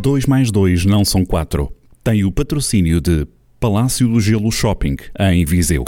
2 0.00 0.24
mais 0.24 0.50
2 0.50 0.86
não 0.86 1.04
são 1.04 1.26
4. 1.26 1.70
Tem 2.02 2.24
o 2.24 2.32
patrocínio 2.32 3.02
de 3.02 3.26
Palácio 3.60 4.08
do 4.08 4.18
Gelo 4.18 4.50
Shopping, 4.50 4.96
em 5.18 5.44
Viseu. 5.44 5.84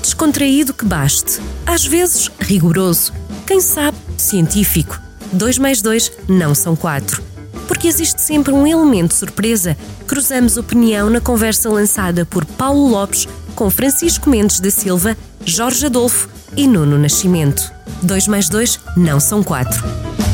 Descontraído 0.00 0.72
que 0.72 0.86
baste. 0.86 1.38
Às 1.66 1.84
vezes, 1.84 2.30
rigoroso. 2.40 3.12
Quem 3.46 3.60
sabe, 3.60 3.98
científico. 4.16 4.98
2 5.30 5.58
mais 5.58 5.82
2 5.82 6.12
não 6.26 6.54
são 6.54 6.74
4. 6.74 7.22
Porque 7.66 7.86
existe 7.86 8.22
sempre 8.22 8.54
um 8.54 8.66
elemento 8.66 9.12
surpresa. 9.12 9.76
Cruzamos 10.06 10.56
opinião 10.56 11.10
na 11.10 11.20
conversa 11.20 11.68
lançada 11.68 12.24
por 12.24 12.46
Paulo 12.46 12.88
Lopes 12.88 13.28
com 13.54 13.68
Francisco 13.68 14.30
Mendes 14.30 14.60
da 14.60 14.70
Silva, 14.70 15.14
Jorge 15.44 15.84
Adolfo 15.84 16.30
e 16.56 16.66
Nuno 16.66 16.96
Nascimento. 16.96 17.70
2 18.02 18.28
mais 18.28 18.48
2 18.48 18.80
não 18.96 19.20
são 19.20 19.42
4. 19.42 20.27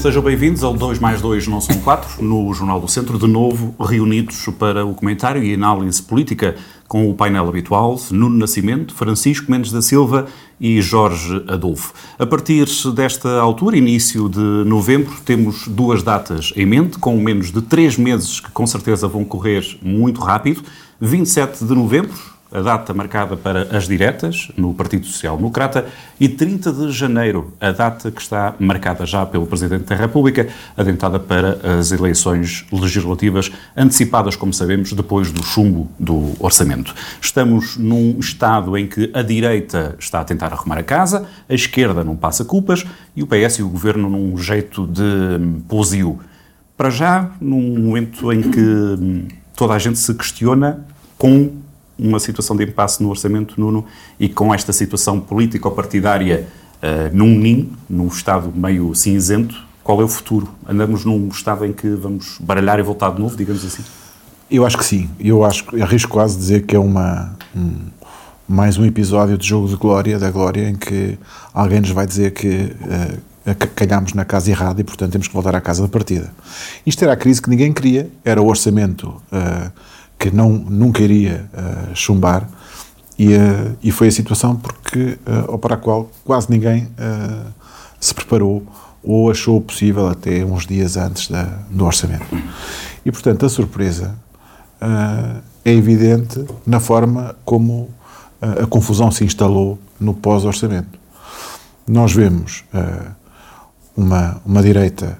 Sejam 0.00 0.22
bem-vindos 0.22 0.64
ao 0.64 0.72
2 0.72 0.98
mais 0.98 1.20
2 1.20 1.46
não 1.46 1.60
são 1.60 1.78
4, 1.78 2.24
no 2.24 2.54
Jornal 2.54 2.80
do 2.80 2.88
Centro, 2.88 3.18
de 3.18 3.26
novo 3.26 3.74
reunidos 3.78 4.46
para 4.58 4.82
o 4.82 4.94
comentário 4.94 5.44
e 5.44 5.52
análise 5.52 6.02
política 6.02 6.56
com 6.88 7.10
o 7.10 7.14
painel 7.14 7.46
habitual, 7.46 8.00
Nuno 8.10 8.38
Nascimento, 8.38 8.94
Francisco 8.94 9.52
Mendes 9.52 9.70
da 9.70 9.82
Silva 9.82 10.26
e 10.58 10.80
Jorge 10.80 11.44
Adolfo. 11.46 11.92
A 12.18 12.24
partir 12.24 12.66
desta 12.94 13.40
altura, 13.40 13.76
início 13.76 14.26
de 14.30 14.40
novembro, 14.40 15.12
temos 15.22 15.68
duas 15.68 16.02
datas 16.02 16.50
em 16.56 16.64
mente, 16.64 16.98
com 16.98 17.14
menos 17.18 17.52
de 17.52 17.60
três 17.60 17.98
meses 17.98 18.40
que 18.40 18.50
com 18.52 18.66
certeza 18.66 19.06
vão 19.06 19.22
correr 19.22 19.62
muito 19.82 20.22
rápido. 20.22 20.62
27 20.98 21.62
de 21.62 21.74
novembro, 21.74 22.14
a 22.52 22.60
data 22.60 22.92
marcada 22.92 23.36
para 23.36 23.76
as 23.76 23.86
diretas 23.86 24.50
no 24.56 24.74
Partido 24.74 25.06
Social 25.06 25.36
Democrata, 25.36 25.86
e 26.18 26.28
30 26.28 26.72
de 26.72 26.90
janeiro, 26.90 27.52
a 27.60 27.70
data 27.70 28.10
que 28.10 28.20
está 28.20 28.54
marcada 28.58 29.06
já 29.06 29.24
pelo 29.24 29.46
Presidente 29.46 29.84
da 29.84 29.94
República, 29.94 30.48
adentrada 30.76 31.18
para 31.18 31.78
as 31.78 31.92
eleições 31.92 32.66
legislativas 32.72 33.50
antecipadas, 33.76 34.36
como 34.36 34.52
sabemos, 34.52 34.92
depois 34.92 35.30
do 35.30 35.42
chumbo 35.42 35.88
do 35.98 36.32
orçamento. 36.38 36.94
Estamos 37.20 37.76
num 37.76 38.18
estado 38.18 38.76
em 38.76 38.86
que 38.86 39.10
a 39.14 39.22
direita 39.22 39.94
está 39.98 40.20
a 40.20 40.24
tentar 40.24 40.52
arrumar 40.52 40.78
a 40.78 40.82
casa, 40.82 41.26
a 41.48 41.54
esquerda 41.54 42.02
não 42.04 42.16
passa 42.16 42.44
culpas 42.44 42.84
e 43.14 43.22
o 43.22 43.26
PS 43.26 43.60
e 43.60 43.62
o 43.62 43.68
Governo 43.68 44.10
num 44.10 44.36
jeito 44.36 44.86
de 44.86 45.02
posio. 45.68 46.18
Para 46.76 46.90
já, 46.90 47.30
num 47.40 47.78
momento 47.78 48.32
em 48.32 48.42
que 48.42 49.28
toda 49.54 49.74
a 49.74 49.78
gente 49.78 49.98
se 49.98 50.14
questiona 50.14 50.84
com 51.18 51.50
uma 52.00 52.18
situação 52.18 52.56
de 52.56 52.64
impasse 52.64 53.02
no 53.02 53.10
orçamento, 53.10 53.60
Nuno, 53.60 53.84
e 54.18 54.28
com 54.28 54.52
esta 54.54 54.72
situação 54.72 55.20
político-partidária 55.20 56.48
uh, 56.82 57.14
num 57.16 57.38
ninho, 57.38 57.70
num 57.88 58.08
estado 58.08 58.52
meio 58.54 58.94
cinzento, 58.94 59.54
qual 59.82 60.00
é 60.00 60.04
o 60.04 60.08
futuro? 60.08 60.48
Andamos 60.68 61.04
num 61.04 61.28
estado 61.28 61.64
em 61.64 61.72
que 61.72 61.88
vamos 61.88 62.38
baralhar 62.40 62.78
e 62.78 62.82
voltar 62.82 63.10
de 63.10 63.20
novo, 63.20 63.36
digamos 63.36 63.64
assim? 63.64 63.82
Eu 64.50 64.66
acho 64.66 64.76
que 64.76 64.84
sim. 64.84 65.08
Eu 65.18 65.44
acho, 65.44 65.64
arrisco 65.82 66.10
quase 66.10 66.36
dizer 66.36 66.66
que 66.66 66.76
é 66.76 66.78
uma, 66.78 67.36
um, 67.56 67.72
mais 68.48 68.76
um 68.76 68.84
episódio 68.84 69.38
de 69.38 69.46
jogo 69.46 69.68
de 69.68 69.76
glória, 69.76 70.18
da 70.18 70.30
glória, 70.30 70.68
em 70.68 70.74
que 70.74 71.18
alguém 71.54 71.80
nos 71.80 71.90
vai 71.90 72.06
dizer 72.06 72.32
que 72.32 72.72
uh, 73.46 73.66
calhámos 73.74 74.12
na 74.12 74.24
casa 74.24 74.50
errada 74.50 74.80
e, 74.80 74.84
portanto, 74.84 75.12
temos 75.12 75.28
que 75.28 75.34
voltar 75.34 75.54
à 75.54 75.60
casa 75.60 75.82
da 75.82 75.88
partida. 75.88 76.32
Isto 76.84 77.04
era 77.04 77.12
a 77.14 77.16
crise 77.16 77.40
que 77.40 77.48
ninguém 77.48 77.72
queria, 77.72 78.10
era 78.24 78.42
o 78.42 78.46
orçamento 78.46 79.08
uh, 79.32 79.72
que 80.20 80.30
não, 80.30 80.50
nunca 80.50 81.02
iria 81.02 81.48
uh, 81.54 81.96
chumbar, 81.96 82.46
e, 83.18 83.34
uh, 83.34 83.76
e 83.82 83.90
foi 83.90 84.08
a 84.08 84.12
situação 84.12 84.54
porque, 84.54 85.18
uh, 85.48 85.58
para 85.58 85.76
a 85.76 85.78
qual 85.78 86.10
quase 86.24 86.50
ninguém 86.50 86.88
se 87.98 88.14
preparou 88.14 88.62
ou 89.02 89.30
achou 89.30 89.60
possível 89.62 90.08
até 90.08 90.44
uns 90.44 90.66
dias 90.66 90.98
antes 90.98 91.28
da, 91.28 91.44
do 91.70 91.86
orçamento. 91.86 92.26
E, 93.04 93.10
portanto, 93.10 93.46
a 93.46 93.48
surpresa 93.48 94.14
é 95.64 95.72
evidente 95.72 96.44
na 96.66 96.80
forma 96.80 97.34
como 97.44 97.90
a 98.40 98.66
confusão 98.66 99.10
se 99.10 99.24
instalou 99.24 99.78
no 99.98 100.14
pós-orçamento. 100.14 100.98
Nós 101.86 102.12
vemos 102.12 102.64
uma, 103.96 104.40
uma 104.44 104.62
direita 104.62 105.18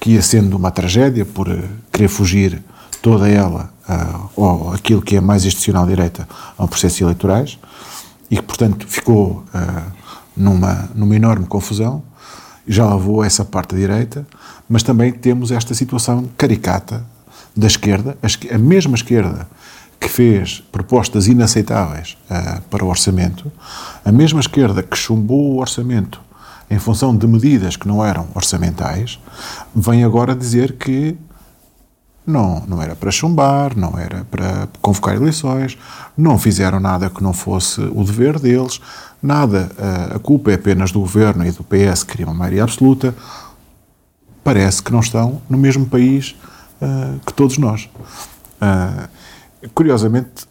que 0.00 0.12
ia 0.12 0.22
sendo 0.22 0.56
uma 0.56 0.70
tragédia 0.70 1.24
por 1.24 1.46
querer 1.92 2.08
fugir 2.08 2.62
toda 3.02 3.28
ela, 3.28 3.70
uh, 3.88 4.30
ou 4.36 4.72
aquilo 4.72 5.02
que 5.02 5.16
é 5.16 5.20
mais 5.20 5.44
institucional 5.44 5.86
direita, 5.86 6.28
ao 6.56 6.68
processos 6.68 7.00
eleitorais, 7.00 7.58
e 8.30 8.36
que, 8.36 8.42
portanto, 8.42 8.86
ficou 8.86 9.44
uh, 9.54 9.92
numa, 10.36 10.88
numa 10.94 11.14
enorme 11.14 11.46
confusão, 11.46 12.02
já 12.66 12.92
levou 12.92 13.22
essa 13.22 13.44
parte 13.44 13.76
direita, 13.76 14.26
mas 14.68 14.82
também 14.82 15.12
temos 15.12 15.50
esta 15.50 15.74
situação 15.74 16.28
caricata 16.36 17.04
da 17.56 17.66
esquerda, 17.66 18.18
a, 18.22 18.54
a 18.54 18.58
mesma 18.58 18.96
esquerda 18.96 19.48
que 19.98 20.08
fez 20.08 20.62
propostas 20.70 21.26
inaceitáveis 21.26 22.16
uh, 22.30 22.60
para 22.62 22.84
o 22.84 22.88
orçamento, 22.88 23.50
a 24.04 24.12
mesma 24.12 24.40
esquerda 24.40 24.82
que 24.82 24.96
chumbou 24.96 25.54
o 25.54 25.60
orçamento 25.60 26.20
em 26.68 26.78
função 26.78 27.16
de 27.16 27.26
medidas 27.26 27.76
que 27.76 27.86
não 27.86 28.04
eram 28.04 28.26
orçamentais, 28.34 29.20
vem 29.74 30.04
agora 30.04 30.34
dizer 30.34 30.72
que 30.72 31.16
não, 32.26 32.64
não 32.66 32.82
era 32.82 32.96
para 32.96 33.10
chumbar, 33.10 33.76
não 33.76 33.98
era 33.98 34.24
para 34.30 34.68
convocar 34.82 35.14
eleições, 35.14 35.78
não 36.16 36.38
fizeram 36.38 36.80
nada 36.80 37.08
que 37.08 37.22
não 37.22 37.32
fosse 37.32 37.80
o 37.80 38.02
dever 38.02 38.38
deles, 38.40 38.80
nada, 39.22 39.70
a 40.14 40.18
culpa 40.18 40.50
é 40.50 40.54
apenas 40.54 40.90
do 40.90 41.00
governo 41.00 41.46
e 41.46 41.52
do 41.52 41.62
PS 41.64 42.02
que 42.02 42.12
queria 42.12 42.26
uma 42.26 42.34
maioria 42.34 42.64
absoluta. 42.64 43.14
Parece 44.42 44.82
que 44.82 44.92
não 44.92 45.00
estão 45.00 45.40
no 45.48 45.56
mesmo 45.56 45.86
país 45.86 46.36
uh, 46.80 47.18
que 47.24 47.32
todos 47.32 47.58
nós. 47.58 47.88
Uh, 48.60 49.68
curiosamente, 49.74 50.46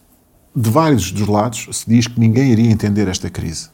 de 0.54 0.70
vários 0.70 1.10
dos 1.10 1.26
lados 1.26 1.68
se 1.72 1.88
diz 1.88 2.06
que 2.06 2.18
ninguém 2.18 2.52
iria 2.52 2.70
entender 2.70 3.08
esta 3.08 3.30
crise. 3.30 3.68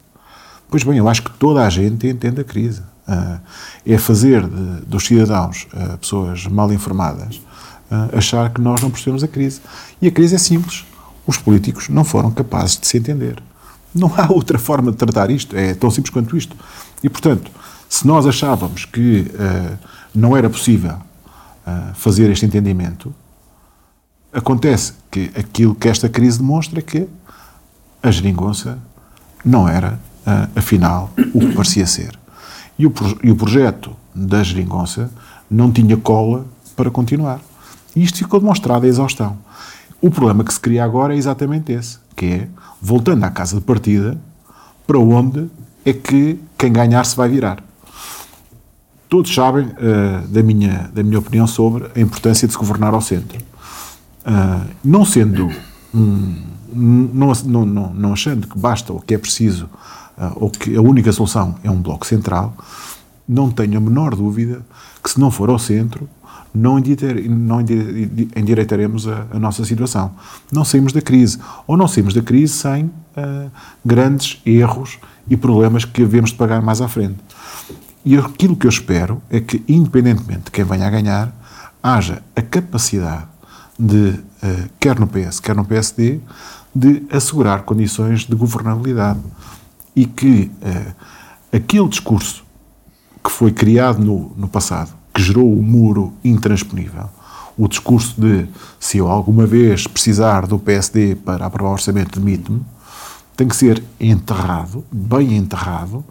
Pois 0.69 0.83
bem, 0.83 0.97
eu 0.97 1.07
acho 1.07 1.23
que 1.23 1.31
toda 1.31 1.65
a 1.65 1.69
gente 1.69 2.07
entende 2.07 2.41
a 2.41 2.43
crise. 2.43 2.81
Uh, 3.07 3.39
é 3.85 3.97
fazer 3.97 4.47
de, 4.47 4.85
dos 4.85 5.05
cidadãos 5.05 5.67
pessoas 5.99 6.45
mal 6.47 6.71
informadas 6.71 7.41
uh, 7.93 8.17
achar 8.17 8.49
que 8.49 8.59
nós 8.59 8.81
não 8.81 8.89
percebemos 8.89 9.23
a 9.23 9.27
crise. 9.27 9.61
E 10.01 10.07
a 10.07 10.11
crise 10.11 10.35
é 10.35 10.37
simples. 10.39 10.85
Os 11.27 11.37
políticos 11.37 11.89
não 11.89 12.03
foram 12.03 12.31
capazes 12.31 12.79
de 12.79 12.87
se 12.87 12.97
entender. 12.97 13.41
Não 13.93 14.11
há 14.17 14.27
outra 14.33 14.57
forma 14.57 14.91
de 14.91 14.97
tratar 14.97 15.29
isto. 15.29 15.55
É 15.55 15.73
tão 15.75 15.91
simples 15.91 16.11
quanto 16.11 16.35
isto. 16.35 16.55
E, 17.03 17.09
portanto, 17.09 17.51
se 17.87 18.07
nós 18.07 18.25
achávamos 18.25 18.85
que 18.85 19.31
uh, 19.33 19.77
não 20.15 20.35
era 20.35 20.49
possível 20.49 20.95
uh, 20.95 21.93
fazer 21.93 22.29
este 22.31 22.45
entendimento, 22.45 23.13
acontece 24.31 24.93
que 25.11 25.31
aquilo 25.35 25.75
que 25.75 25.87
esta 25.87 26.09
crise 26.09 26.39
demonstra 26.39 26.79
é 26.79 26.81
que 26.81 27.07
a 28.01 28.09
geringonça 28.09 28.79
não 29.45 29.67
era, 29.67 29.99
uh, 30.25 30.49
afinal, 30.55 31.11
o 31.33 31.39
que 31.39 31.53
parecia 31.53 31.85
ser. 31.85 32.17
E 32.79 32.87
o, 32.87 32.93
e 33.21 33.29
o 33.29 33.35
projeto 33.35 33.95
da 34.15 34.41
geringonça 34.41 35.11
não 35.49 35.71
tinha 35.71 35.95
cola 35.95 36.45
para 36.75 36.89
continuar. 36.89 37.39
E 37.95 38.03
isto 38.03 38.17
ficou 38.19 38.39
demonstrado 38.39 38.85
a 38.85 38.89
exaustão. 38.89 39.37
O 40.01 40.09
problema 40.09 40.43
que 40.43 40.53
se 40.53 40.59
cria 40.59 40.83
agora 40.83 41.13
é 41.13 41.17
exatamente 41.17 41.71
esse, 41.71 41.97
que 42.15 42.25
é, 42.25 42.47
voltando 42.81 43.23
à 43.23 43.29
casa 43.29 43.55
de 43.55 43.61
partida, 43.61 44.17
para 44.85 44.99
onde 44.99 45.49
é 45.85 45.93
que 45.93 46.39
quem 46.57 46.71
ganhar 46.71 47.05
se 47.05 47.15
vai 47.15 47.29
virar. 47.29 47.63
Todos 49.07 49.33
sabem 49.33 49.65
uh, 49.65 50.27
da, 50.27 50.41
minha, 50.41 50.89
da 50.93 51.03
minha 51.03 51.19
opinião 51.19 51.45
sobre 51.45 51.89
a 51.95 51.99
importância 51.99 52.47
de 52.47 52.53
se 52.53 52.59
governar 52.59 52.93
ao 52.93 53.01
centro. 53.01 53.37
Uh, 54.25 54.67
não 54.83 55.05
sendo 55.05 55.51
um, 55.93 56.53
não, 56.73 57.31
não, 57.45 57.93
não, 57.93 58.13
achando 58.13 58.47
que 58.47 58.57
basta 58.57 58.91
ou 58.91 58.99
que 58.99 59.13
é 59.13 59.17
preciso 59.17 59.69
uh, 60.17 60.33
ou 60.35 60.49
que 60.49 60.75
a 60.75 60.81
única 60.81 61.11
solução 61.11 61.55
é 61.63 61.69
um 61.69 61.81
bloco 61.81 62.07
central, 62.07 62.55
não 63.27 63.51
tenho 63.51 63.77
a 63.77 63.81
menor 63.81 64.15
dúvida 64.15 64.65
que 65.03 65.11
se 65.11 65.19
não 65.19 65.29
for 65.29 65.49
ao 65.49 65.59
centro, 65.59 66.09
não, 66.53 66.75
não 67.29 67.59
endireitaremos 68.35 69.07
a, 69.07 69.25
a, 69.31 69.39
nossa 69.39 69.65
situação. 69.65 70.11
Não 70.51 70.63
saímos 70.63 70.93
da 70.93 71.01
crise. 71.01 71.39
Ou 71.65 71.75
não 71.75 71.87
saímos 71.87 72.13
da 72.13 72.21
crise 72.21 72.53
sem 72.53 72.85
uh, 72.85 73.51
grandes 73.83 74.39
erros 74.45 74.99
e 75.27 75.35
problemas 75.35 75.83
que 75.83 76.03
havemos 76.03 76.29
de 76.29 76.37
pagar 76.37 76.61
mais 76.61 76.79
à 76.79 76.87
frente. 76.87 77.17
E 78.05 78.17
aquilo 78.17 78.55
que 78.55 78.67
eu 78.67 78.69
espero 78.69 79.21
é 79.29 79.39
que, 79.39 79.63
independentemente 79.67 80.45
de 80.45 80.51
quem 80.51 80.63
venha 80.63 80.85
a 80.85 80.89
ganhar, 80.89 81.33
haja 81.81 82.21
a 82.35 82.41
capacidade 82.41 83.25
de, 83.79 84.09
uh, 84.09 84.69
quer 84.79 84.99
no 84.99 85.07
PS, 85.07 85.39
quer 85.39 85.55
no 85.55 85.65
PSD, 85.65 86.19
de 86.75 87.03
assegurar 87.11 87.63
condições 87.63 88.25
de 88.25 88.35
governabilidade. 88.35 89.19
E 89.95 90.05
que 90.05 90.51
uh, 90.61 90.93
aquele 91.51 91.87
discurso 91.87 92.43
que 93.23 93.31
foi 93.31 93.51
criado 93.51 94.03
no, 94.03 94.33
no 94.35 94.47
passado, 94.47 94.91
que 95.13 95.21
gerou 95.21 95.51
o 95.51 95.61
muro 95.61 96.13
intransponível. 96.23 97.09
O 97.57 97.67
discurso 97.67 98.19
de 98.19 98.47
se 98.79 98.97
eu 98.97 99.07
alguma 99.07 99.45
vez 99.45 99.85
precisar 99.85 100.47
do 100.47 100.57
PSD 100.57 101.15
para 101.15 101.45
aprovar 101.45 101.69
o 101.69 101.73
orçamento, 101.73 102.19
demite-me, 102.19 102.61
tem 103.37 103.47
que 103.47 103.55
ser 103.55 103.83
enterrado, 103.99 104.83
bem 104.91 105.35
enterrado, 105.35 106.03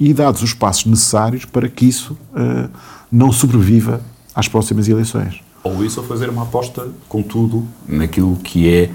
e 0.00 0.14
dados 0.14 0.42
os 0.42 0.54
passos 0.54 0.86
necessários 0.86 1.44
para 1.44 1.68
que 1.68 1.86
isso 1.86 2.16
uh, 2.32 2.70
não 3.10 3.32
sobreviva 3.32 4.00
às 4.34 4.48
próximas 4.48 4.88
eleições. 4.88 5.42
Ou 5.62 5.84
isso 5.84 6.00
ou 6.00 6.06
fazer 6.06 6.30
uma 6.30 6.42
aposta, 6.42 6.88
contudo, 7.08 7.66
naquilo 7.86 8.36
que 8.36 8.72
é, 8.72 8.90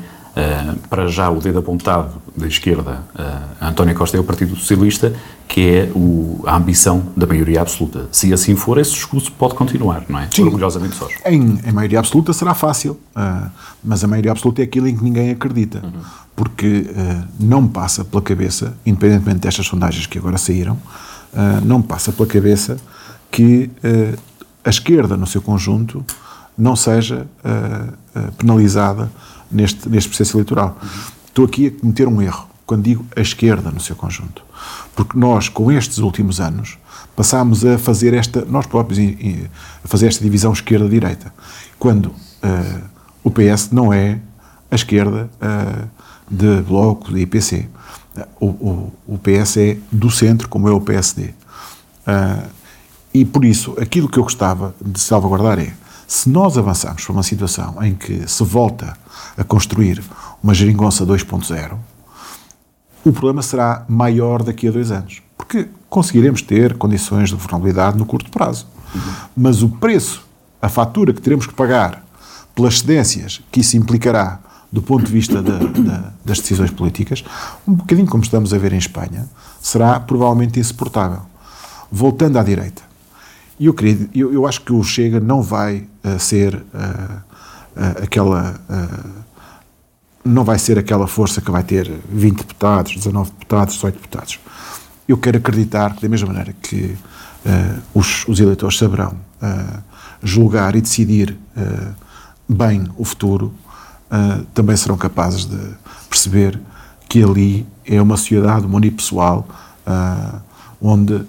para 0.89 1.07
já, 1.07 1.30
o 1.30 1.39
dedo 1.39 1.59
apontado 1.59 2.21
da 2.35 2.47
esquerda 2.47 3.03
a 3.62 3.69
António 3.69 3.94
Costa 3.95 4.18
e 4.18 4.19
ao 4.19 4.24
Partido 4.24 4.56
Socialista, 4.56 5.13
que 5.47 5.69
é 5.69 5.91
o, 5.94 6.44
a 6.47 6.56
ambição 6.56 7.03
da 7.15 7.27
maioria 7.27 7.62
absoluta. 7.62 8.07
Se 8.12 8.33
assim 8.33 8.56
for, 8.56 8.80
esse 8.80 8.91
discurso 8.94 9.31
pode 9.31 9.53
continuar, 9.53 10.03
não 10.09 10.19
é? 10.19 10.27
Sim. 10.31 10.44
Orgulhosamente 10.44 10.95
sós. 10.95 11.13
Em, 11.25 11.59
em 11.63 11.71
maioria 11.71 12.00
absoluta 12.00 12.33
será 12.33 12.56
fácil, 12.56 13.00
uh, 13.15 13.50
mas 13.83 14.03
a 14.03 14.07
maioria 14.07 14.31
absoluta 14.31 14.62
é 14.62 14.63
aquilo 14.63 14.88
em 14.88 14.97
que 14.97 15.03
ninguém 15.03 15.30
acredita. 15.30 15.81
Uhum. 15.83 16.01
Porque 16.35 16.89
uh, 16.89 17.27
não 17.39 17.68
passa 17.68 18.03
pela 18.03 18.21
cabeça, 18.21 18.75
independentemente 18.83 19.41
destas 19.41 19.68
sondagens 19.68 20.07
que 20.07 20.18
agora 20.18 20.39
saíram, 20.39 20.74
uh, 20.74 21.63
não 21.63 21.81
passa 21.81 22.12
pela 22.12 22.27
cabeça 22.27 22.77
que 23.30 23.69
a 24.63 24.69
esquerda, 24.69 25.18
no 25.18 25.25
seu 25.25 25.41
conjunto, 25.41 26.06
não 26.56 26.75
seja 26.75 27.25
penalizada 28.38 29.09
neste, 29.53 29.88
neste 29.89 30.09
processo 30.09 30.35
eleitoral. 30.38 30.77
Estou 31.27 31.45
aqui 31.45 31.67
a 31.67 31.79
cometer 31.79 32.07
um 32.07 32.21
erro 32.21 32.47
quando 32.65 32.83
digo 32.83 33.05
a 33.15 33.21
esquerda 33.21 33.71
no 33.71 33.79
seu 33.79 33.95
conjunto. 33.95 34.44
Porque 34.95 35.17
nós, 35.17 35.50
com 35.50 35.71
estes 35.71 35.97
últimos 35.97 36.39
anos, 36.39 36.77
passámos 37.15 37.65
a 37.65 37.77
fazer 37.77 38.13
esta, 38.13 38.45
nós 38.45 38.65
próprios, 38.65 39.00
a 39.83 39.88
fazer 39.88 40.07
esta 40.07 40.23
divisão 40.23 40.53
esquerda-direita. 40.53 41.33
Quando 41.77 42.07
uh, 42.07 42.83
o 43.23 43.31
PS 43.31 43.71
não 43.71 43.91
é 43.91 44.19
a 44.71 44.75
esquerda 44.75 45.29
uh, 45.41 45.88
de 46.29 46.61
Bloco, 46.61 47.13
de 47.13 47.21
IPC. 47.21 47.67
O, 48.39 48.47
o, 48.47 48.94
o, 49.07 49.17
PS 49.17 49.57
é 49.57 49.77
do 49.91 50.09
centro, 50.11 50.47
como 50.47 50.67
é 50.67 50.71
o 50.71 50.79
PSD. 50.79 51.23
Uh, 51.25 51.33
eh, 52.06 52.44
e 53.13 53.25
por 53.25 53.44
isso, 53.44 53.75
aquilo 53.79 54.07
que 54.07 54.19
eu 54.19 54.23
gostava 54.23 54.75
de 54.83 54.99
salvaguardar 54.99 55.57
é, 55.59 55.73
se 56.07 56.29
nós 56.29 56.57
avançarmos 56.57 57.03
para 57.03 57.13
uma 57.13 57.23
situação 57.23 57.83
em 57.83 57.95
que 57.95 58.29
se 58.29 58.44
volta 58.44 58.95
a 59.38 59.44
construir 59.44 60.01
uma 60.41 60.53
geringonça 60.53 61.06
2.0, 61.06 61.77
o 63.06 63.12
problema 63.12 63.41
será 63.41 63.85
maior 63.88 64.44
daqui 64.44 64.68
a 64.68 64.71
dois 64.71 64.91
anos. 64.91 65.21
Porque 65.38 65.68
conseguiremos 65.89 66.41
ter 66.41 66.77
condições 66.77 67.30
de 67.30 67.35
vulnerabilidade 67.35 67.97
no 67.97 68.06
curto 68.06 68.31
prazo. 68.31 68.68
Mas 69.35 69.62
o 69.62 69.69
preço, 69.69 70.25
a 70.62 70.69
fatura 70.69 71.13
que 71.13 71.21
teremos 71.21 71.45
que 71.45 71.53
pagar 71.53 72.03
pelas 72.56 72.80
cedências 72.80 73.41
que 73.51 73.59
isso 73.59 73.75
implicará 73.75 74.39
do 74.71 74.81
ponto 74.81 75.06
de 75.06 75.12
vista 75.12 75.39
das 76.25 76.39
decisões 76.39 76.71
políticas, 76.71 77.24
um 77.68 77.74
bocadinho 77.74 78.07
como 78.07 78.24
estamos 78.24 78.53
a 78.53 78.57
ver 78.57 78.74
em 78.74 78.77
Espanha, 78.77 79.30
será 79.62 80.00
provavelmente 80.00 80.59
insuportável. 80.59 81.21
Voltando 81.91 82.39
à 82.39 82.44
direita. 82.44 82.81
Eu, 83.59 83.75
eu, 84.15 84.33
eu 84.33 84.47
acho 84.47 84.62
que 84.62 84.74
o 84.74 84.83
Chega 84.83 85.19
não 85.19 85.44
vai 85.44 85.88
uh, 86.03 86.18
ser 86.18 86.56
uh, 86.56 86.59
uh, 86.59 88.03
aquela 88.03 88.59
não 90.23 90.43
vai 90.43 90.57
ser 90.57 90.79
aquela 90.79 91.07
força 91.07 91.41
que 91.41 91.51
vai 91.51 91.63
ter 91.63 91.91
20 92.09 92.37
deputados, 92.37 92.95
19 92.95 93.31
deputados, 93.31 93.75
18 93.75 93.95
deputados. 93.95 94.39
Eu 95.07 95.17
quero 95.17 95.37
acreditar 95.37 95.95
que, 95.95 96.01
da 96.01 96.09
mesma 96.09 96.27
maneira 96.27 96.55
que 96.61 96.95
uh, 97.45 97.81
os, 97.93 98.25
os, 98.27 98.39
eleitores 98.39 98.77
saberão 98.77 99.15
uh, 99.41 99.79
julgar 100.21 100.75
e 100.75 100.81
decidir 100.81 101.37
uh, 101.57 101.93
bem 102.47 102.87
o 102.97 103.03
futuro, 103.03 103.53
também 104.53 104.77
serão 104.77 104.95
capazes 104.95 105.45
de 105.45 105.57
perceber 106.07 106.61
que 107.09 107.23
ali 107.23 107.65
é 107.83 107.99
uma 107.99 108.15
sociedade 108.15 108.63
unipessoal 108.67 109.47
onde 110.79 111.25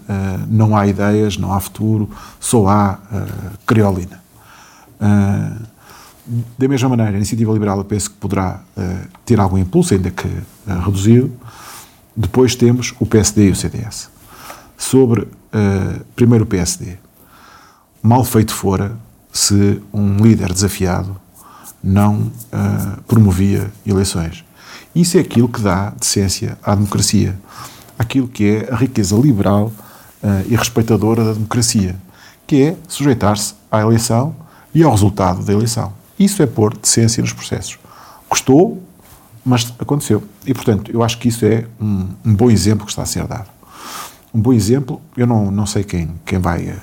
não 0.50 0.76
há 0.76 0.87
ideias, 0.87 1.38
não 1.38 1.55
há 1.55 1.61
futuro, 1.61 2.11
só 2.38 2.69
há 2.69 2.99
creolina. 3.64 4.20
Da 6.26 6.67
mesma 6.67 6.88
maneira, 6.88 7.12
a 7.12 7.17
iniciativa 7.17 7.53
liberal 7.53 7.79
eu 7.79 7.85
penso 7.85 8.11
que 8.11 8.17
poderá 8.17 8.62
uh, 8.76 9.09
ter 9.26 9.38
algum 9.38 9.59
impulso, 9.59 9.93
ainda 9.93 10.11
que 10.11 10.26
uh, 10.26 10.81
reduzido. 10.82 11.31
Depois 12.17 12.55
temos 12.55 12.94
o 12.99 13.05
PSD 13.05 13.49
e 13.49 13.50
o 13.50 13.56
CDS. 13.56 14.09
Sobre, 14.79 15.23
uh, 15.23 16.05
primeiro, 16.17 16.44
o 16.44 16.47
PSD. 16.47 16.97
Mal 18.03 18.25
feito 18.25 18.55
fora 18.55 18.97
se 19.31 19.82
um 19.93 20.17
líder 20.19 20.53
desafiado 20.53 21.17
não 21.82 22.31
promovia 23.06 23.70
eleições. 23.85 24.44
Isso 24.94 25.19
é 25.19 25.20
aquilo 25.20 25.49
que 25.49 25.61
dá 25.61 25.91
decência 25.91 26.56
à 26.62 26.75
democracia. 26.75 27.37
Aquilo 27.99 28.29
que 28.29 28.44
é 28.44 28.73
a 28.73 28.77
riqueza 28.77 29.17
liberal 29.17 29.73
e 30.47 30.55
respeitadora 30.55 31.25
da 31.25 31.32
democracia, 31.32 31.97
que 32.47 32.62
é 32.62 32.77
sujeitar-se 32.87 33.55
à 33.70 33.81
eleição 33.81 34.37
e 34.75 34.82
ao 34.82 34.93
resultado 34.93 35.43
da 35.43 35.53
eleição. 35.53 35.93
Isso 36.19 36.43
é 36.43 36.47
pôr 36.47 36.77
decência 36.77 37.21
nos 37.21 37.33
processos. 37.33 37.79
Custou, 38.29 38.83
mas 39.45 39.73
aconteceu. 39.79 40.23
E, 40.47 40.55
portanto, 40.55 40.91
eu 40.91 41.03
acho 41.03 41.19
que 41.19 41.29
isso 41.29 41.45
é 41.45 41.67
um, 41.81 42.09
um 42.25 42.35
bom 42.35 42.51
exemplo 42.51 42.87
que 42.87 42.93
está 42.93 43.03
a 43.03 43.07
ser 43.07 43.27
dado. 43.27 43.49
Um 44.33 44.41
bom 44.41 44.53
exemplo, 44.53 45.01
eu 45.17 45.27
não, 45.27 45.51
não 45.51 45.67
sei 45.67 45.85
quem, 45.85 46.11
quem 46.25 46.39
vai, 46.39 46.67
uh, 46.67 46.79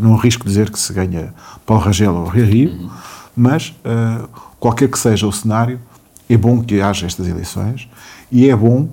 não 0.00 0.14
arrisco 0.14 0.44
dizer 0.44 0.70
que 0.70 0.78
se 0.78 0.92
ganha 0.92 1.32
Paulo 1.64 1.84
Rangel 1.84 2.14
ou 2.14 2.26
Rio 2.26 2.44
Rio, 2.44 2.90
mas 3.36 3.68
uh, 3.84 4.28
qualquer 4.58 4.88
que 4.88 4.98
seja 4.98 5.26
o 5.26 5.32
cenário, 5.32 5.78
é 6.28 6.36
bom 6.36 6.60
que 6.60 6.80
haja 6.80 7.06
estas 7.06 7.28
eleições 7.28 7.88
e 8.32 8.50
é 8.50 8.56
bom, 8.56 8.88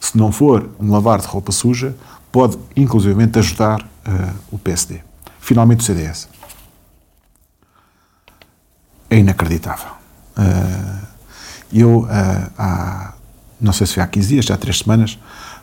se 0.00 0.16
não 0.16 0.32
for 0.32 0.70
um 0.80 0.90
lavar 0.90 1.20
de 1.20 1.26
roupa 1.26 1.52
suja, 1.52 1.94
pode 2.32 2.56
inclusivamente 2.74 3.38
ajudar 3.38 3.82
uh, 3.82 4.34
o 4.50 4.58
PSD. 4.58 5.00
Finalmente 5.38 5.80
o 5.80 5.82
CDS 5.82 6.28
é 9.10 9.18
inacreditável. 9.18 9.90
Uh, 10.36 11.06
eu, 11.72 11.98
uh, 12.00 12.08
há, 12.58 13.14
não 13.60 13.72
sei 13.72 13.86
se 13.86 13.94
foi 13.94 14.02
há 14.02 14.06
15 14.06 14.28
dias, 14.28 14.44
já 14.44 14.54
há 14.54 14.56
3 14.56 14.78
semanas, 14.78 15.18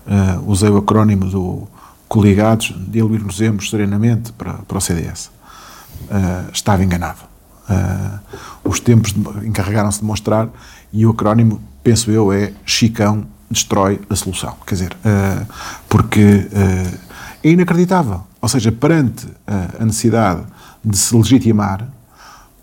uh, 0.05 0.49
usei 0.49 0.69
o 0.69 0.77
acrónimo 0.77 1.29
do 1.29 1.67
Coligados, 2.07 2.73
elegirmos 2.93 3.69
serenamente 3.69 4.31
para, 4.33 4.53
para 4.53 4.77
o 4.77 4.81
CDS. 4.81 5.31
estava 6.53 6.83
enganado. 6.83 7.19
os 8.63 8.79
tempos 8.79 9.13
encarregaram-se 9.43 9.99
de 9.99 10.05
mostrar 10.05 10.47
e 10.93 11.03
o 11.05 11.09
acrónimo, 11.09 11.59
penso 11.83 12.11
eu, 12.11 12.31
é 12.31 12.53
Chicão 12.63 13.25
destrói 13.49 13.99
a 14.07 14.15
solução. 14.15 14.55
Quer 14.67 14.75
dizer, 14.75 14.97
porque 15.89 16.47
é 17.43 17.49
inacreditável. 17.49 18.21
Ou 18.39 18.47
seja, 18.47 18.71
perante 18.71 19.27
a 19.47 19.83
necessidade 19.83 20.43
de 20.85 20.97
se 20.97 21.15
legitimar, 21.15 21.89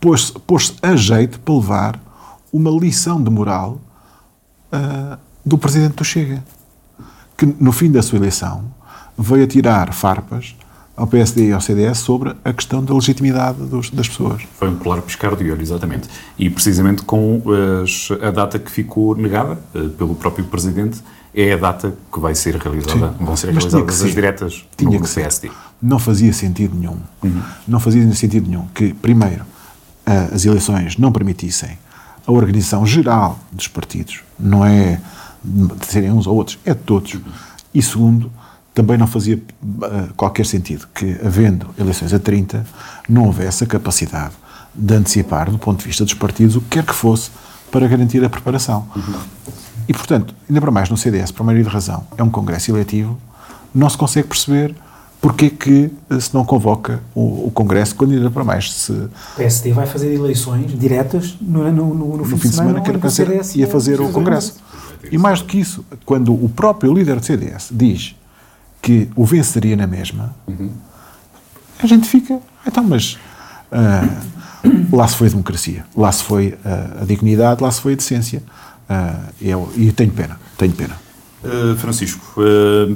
pôs-se 0.02 0.32
pôs 0.32 0.74
a 0.82 0.96
jeito 0.96 1.38
para 1.38 1.54
levar 1.54 2.00
uma 2.52 2.70
lição 2.72 3.22
de 3.22 3.30
moral 3.30 3.80
uh, 4.72 5.16
do 5.46 5.56
presidente 5.56 5.94
do 5.94 6.04
Chega, 6.04 6.42
que 7.38 7.46
no 7.46 7.70
fim 7.70 7.90
da 7.90 8.02
sua 8.02 8.18
eleição 8.18 8.64
veio 9.16 9.44
a 9.44 9.46
tirar 9.46 9.94
farpas 9.94 10.56
ao 10.96 11.06
PSD 11.06 11.48
e 11.48 11.52
ao 11.52 11.60
CDS 11.60 11.98
sobre 11.98 12.34
a 12.44 12.52
questão 12.52 12.84
da 12.84 12.92
legitimidade 12.92 13.62
dos, 13.62 13.90
das 13.90 14.08
pessoas. 14.08 14.42
Foi 14.58 14.68
um 14.68 14.76
claro 14.76 15.00
piscar 15.02 15.36
de 15.36 15.50
olho, 15.50 15.62
exatamente. 15.62 16.08
E 16.36 16.50
precisamente 16.50 17.02
com 17.02 17.40
as, 17.82 18.08
a 18.20 18.30
data 18.32 18.58
que 18.58 18.70
ficou 18.70 19.14
negada 19.16 19.56
uh, 19.72 19.88
pelo 19.90 20.16
próprio 20.16 20.44
Presidente, 20.46 21.00
é 21.34 21.52
a 21.52 21.56
data 21.56 21.94
que 22.12 22.20
vai 22.20 22.34
ser 22.34 22.56
realizada, 22.56 23.14
Sim. 23.16 23.24
vão 23.24 23.36
ser 23.36 23.52
Mas 23.54 23.64
realizadas 23.64 24.02
as 24.02 24.14
diretas 24.14 24.66
tinha 24.76 24.98
no, 24.98 25.00
que 25.00 25.14
PSD. 25.14 25.50
Não 25.80 25.98
fazia 25.98 26.32
sentido 26.32 26.76
nenhum. 26.76 26.98
Uhum. 27.22 27.42
Não 27.66 27.80
fazia 27.80 28.12
sentido 28.12 28.48
nenhum 28.50 28.66
que, 28.74 28.92
primeiro, 28.92 29.44
as 30.32 30.44
eleições 30.44 30.96
não 30.96 31.12
permitissem 31.12 31.78
a 32.26 32.32
organização 32.32 32.86
geral 32.86 33.38
dos 33.50 33.68
partidos, 33.68 34.20
não 34.38 34.64
é 34.64 35.00
de 35.44 35.86
serem 35.86 36.12
uns 36.12 36.26
ou 36.26 36.36
outros, 36.36 36.58
é 36.64 36.72
de 36.72 36.80
todos. 36.80 37.18
E 37.74 37.82
segundo, 37.82 38.30
também 38.74 38.96
não 38.96 39.06
fazia 39.06 39.36
uh, 39.36 40.14
qualquer 40.16 40.46
sentido 40.46 40.86
que, 40.94 41.18
havendo 41.24 41.66
eleições 41.78 42.12
a 42.12 42.18
30, 42.18 42.64
não 43.08 43.26
houvesse 43.26 43.64
a 43.64 43.66
capacidade 43.66 44.34
de 44.74 44.94
antecipar, 44.94 45.50
do 45.50 45.58
ponto 45.58 45.80
de 45.80 45.86
vista 45.86 46.04
dos 46.04 46.14
partidos, 46.14 46.56
o 46.56 46.60
que 46.60 46.68
quer 46.68 46.84
que 46.84 46.94
fosse, 46.94 47.30
para 47.70 47.86
garantir 47.86 48.24
a 48.24 48.30
preparação. 48.30 48.86
Uhum. 48.94 49.20
E, 49.88 49.92
portanto, 49.92 50.34
ainda 50.48 50.60
para 50.60 50.70
mais 50.70 50.88
no 50.88 50.96
CDS, 50.96 51.30
por 51.30 51.44
maioria 51.44 51.64
de 51.64 51.70
razão, 51.70 52.06
é 52.16 52.22
um 52.22 52.30
congresso 52.30 52.70
eletivo, 52.70 53.18
não 53.74 53.88
se 53.88 53.96
consegue 53.96 54.28
perceber 54.28 54.74
porque 55.22 55.48
que 55.48 55.88
eh, 56.10 56.20
se 56.20 56.34
não 56.34 56.44
convoca 56.44 57.00
o, 57.14 57.46
o 57.46 57.50
Congresso, 57.52 57.94
quando 57.94 58.12
ainda 58.12 58.28
para 58.28 58.42
mais 58.42 58.72
se... 58.72 58.90
O 58.90 59.10
PSD 59.36 59.72
vai 59.72 59.86
fazer 59.86 60.12
eleições 60.12 60.76
diretas 60.76 61.36
no, 61.40 61.70
no, 61.70 61.94
no, 61.94 62.16
no 62.16 62.24
fim, 62.24 62.36
fim 62.36 62.48
de 62.48 62.56
semana, 62.56 62.82
semana 62.82 63.00
que 63.00 63.22
era 63.22 63.40
ia 63.56 63.68
fazer 63.68 64.00
o 64.00 64.10
Congresso. 64.10 64.56
E 65.12 65.16
mais 65.16 65.40
do 65.40 65.46
que 65.46 65.60
isso, 65.60 65.84
quando 66.04 66.34
o 66.34 66.48
próprio 66.48 66.92
líder 66.92 67.20
do 67.20 67.24
CDS 67.24 67.68
diz 67.70 68.16
que 68.82 69.08
o 69.14 69.24
venceria 69.24 69.76
na 69.76 69.86
mesma, 69.86 70.34
uhum. 70.48 70.72
a 71.78 71.86
gente 71.86 72.08
fica, 72.08 72.40
então, 72.66 72.82
mas 72.82 73.16
uh, 73.70 74.96
lá 74.96 75.06
se 75.06 75.14
foi 75.14 75.28
a 75.28 75.30
democracia, 75.30 75.84
lá 75.96 76.10
se 76.10 76.24
foi 76.24 76.48
uh, 76.48 77.02
a 77.02 77.04
dignidade, 77.04 77.62
lá 77.62 77.70
se 77.70 77.80
foi 77.80 77.92
a 77.92 77.96
decência. 77.96 78.42
Uh, 78.90 79.32
eu, 79.40 79.72
e 79.76 79.92
tenho 79.92 80.10
pena, 80.10 80.36
tenho 80.58 80.72
pena. 80.72 81.00
Francisco, 81.76 82.36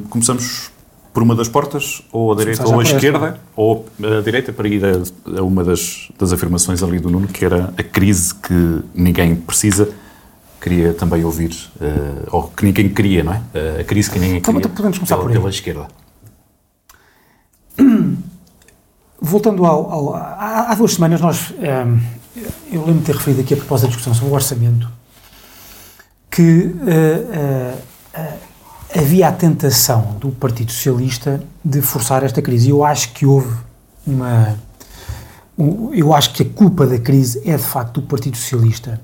começamos 0.09 0.71
por 1.17 1.23
uma 1.23 1.35
das 1.35 1.49
portas, 1.49 2.03
ou 2.13 2.31
a 2.31 2.37
direita 2.37 2.63
ou 2.67 2.75
por 2.75 2.83
esquerda, 2.85 3.41
ou 3.57 3.87
a 4.19 4.21
direita, 4.21 4.53
para 4.53 4.69
ir 4.69 4.83
a, 4.85 5.39
a 5.41 5.43
uma 5.43 5.65
das, 5.65 6.11
das 6.19 6.31
afirmações 6.31 6.83
ali 6.83 6.99
do 6.99 7.09
Nuno, 7.09 7.27
que 7.27 7.43
era 7.43 7.73
a 7.75 7.83
crise 7.83 8.35
que 8.35 8.83
ninguém 8.95 9.35
precisa. 9.35 9.89
Queria 10.61 10.93
também 10.93 11.25
ouvir, 11.25 11.57
eh, 11.81 12.27
ou 12.31 12.43
que 12.49 12.67
ninguém 12.67 12.91
queria, 12.91 13.25
não 13.25 13.33
é? 13.33 13.41
Eh, 13.55 13.79
a 13.81 13.85
crise 13.85 14.11
que 14.11 14.19
ninguém 14.19 14.37
Então, 14.37 14.53
queria 14.53 14.69
podemos 14.69 14.99
começar 14.99 15.17
pela, 15.17 15.27
por 15.27 15.33
aí. 15.33 15.39
pela 15.39 15.49
esquerda. 15.49 15.87
Voltando 19.19 19.65
ao, 19.65 19.91
ao- 19.91 20.15
há, 20.17 20.67
há 20.71 20.75
duas 20.75 20.93
semanas 20.93 21.19
nós, 21.23 21.55
ehm, 21.63 21.97
eu 22.71 22.81
lembro 22.85 22.99
de 23.01 23.07
ter 23.07 23.15
referido 23.17 23.41
aqui 23.41 23.55
a 23.55 23.57
propósito 23.57 23.85
da 23.87 23.89
discussão 23.89 24.13
sobre 24.13 24.31
o 24.31 24.35
orçamento, 24.35 24.87
que 26.31 26.75
eh, 26.87 27.27
eh, 27.33 27.75
eh, 28.13 28.39
havia 28.95 29.29
a 29.29 29.33
tentação 29.33 30.17
do 30.21 30.31
Partido 30.31 30.73
Socialista 30.73 31.43
de 31.65 31.81
forçar 31.83 32.23
esta 32.23 32.41
crise. 32.41 32.71
Eu 32.71 32.85
acho 32.85 33.13
que 33.13 33.27
houve 33.27 33.55
uma... 34.07 34.57
um- 35.59 35.93
eu 35.93 36.15
acho 36.15 36.33
que 36.33 36.43
a 36.43 36.47
culpa 36.47 36.87
da 36.87 36.99
crise 36.99 37.41
é 37.45 37.57
de 37.57 37.63
facto 37.63 38.01
do 38.01 38.07
Partido 38.07 38.37
Socialista, 38.37 39.01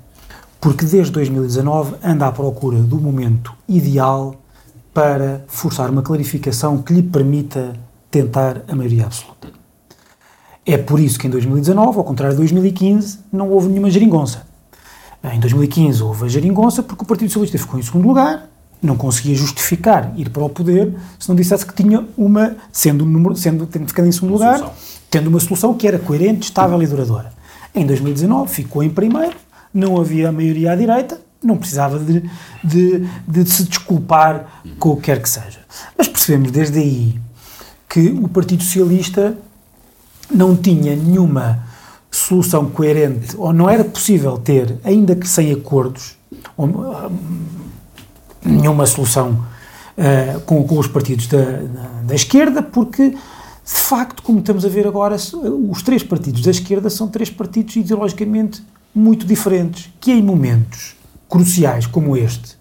porque 0.61 0.85
desde 0.85 1.12
2019 1.12 1.97
anda 2.03 2.27
à 2.27 2.33
procura 2.33 2.79
do 2.79 2.99
momento 2.99 3.53
ideal 3.69 4.37
para 4.95 5.45
forçar 5.49 5.91
uma 5.91 6.03
clarificação 6.03 6.79
que 6.83 6.93
lhe 6.93 7.03
permita 7.03 7.73
tentar 8.11 8.62
a 8.69 8.75
maioria 8.75 9.07
absoluta. 9.07 9.49
É 10.65 10.77
por 10.79 11.01
isso 11.01 11.19
que 11.19 11.27
em 11.27 11.31
2019, 11.31 11.99
ao 11.99 12.05
contrário 12.05 12.35
de 12.37 12.41
2015, 12.43 13.19
não 13.33 13.51
houve 13.51 13.69
nenhuma 13.69 13.91
geringonça. 13.91 14.47
Em 15.25 15.41
2015 15.41 16.03
houve 16.03 16.25
a 16.25 16.29
geringonça 16.29 16.83
porque 16.83 17.03
o 17.03 17.07
Partido 17.07 17.29
Socialista 17.29 17.59
ficou 17.59 17.81
em 17.81 17.83
segundo 17.83 18.07
lugar, 18.07 18.49
não 18.83 18.97
conseguia 18.97 19.35
justificar 19.37 20.12
ir 20.17 20.29
para 20.29 20.43
o 20.43 20.49
poder 20.49 20.93
se 21.19 21.29
não 21.29 21.37
dissesse 21.37 21.65
que 21.65 21.73
tinha 21.73 22.05
uma, 22.17 22.57
sendo, 22.73 23.05
o 23.05 23.09
número, 23.09 23.37
sendo 23.37 23.65
tendo 23.67 23.87
ficado 23.87 24.09
em 24.09 24.12
segundo 24.12 24.33
lugar, 24.33 24.59
solução. 24.59 24.77
tendo 25.09 25.29
uma 25.29 25.39
solução 25.39 25.75
que 25.75 25.87
era 25.87 25.99
coerente, 25.99 26.47
estável 26.47 26.83
e 26.83 26.87
duradoura. 26.87 27.33
Em 27.75 27.87
2019 27.87 28.53
ficou 28.53 28.83
em 28.83 28.91
primeiro, 28.91 29.37
não 29.73 29.99
havia 30.01 30.29
a 30.29 30.33
maioria 30.33 30.73
à 30.73 30.77
direita, 30.77 31.21
não 31.43 31.57
precisava 31.57 31.99
de, 31.99 32.29
de, 32.62 33.09
de 33.27 33.51
se 33.51 33.65
desculpar 33.65 34.62
com 34.79 34.91
o 34.91 34.97
que 34.97 35.03
quer 35.03 35.23
que 35.23 35.29
seja. 35.29 35.61
Mas 35.97 36.09
percebemos 36.09 36.51
desde 36.51 36.79
aí 36.79 37.21
que 37.89 38.09
o 38.09 38.29
Partido 38.29 38.62
Socialista 38.62 39.37
não 40.31 40.57
tinha 40.57 40.97
nenhuma 40.97 41.65
solução 42.11 42.67
coerente, 42.67 43.35
ou 43.37 43.53
não 43.53 43.69
era 43.71 43.85
possível 43.85 44.39
ter, 44.39 44.79
ainda 44.85 45.17
que 45.17 45.27
sem 45.27 45.51
acordos, 45.53 46.17
ou, 46.57 46.69
nenhuma 48.44 48.87
solução 48.87 49.44
eh, 49.96 50.40
com, 50.46 50.62
com 50.64 50.78
os 50.78 50.87
partidos 50.87 51.26
da, 51.26 51.42
da, 51.42 51.88
da 52.04 52.14
esquerda, 52.14 52.62
porque, 52.62 53.11
de 53.11 53.16
facto, 53.64 54.22
como 54.22 54.38
estamos 54.38 54.64
a 54.64 54.68
ver 54.68 54.87
agora, 54.87 55.16
os 55.16 55.82
três 55.82 56.02
partidos 56.02 56.42
da 56.42 56.50
esquerda 56.50 56.90
são 56.90 57.08
três 57.08 57.30
partidos 57.30 57.76
ideologicamente 57.76 58.62
muito 58.94 59.26
diferentes, 59.26 59.92
que 60.00 60.12
em 60.12 60.22
momentos 60.22 60.96
cruciais 61.28 61.87
como 61.87 62.16
este, 62.16 62.56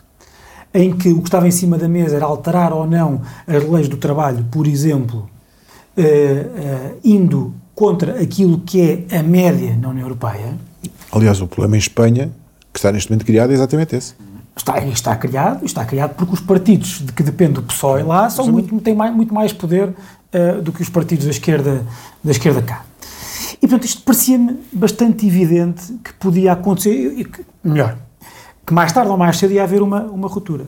em 0.73 0.95
que 0.95 1.09
o 1.09 1.21
que 1.21 1.27
estava 1.27 1.47
em 1.47 1.51
cima 1.51 1.77
da 1.77 1.87
mesa 1.87 2.15
era 2.15 2.25
alterar 2.25 2.71
ou 2.71 2.87
não 2.87 3.21
as 3.45 3.63
leis 3.63 3.87
do 3.87 3.97
trabalho, 3.97 4.45
por 4.49 4.65
exemplo, 4.67 5.29
eh, 5.97 6.45
eh, 6.55 6.95
indo 7.03 7.53
contra 7.75 8.21
aquilo 8.21 8.59
que 8.59 9.05
é 9.09 9.17
a 9.17 9.23
média 9.23 9.75
na 9.75 9.89
União 9.89 10.05
Europeia, 10.05 10.55
Aliás, 11.11 11.41
o 11.41 11.47
problema 11.47 11.75
em 11.75 11.79
Espanha, 11.79 12.31
que 12.71 12.79
está 12.79 12.91
neste 12.91 13.11
momento 13.11 13.25
criado, 13.25 13.51
é 13.51 13.53
exatamente 13.53 13.95
esse. 13.95 14.13
Está, 14.55 14.77
está 14.85 15.15
criado, 15.15 15.65
está 15.65 15.85
criado 15.85 16.15
porque 16.15 16.33
os 16.33 16.39
partidos 16.39 17.01
de 17.01 17.11
que 17.13 17.23
depende 17.23 17.59
o 17.59 17.63
PSOE 17.63 18.03
lá 18.03 18.29
são 18.29 18.47
muito, 18.51 18.77
têm 18.79 18.95
mais, 18.95 19.13
muito 19.15 19.33
mais 19.33 19.53
poder 19.53 19.93
eh, 20.31 20.53
do 20.61 20.71
que 20.71 20.81
os 20.81 20.89
partidos 20.89 21.25
da 21.25 21.31
esquerda, 21.31 21.85
da 22.23 22.31
esquerda 22.31 22.61
cá. 22.61 22.85
E, 23.61 23.67
portanto, 23.67 23.85
isto 23.85 24.01
parecia-me 24.03 24.57
bastante 24.73 25.27
evidente 25.27 25.93
que 26.03 26.13
podia 26.13 26.53
acontecer, 26.53 27.13
e 27.17 27.25
que, 27.25 27.45
melhor, 27.63 27.95
que 28.65 28.73
mais 28.73 28.91
tarde 28.91 29.09
ou 29.11 29.17
mais 29.17 29.37
cedo 29.37 29.53
ia 29.53 29.63
haver 29.63 29.81
uma, 29.81 30.01
uma 30.03 30.27
ruptura. 30.27 30.65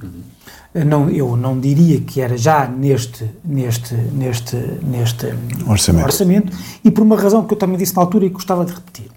Eh, 0.75 0.84
Não, 0.84 1.10
eu 1.10 1.36
não 1.36 1.60
diria 1.60 2.00
que 2.02 2.22
era 2.22 2.38
já 2.38 2.68
neste, 2.68 3.30
neste, 3.44 3.96
neste, 3.96 4.56
neste 4.84 5.34
Orçamento. 5.68 6.06
orçamento, 6.06 6.58
e 6.84 6.92
por 6.92 7.02
uma 7.04 7.16
razão 7.16 7.46
que 7.46 7.54
eu 7.54 7.58
também 7.58 7.78
disse 7.78 7.96
na 7.96 8.02
altura 8.02 8.25
e 8.25 8.30
que 8.30 8.36
gostava 8.36 8.63
de 8.66 8.74
repetir. 8.74 9.10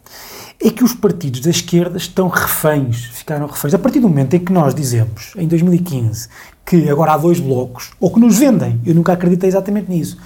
É 0.62 0.70
que 0.70 0.82
os 0.82 0.94
partidos 0.94 1.40
da 1.40 1.50
esquerda 1.50 1.98
estão 1.98 2.28
reféns, 2.28 3.04
ficaram 3.04 3.46
reféns. 3.46 3.74
A 3.74 3.78
partir 3.78 4.00
do 4.00 4.08
momento 4.08 4.34
em 4.34 4.40
que 4.40 4.52
nós 4.52 4.74
dizemos, 4.74 5.32
em 5.36 5.46
2015, 5.46 6.28
que 6.64 6.88
agora 6.88 7.12
há 7.12 7.16
dois 7.16 7.38
blocos, 7.38 7.92
ou 8.00 8.10
que 8.10 8.18
nos 8.18 8.38
vendem, 8.38 8.80
eu 8.84 8.94
nunca 8.94 9.12
acreditei 9.12 9.48
exatamente 9.48 9.90
nisso, 9.90 10.16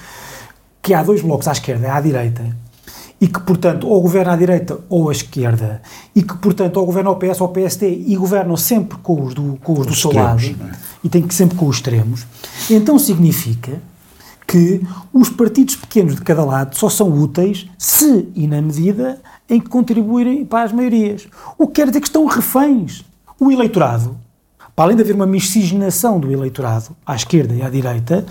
que 0.82 0.94
há 0.94 1.02
dois 1.02 1.20
blocos 1.20 1.48
à 1.48 1.52
esquerda 1.52 1.86
e 1.88 1.90
à 1.90 2.00
direita, 2.00 2.56
e 3.20 3.26
que, 3.26 3.40
portanto, 3.40 3.86
ou 3.86 4.00
governa 4.00 4.32
à 4.32 4.36
direita 4.36 4.78
ou 4.88 5.10
à 5.10 5.12
esquerda, 5.12 5.82
e 6.14 6.22
que, 6.22 6.34
portanto, 6.38 6.78
ou 6.78 6.86
governa 6.86 7.10
ao 7.10 7.16
PS 7.16 7.40
ou 7.40 7.48
ao 7.48 7.52
PSD, 7.52 8.04
e 8.06 8.16
governam 8.16 8.56
sempre 8.56 8.96
com 8.98 9.22
os 9.22 9.34
do, 9.34 9.58
com 9.62 9.78
os 9.78 9.86
do 9.86 9.94
seu 9.94 10.12
lado, 10.12 10.40
é? 10.42 10.54
e 11.04 11.08
tem 11.08 11.22
que 11.22 11.34
sempre 11.34 11.56
com 11.56 11.66
os 11.66 11.76
extremos, 11.76 12.26
então 12.70 12.98
significa 12.98 13.78
que 14.46 14.80
os 15.12 15.28
partidos 15.28 15.76
pequenos 15.76 16.16
de 16.16 16.22
cada 16.22 16.44
lado 16.44 16.76
só 16.76 16.88
são 16.88 17.12
úteis 17.12 17.68
se 17.78 18.28
e 18.34 18.48
na 18.48 18.60
medida 18.60 19.20
em 19.50 19.60
que 19.60 19.68
contribuírem 19.68 20.44
para 20.44 20.64
as 20.64 20.72
maiorias. 20.72 21.28
O 21.58 21.66
que 21.66 21.74
quer 21.74 21.88
dizer 21.88 22.00
que 22.00 22.06
estão 22.06 22.24
reféns. 22.24 23.04
O 23.38 23.50
eleitorado, 23.50 24.16
para 24.76 24.84
além 24.84 24.96
de 24.96 25.02
haver 25.02 25.14
uma 25.14 25.26
miscigenação 25.26 26.20
do 26.20 26.30
eleitorado 26.30 26.96
à 27.04 27.16
esquerda 27.16 27.52
e 27.54 27.60
à 27.60 27.68
direita, 27.68 28.24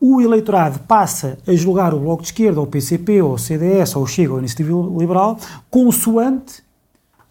o 0.00 0.20
eleitorado 0.20 0.78
passa 0.80 1.36
a 1.46 1.52
julgar 1.54 1.92
o 1.92 1.98
Bloco 1.98 2.22
de 2.22 2.28
Esquerda, 2.28 2.60
ou 2.60 2.66
o 2.66 2.68
PCP, 2.68 3.20
ou 3.20 3.34
o 3.34 3.38
CDS, 3.38 3.96
ou 3.96 4.04
o 4.04 4.06
Chega, 4.06 4.30
ou 4.30 4.36
a 4.36 4.40
Iniciativa 4.40 4.88
Liberal, 4.96 5.38
consoante 5.70 6.62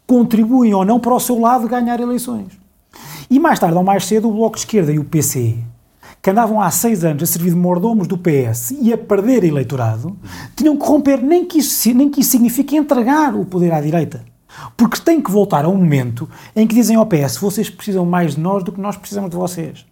contribuem 0.06 0.74
ou 0.74 0.84
não 0.84 0.98
para 0.98 1.14
o 1.14 1.20
seu 1.20 1.38
lado 1.38 1.68
ganhar 1.68 2.00
eleições. 2.00 2.48
E 3.30 3.38
mais 3.38 3.60
tarde 3.60 3.76
ou 3.76 3.84
mais 3.84 4.04
cedo, 4.04 4.28
o 4.28 4.32
Bloco 4.32 4.56
de 4.56 4.62
Esquerda 4.62 4.92
e 4.92 4.98
o 4.98 5.04
PC, 5.04 5.56
que 6.22 6.30
andavam 6.30 6.60
há 6.60 6.70
seis 6.70 7.04
anos 7.04 7.22
a 7.22 7.26
servir 7.26 7.50
de 7.50 7.56
mordomos 7.56 8.06
do 8.06 8.18
PS 8.18 8.72
e 8.80 8.92
a 8.92 8.98
perder 8.98 9.44
eleitorado, 9.44 10.16
tinham 10.54 10.76
que 10.76 10.86
romper, 10.86 11.22
nem 11.22 11.44
que 11.46 11.58
isso, 11.58 11.94
nem 11.94 12.10
que 12.10 12.20
isso 12.20 12.30
signifique 12.30 12.76
entregar 12.76 13.34
o 13.34 13.44
poder 13.44 13.72
à 13.72 13.80
direita. 13.80 14.22
Porque 14.76 15.00
têm 15.00 15.20
que 15.20 15.30
voltar 15.30 15.64
a 15.64 15.68
um 15.68 15.76
momento 15.76 16.28
em 16.54 16.66
que 16.66 16.74
dizem 16.74 16.96
ao 16.96 17.06
PS: 17.06 17.36
vocês 17.38 17.70
precisam 17.70 18.04
mais 18.04 18.34
de 18.34 18.40
nós 18.40 18.62
do 18.62 18.72
que 18.72 18.80
nós 18.80 18.96
precisamos 18.96 19.30
de 19.30 19.36
vocês. 19.36 19.86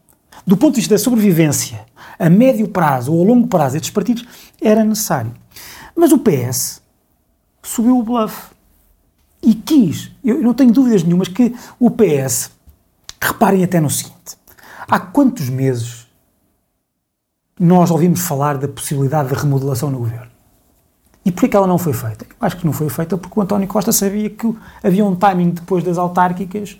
Do 0.46 0.56
ponto 0.56 0.74
de 0.74 0.80
vista 0.80 0.94
da 0.94 0.98
sobrevivência, 0.98 1.84
a 2.18 2.28
médio 2.28 2.68
prazo 2.68 3.12
ou 3.12 3.22
a 3.22 3.26
longo 3.26 3.48
prazo 3.48 3.74
destes 3.74 3.90
partidos, 3.90 4.24
era 4.60 4.84
necessário. 4.84 5.32
Mas 5.96 6.12
o 6.12 6.18
PS 6.18 6.80
subiu 7.62 7.98
o 7.98 8.02
bluff 8.02 8.50
e 9.42 9.54
quis, 9.54 10.10
eu 10.24 10.42
não 10.42 10.54
tenho 10.54 10.72
dúvidas 10.72 11.02
nenhumas 11.02 11.28
que 11.28 11.54
o 11.78 11.90
PS, 11.90 12.50
reparem 13.20 13.62
até 13.62 13.80
no 13.80 13.90
seguinte, 13.90 14.36
há 14.88 14.98
quantos 14.98 15.48
meses 15.48 16.07
nós 17.58 17.90
ouvimos 17.90 18.20
falar 18.20 18.56
da 18.58 18.68
possibilidade 18.68 19.28
de 19.28 19.34
remodelação 19.34 19.90
no 19.90 19.98
governo? 19.98 20.28
E 21.24 21.32
porquê 21.32 21.48
que 21.48 21.56
ela 21.56 21.66
não 21.66 21.76
foi 21.78 21.92
feita? 21.92 22.24
Eu 22.24 22.36
acho 22.40 22.56
que 22.56 22.64
não 22.64 22.72
foi 22.72 22.88
feita 22.88 23.16
porque 23.18 23.38
o 23.38 23.42
António 23.42 23.68
Costa 23.68 23.92
sabia 23.92 24.30
que 24.30 24.54
havia 24.82 25.04
um 25.04 25.14
timing 25.14 25.50
depois 25.50 25.84
das 25.84 25.98
autárquicas 25.98 26.78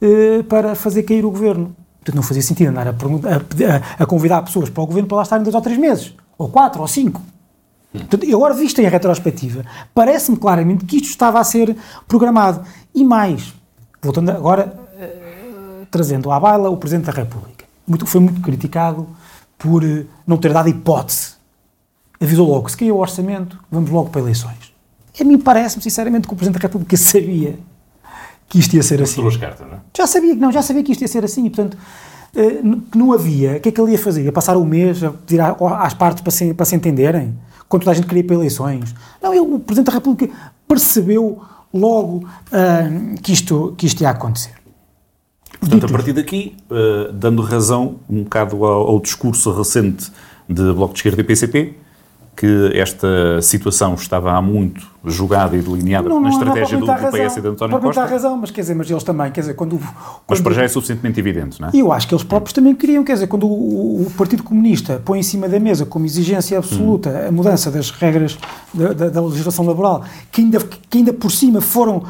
eh, 0.00 0.42
para 0.48 0.74
fazer 0.74 1.02
cair 1.04 1.24
o 1.24 1.30
governo. 1.30 1.74
Portanto, 2.00 2.16
não 2.16 2.22
fazia 2.22 2.42
sentido 2.42 2.68
andar 2.68 2.86
a, 2.88 2.90
a 2.90 4.02
a- 4.02 4.06
convidar 4.06 4.42
pessoas 4.42 4.68
para 4.68 4.82
o 4.82 4.86
governo 4.86 5.08
para 5.08 5.16
lá 5.16 5.22
estarem 5.22 5.42
dois 5.42 5.54
ou 5.54 5.60
três 5.62 5.78
meses, 5.78 6.14
ou 6.36 6.48
quatro, 6.48 6.80
ou 6.82 6.88
cinco. 6.88 7.22
Portanto, 7.92 8.24
e 8.26 8.34
agora, 8.34 8.52
visto 8.52 8.78
em 8.80 8.88
retrospectiva, 8.88 9.64
parece-me 9.94 10.36
claramente 10.36 10.84
que 10.84 10.96
isto 10.96 11.08
estava 11.08 11.40
a 11.40 11.44
ser 11.44 11.74
programado. 12.06 12.62
E 12.94 13.02
mais, 13.02 13.54
voltando 14.02 14.30
agora, 14.30 14.76
eh, 14.98 15.86
trazendo 15.90 16.30
à 16.30 16.38
baila 16.38 16.68
o 16.68 16.76
Presidente 16.76 17.06
da 17.06 17.12
República. 17.12 17.64
Muito, 17.86 18.04
foi 18.04 18.20
muito 18.20 18.40
criticado 18.42 19.08
por 19.58 19.84
eh, 19.84 20.04
não 20.26 20.36
ter 20.36 20.52
dado 20.52 20.68
hipótese. 20.68 21.34
Avisou 22.20 22.48
logo, 22.48 22.68
se 22.68 22.76
caiu 22.76 22.96
o 22.96 22.98
orçamento, 22.98 23.58
vamos 23.70 23.90
logo 23.90 24.10
para 24.10 24.20
eleições. 24.20 24.74
A 25.18 25.24
mim 25.24 25.38
parece-me, 25.38 25.82
sinceramente, 25.82 26.26
que 26.26 26.34
o 26.34 26.36
Presidente 26.36 26.60
da 26.60 26.66
República 26.66 26.96
sabia 26.98 27.58
que 28.48 28.58
isto 28.58 28.74
ia 28.74 28.82
ser 28.82 29.02
assim. 29.02 29.22
Cartas, 29.38 29.66
não 29.66 29.76
é? 29.76 29.80
Já 29.96 30.06
sabia 30.06 30.34
que 30.34 30.40
não, 30.40 30.52
já 30.52 30.62
sabia 30.62 30.82
que 30.82 30.92
isto 30.92 31.02
ia 31.02 31.08
ser 31.08 31.24
assim 31.24 31.46
e, 31.46 31.50
portanto, 31.50 31.76
eh, 32.34 32.62
que 32.90 32.98
não 32.98 33.12
havia. 33.12 33.56
O 33.56 33.60
que 33.60 33.68
é 33.68 33.72
que 33.72 33.80
ele 33.80 33.92
ia 33.92 33.98
fazer? 33.98 34.22
Ia 34.22 34.32
passar 34.32 34.56
um 34.56 34.64
mês 34.64 35.02
a 35.02 35.10
pedir 35.10 35.40
às 35.40 35.94
partes 35.94 36.22
para 36.22 36.30
se, 36.30 36.54
para 36.54 36.66
se 36.66 36.76
entenderem? 36.76 37.36
Quando 37.68 37.82
toda 37.82 37.92
a 37.92 37.94
gente 37.94 38.06
queria 38.06 38.20
ir 38.20 38.24
para 38.24 38.36
eleições? 38.36 38.94
Não, 39.22 39.32
ele, 39.32 39.40
o 39.40 39.58
Presidente 39.58 39.86
da 39.86 39.92
República 39.92 40.32
percebeu 40.68 41.42
logo 41.72 42.26
ah, 42.52 42.88
que, 43.22 43.32
isto, 43.32 43.74
que 43.76 43.86
isto 43.86 44.00
ia 44.02 44.10
acontecer. 44.10 44.54
Portanto, 45.68 45.90
a 45.90 45.92
partir 45.92 46.12
daqui, 46.12 46.56
eh, 46.70 47.10
dando 47.12 47.42
razão 47.42 47.96
um 48.08 48.22
bocado 48.22 48.64
ao, 48.64 48.88
ao 48.88 49.00
discurso 49.00 49.52
recente 49.52 50.10
de 50.48 50.72
Bloco 50.72 50.94
de 50.94 51.00
Esquerda 51.00 51.20
e 51.20 51.24
PCP, 51.24 51.74
que 52.36 52.70
esta 52.74 53.40
situação 53.40 53.94
estava 53.94 54.32
há 54.32 54.42
muito 54.42 54.86
jogada 55.02 55.56
e 55.56 55.62
delineada 55.62 56.08
na 56.20 56.28
estratégia 56.28 56.76
do, 56.76 56.84
do 56.84 56.92
PS 56.92 57.38
e 57.38 57.40
de 57.40 57.48
António 57.48 57.80
Costa. 57.80 58.02
Não 58.02 58.08
razão, 58.08 58.36
mas 58.36 58.50
quer 58.50 58.60
dizer, 58.60 58.74
mas 58.74 58.90
eles 58.90 59.02
também, 59.02 59.32
quer 59.32 59.40
dizer, 59.40 59.54
quando... 59.54 59.78
quando 59.78 59.94
mas 60.28 60.40
para 60.40 60.52
já 60.52 60.62
é 60.62 60.68
suficientemente 60.68 61.18
evidente, 61.18 61.60
não 61.60 61.68
é? 61.68 61.70
E 61.72 61.78
eu 61.78 61.90
acho 61.90 62.06
que 62.06 62.14
eles 62.14 62.24
próprios 62.24 62.52
também 62.52 62.74
queriam, 62.74 63.02
quer 63.02 63.14
dizer, 63.14 63.26
quando 63.26 63.46
o, 63.46 64.02
o 64.02 64.10
Partido 64.18 64.42
Comunista 64.42 65.00
põe 65.02 65.20
em 65.20 65.22
cima 65.22 65.48
da 65.48 65.58
mesa 65.58 65.86
como 65.86 66.04
exigência 66.04 66.58
absoluta 66.58 67.08
hum. 67.08 67.28
a 67.28 67.32
mudança 67.32 67.70
das 67.70 67.90
regras 67.90 68.36
da, 68.74 68.92
da, 68.92 69.08
da, 69.08 69.22
legislação 69.22 69.64
laboral, 69.64 70.04
que 70.30 70.42
ainda, 70.42 70.58
que 70.58 70.98
ainda 70.98 71.14
por 71.14 71.30
cima 71.30 71.62
foram 71.62 72.04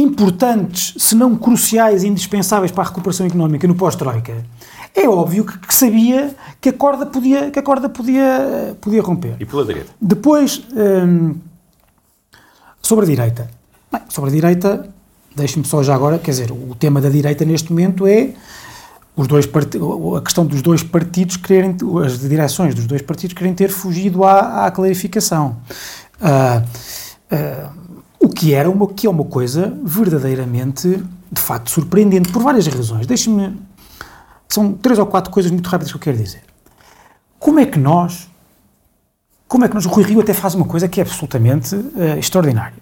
importantes, 0.00 0.94
se 0.98 1.14
não 1.14 1.36
cruciais 1.36 2.02
e 2.02 2.08
indispensáveis 2.08 2.70
para 2.70 2.84
a 2.84 2.86
recuperação 2.86 3.26
económica 3.26 3.66
no 3.66 3.74
pós-Troika, 3.74 4.44
é 4.94 5.08
óbvio 5.08 5.44
que, 5.44 5.58
que, 5.58 5.74
sabia 5.74 6.34
que 6.60 6.70
a 6.70 6.72
corda 6.72 7.06
podia, 7.06 7.50
que 7.50 7.58
a 7.58 7.62
corda 7.62 7.88
podia, 7.88 8.76
podia 8.80 9.02
romper. 9.02 9.36
E 9.38 9.44
pela 9.44 9.64
direita? 9.64 9.90
Depois, 10.00 10.62
hum, 10.74 11.34
sobre 12.80 13.04
a 13.04 13.08
direita. 13.08 13.50
Bem, 13.92 14.02
sobre 14.08 14.30
a 14.30 14.32
direita, 14.32 14.88
deixe-me 15.34 15.64
só 15.64 15.82
já 15.82 15.94
agora, 15.94 16.18
quer 16.18 16.30
dizer, 16.30 16.50
o 16.50 16.74
tema 16.74 17.00
da 17.00 17.10
direita 17.10 17.44
neste 17.44 17.70
momento 17.70 18.06
é 18.06 18.32
os 19.16 19.26
dois 19.26 19.46
a 19.46 20.20
questão 20.20 20.44
dos 20.44 20.60
dois 20.60 20.82
partidos 20.82 21.38
quererem, 21.38 21.76
as 22.04 22.18
direções 22.18 22.74
dos 22.74 22.86
dois 22.86 23.00
partidos 23.00 23.34
querem 23.34 23.54
ter 23.54 23.70
fugido 23.70 24.24
à, 24.24 24.66
à 24.66 24.70
clarificação. 24.70 25.56
Uh, 26.20 26.62
uh, 27.34 27.85
o 28.20 28.28
que 28.28 28.54
era 28.54 28.70
uma, 28.70 28.86
que 28.88 29.06
é 29.06 29.10
uma 29.10 29.24
coisa 29.24 29.76
verdadeiramente, 29.82 31.02
de 31.30 31.40
facto, 31.40 31.70
surpreendente, 31.70 32.30
por 32.30 32.42
várias 32.42 32.66
razões. 32.66 33.06
Deixe-me 33.06 33.56
são 34.48 34.72
três 34.72 34.98
ou 34.98 35.06
quatro 35.06 35.30
coisas 35.30 35.50
muito 35.50 35.66
rápidas 35.68 35.92
que 35.92 35.96
eu 35.96 36.00
quero 36.00 36.16
dizer. 36.16 36.42
Como 37.38 37.58
é 37.58 37.66
que 37.66 37.78
nós, 37.78 38.28
como 39.48 39.64
é 39.64 39.68
que 39.68 39.74
nós, 39.74 39.86
o 39.86 39.88
Rui 39.88 40.04
Rio 40.04 40.20
até 40.20 40.32
faz 40.32 40.54
uma 40.54 40.64
coisa 40.64 40.88
que 40.88 41.00
é 41.00 41.02
absolutamente 41.02 41.74
uh, 41.74 42.18
extraordinária. 42.18 42.78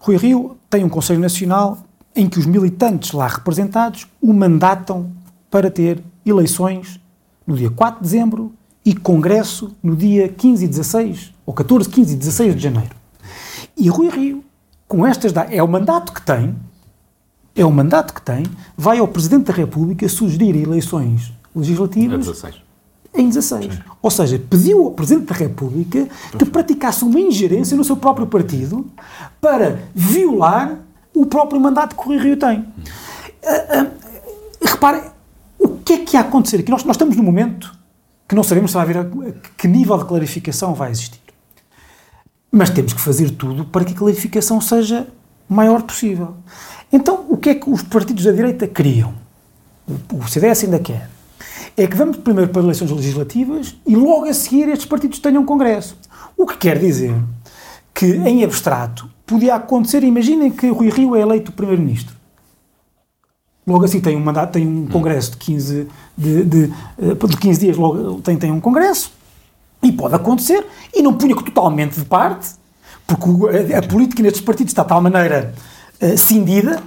Rui 0.00 0.16
Rio 0.16 0.56
tem 0.68 0.84
um 0.84 0.88
Conselho 0.88 1.20
Nacional 1.20 1.78
em 2.14 2.28
que 2.28 2.38
os 2.38 2.46
militantes 2.46 3.12
lá 3.12 3.28
representados 3.28 4.06
o 4.20 4.32
mandatam 4.32 5.10
para 5.50 5.70
ter 5.70 6.02
eleições 6.24 7.00
no 7.46 7.56
dia 7.56 7.70
4 7.70 7.98
de 7.98 8.02
dezembro 8.02 8.52
e 8.84 8.94
congresso 8.94 9.74
no 9.82 9.94
dia 9.94 10.28
15 10.28 10.64
e 10.64 10.68
16, 10.68 11.34
ou 11.44 11.54
14, 11.54 11.88
15 11.88 12.14
e 12.14 12.16
16 12.16 12.56
de 12.56 12.62
janeiro. 12.62 12.96
E 13.76 13.88
Rui 13.88 14.08
Rio, 14.08 14.44
com 14.88 15.06
estas 15.06 15.32
é 15.50 15.62
o 15.62 15.68
mandato 15.68 16.12
que 16.12 16.22
tem, 16.22 16.56
é 17.54 17.64
o 17.64 17.70
mandato 17.70 18.14
que 18.14 18.22
tem, 18.22 18.44
vai 18.76 18.98
ao 18.98 19.06
Presidente 19.06 19.44
da 19.44 19.52
República 19.52 20.08
sugerir 20.08 20.56
eleições 20.56 21.32
legislativas 21.54 22.26
16. 22.26 22.54
em 23.14 23.28
16. 23.28 23.74
Sim. 23.74 23.80
Ou 24.00 24.10
seja, 24.10 24.42
pediu 24.48 24.84
ao 24.86 24.90
Presidente 24.92 25.26
da 25.26 25.34
República 25.34 26.08
que 26.38 26.44
praticasse 26.46 27.04
uma 27.04 27.20
ingerência 27.20 27.76
no 27.76 27.84
seu 27.84 27.96
próprio 27.96 28.26
partido 28.26 28.86
para 29.40 29.78
violar 29.94 30.78
o 31.14 31.26
próprio 31.26 31.60
mandato 31.60 31.94
que 31.94 32.08
o 32.08 32.18
Rio 32.18 32.36
tem. 32.36 32.60
Uh, 32.60 33.84
uh, 33.84 33.90
repare, 34.62 35.02
o 35.58 35.68
que 35.68 35.92
é 35.94 35.98
que 35.98 36.16
ia 36.16 36.20
acontecer 36.20 36.58
aqui? 36.58 36.70
Nós, 36.70 36.84
nós 36.84 36.94
estamos 36.94 37.16
num 37.16 37.24
momento 37.24 37.76
que 38.26 38.34
não 38.34 38.42
sabemos 38.42 38.70
se 38.70 38.76
vai 38.76 38.84
haver 38.84 39.34
que 39.56 39.66
nível 39.66 39.98
de 39.98 40.04
clarificação 40.04 40.74
vai 40.74 40.90
existir. 40.90 41.27
Mas 42.50 42.70
temos 42.70 42.92
que 42.92 43.00
fazer 43.00 43.30
tudo 43.30 43.64
para 43.64 43.84
que 43.84 43.92
a 43.92 43.96
clarificação 43.96 44.60
seja 44.60 45.06
maior 45.48 45.82
possível. 45.82 46.34
Então, 46.92 47.26
o 47.28 47.36
que 47.36 47.50
é 47.50 47.54
que 47.54 47.68
os 47.68 47.82
partidos 47.82 48.24
da 48.24 48.32
direita 48.32 48.66
queriam? 48.66 49.14
O 50.12 50.26
CDS 50.26 50.64
ainda 50.64 50.78
quer. 50.78 51.08
É 51.76 51.86
que 51.86 51.96
vamos 51.96 52.16
primeiro 52.18 52.50
para 52.50 52.62
eleições 52.62 52.90
legislativas 52.90 53.76
e 53.86 53.94
logo 53.94 54.24
a 54.24 54.34
seguir 54.34 54.68
estes 54.68 54.86
partidos 54.86 55.18
tenham 55.18 55.44
congresso. 55.44 55.96
O 56.36 56.46
que 56.46 56.56
quer 56.56 56.78
dizer 56.78 57.14
que, 57.94 58.06
em 58.06 58.44
abstrato, 58.44 59.08
podia 59.26 59.54
acontecer, 59.54 60.02
imaginem 60.02 60.50
que 60.50 60.68
Rui 60.68 60.90
Rio 60.90 61.14
é 61.14 61.20
eleito 61.20 61.52
primeiro-ministro. 61.52 62.16
Logo 63.66 63.84
assim 63.84 64.00
tem 64.00 64.16
um 64.16 64.20
mandato, 64.20 64.52
tem 64.52 64.66
um 64.66 64.86
congresso 64.86 65.32
de 65.32 65.36
15, 65.36 65.88
de, 66.16 66.44
de, 66.44 66.72
eh, 66.98 67.26
de 67.26 67.36
15 67.36 67.60
dias, 67.60 67.76
logo 67.76 68.20
tem, 68.22 68.36
tem 68.36 68.50
um 68.50 68.60
congresso, 68.60 69.12
e 69.82 69.92
pode 69.92 70.14
acontecer, 70.14 70.66
e 70.94 71.02
não 71.02 71.14
punha 71.14 71.34
totalmente 71.36 71.98
de 71.98 72.04
parte, 72.04 72.50
porque 73.06 73.74
a, 73.74 73.82
política 73.82 74.22
nestes 74.22 74.42
partidos 74.42 74.72
está 74.72 74.82
de 74.82 74.88
tal 74.88 75.00
maneira 75.00 75.54
uh, 76.02 76.18
cindida, 76.18 76.82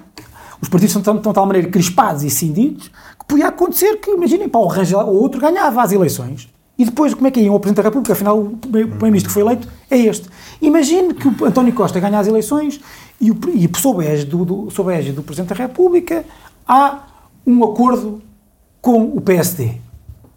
os 0.62 0.70
partidos 0.70 0.96
estão, 0.96 1.16
estão 1.16 1.32
de 1.32 1.36
tal 1.36 1.46
maneira 1.46 1.70
crispados 1.70 2.24
e 2.24 2.30
cindidos, 2.30 2.92
que 3.20 3.26
podia 3.28 3.48
acontecer 3.48 3.98
que, 3.98 4.12
imaginem, 4.12 4.48
Paulo 4.48 4.68
Rangel 4.68 5.00
ou 5.00 5.22
outro 5.22 5.42
ganhava 5.42 5.82
as 5.82 5.92
eleições. 5.92 6.48
E 6.78 6.86
depois, 6.86 7.14
como 7.14 7.28
é 7.28 7.32
que 7.32 7.40
iam 7.40 7.54
ao 7.54 7.60
Presidente 7.60 7.84
da 7.84 7.90
República? 7.90 8.14
Afinal, 8.14 8.40
o 8.40 8.58
Primeiro-Ministro 8.58 9.30
que 9.30 9.34
foi 9.34 9.44
eleito 9.44 9.68
é 9.90 9.98
este. 9.98 10.30
Imagine 10.62 11.14
que 11.14 11.28
o 11.28 11.46
António 11.46 11.74
Costa 11.74 12.00
ganha 12.00 12.20
as 12.20 12.28
eleições 12.28 12.80
e, 13.20 13.30
o, 13.32 13.38
e 13.54 13.70
sob, 13.78 14.08
a 14.08 14.26
do, 14.26 14.46
do, 14.46 14.72
sob 14.72 14.94
a 14.94 15.02
do 15.12 15.22
Presidente 15.22 15.50
da 15.50 15.56
República 15.56 16.26
há 16.68 17.04
um 17.46 17.64
acordo 17.64 18.22
com 18.82 19.04
o 19.04 19.22
PSD. 19.22 19.76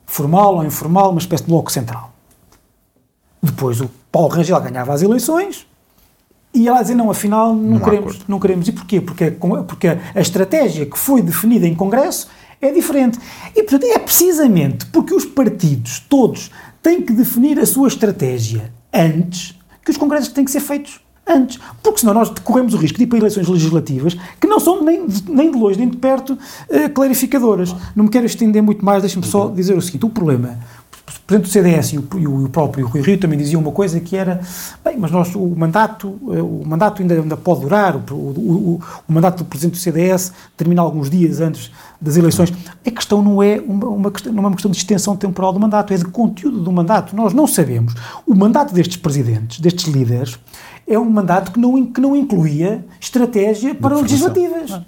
Formal 0.06 0.56
ou 0.56 0.64
informal, 0.64 1.10
uma 1.10 1.18
espécie 1.18 1.44
de 1.44 1.50
bloco 1.50 1.72
central. 1.72 2.13
Depois 3.44 3.80
o 3.80 3.90
Paulo 4.10 4.28
Rangel 4.28 4.60
ganhava 4.60 4.92
as 4.92 5.02
eleições 5.02 5.66
e 6.54 6.68
ela 6.68 6.80
dizer, 6.82 6.94
não, 6.94 7.10
afinal, 7.10 7.54
não, 7.54 7.72
não 7.72 7.80
queremos, 7.80 8.20
não 8.28 8.38
queremos. 8.38 8.68
E 8.68 8.72
porquê? 8.72 9.00
Porque, 9.00 9.30
porque 9.66 9.88
a 9.88 10.20
estratégia 10.20 10.86
que 10.86 10.96
foi 10.96 11.20
definida 11.20 11.66
em 11.66 11.74
Congresso 11.74 12.28
é 12.60 12.70
diferente. 12.70 13.18
E, 13.54 13.62
portanto, 13.62 13.84
é 13.84 13.98
precisamente 13.98 14.86
porque 14.86 15.12
os 15.12 15.24
partidos 15.24 15.98
todos 16.08 16.50
têm 16.80 17.02
que 17.02 17.12
definir 17.12 17.58
a 17.58 17.66
sua 17.66 17.88
estratégia 17.88 18.72
antes 18.92 19.58
que 19.84 19.90
os 19.90 19.96
congressos 19.96 20.32
têm 20.32 20.44
que 20.44 20.50
ser 20.50 20.60
feitos 20.60 21.00
antes. 21.26 21.58
Porque 21.82 22.00
senão 22.00 22.14
nós 22.14 22.30
corremos 22.42 22.72
o 22.72 22.76
risco 22.76 22.98
de 22.98 23.04
ir 23.04 23.06
para 23.06 23.18
eleições 23.18 23.48
legislativas 23.48 24.16
que 24.40 24.46
não 24.46 24.60
são 24.60 24.82
nem 24.82 25.06
de, 25.06 25.30
nem 25.30 25.50
de 25.50 25.58
longe 25.58 25.78
nem 25.78 25.88
de 25.88 25.96
perto 25.96 26.34
uh, 26.34 26.90
clarificadoras. 26.94 27.74
Não 27.94 28.04
me 28.04 28.10
quero 28.10 28.26
estender 28.26 28.62
muito 28.62 28.84
mais, 28.84 29.02
deixe-me 29.02 29.26
só 29.26 29.48
dizer 29.48 29.76
o 29.76 29.82
seguinte: 29.82 30.06
o 30.06 30.10
problema 30.10 30.58
o 31.06 31.20
Presidente 31.26 31.48
do 31.48 31.52
CDS 31.52 31.92
e 31.92 31.98
o, 31.98 32.08
e 32.18 32.26
o, 32.26 32.48
próprio 32.48 32.86
Rui 32.86 33.02
Rio 33.02 33.18
também 33.18 33.38
diziam 33.38 33.60
uma 33.60 33.72
coisa 33.72 34.00
que 34.00 34.16
era, 34.16 34.40
bem, 34.82 34.96
mas 34.96 35.10
nós, 35.10 35.34
o 35.34 35.54
mandato, 35.54 36.18
eh, 36.30 36.40
o 36.40 36.62
mandato 36.64 37.02
ainda, 37.02 37.14
ainda 37.14 37.36
pode 37.36 37.60
durar, 37.60 37.96
o, 37.96 38.14
o, 38.14 38.80
o, 39.06 39.12
mandato 39.12 39.38
do 39.38 39.44
Presidente 39.44 39.74
do 39.74 39.78
CDS 39.78 40.32
termina 40.56 40.80
alguns 40.80 41.10
dias 41.10 41.40
antes 41.40 41.70
das 42.00 42.16
eleições. 42.16 42.52
A 42.86 42.90
questão 42.90 43.22
não 43.22 43.42
é 43.42 43.60
uma, 43.60 43.86
uma, 43.88 44.10
questão, 44.10 44.32
não 44.32 44.44
é 44.44 44.46
uma 44.46 44.52
questão 44.52 44.70
de 44.70 44.78
extensão 44.78 45.14
temporal 45.14 45.52
do 45.52 45.60
mandato, 45.60 45.92
é 45.92 45.96
de 45.96 46.06
conteúdo 46.06 46.60
do 46.60 46.72
mandato. 46.72 47.14
Nós 47.14 47.34
não 47.34 47.46
sabemos. 47.46 47.94
O 48.26 48.34
mandato 48.34 48.72
destes 48.72 48.96
presidentes, 48.96 49.60
destes 49.60 49.86
líderes, 49.86 50.38
é 50.86 50.98
um 50.98 51.08
mandato 51.08 51.52
que 51.52 51.58
não, 51.58 51.84
que 51.86 52.00
não 52.00 52.16
incluía 52.16 52.84
estratégia 53.00 53.74
para 53.74 53.96
legislativas. 53.96 54.80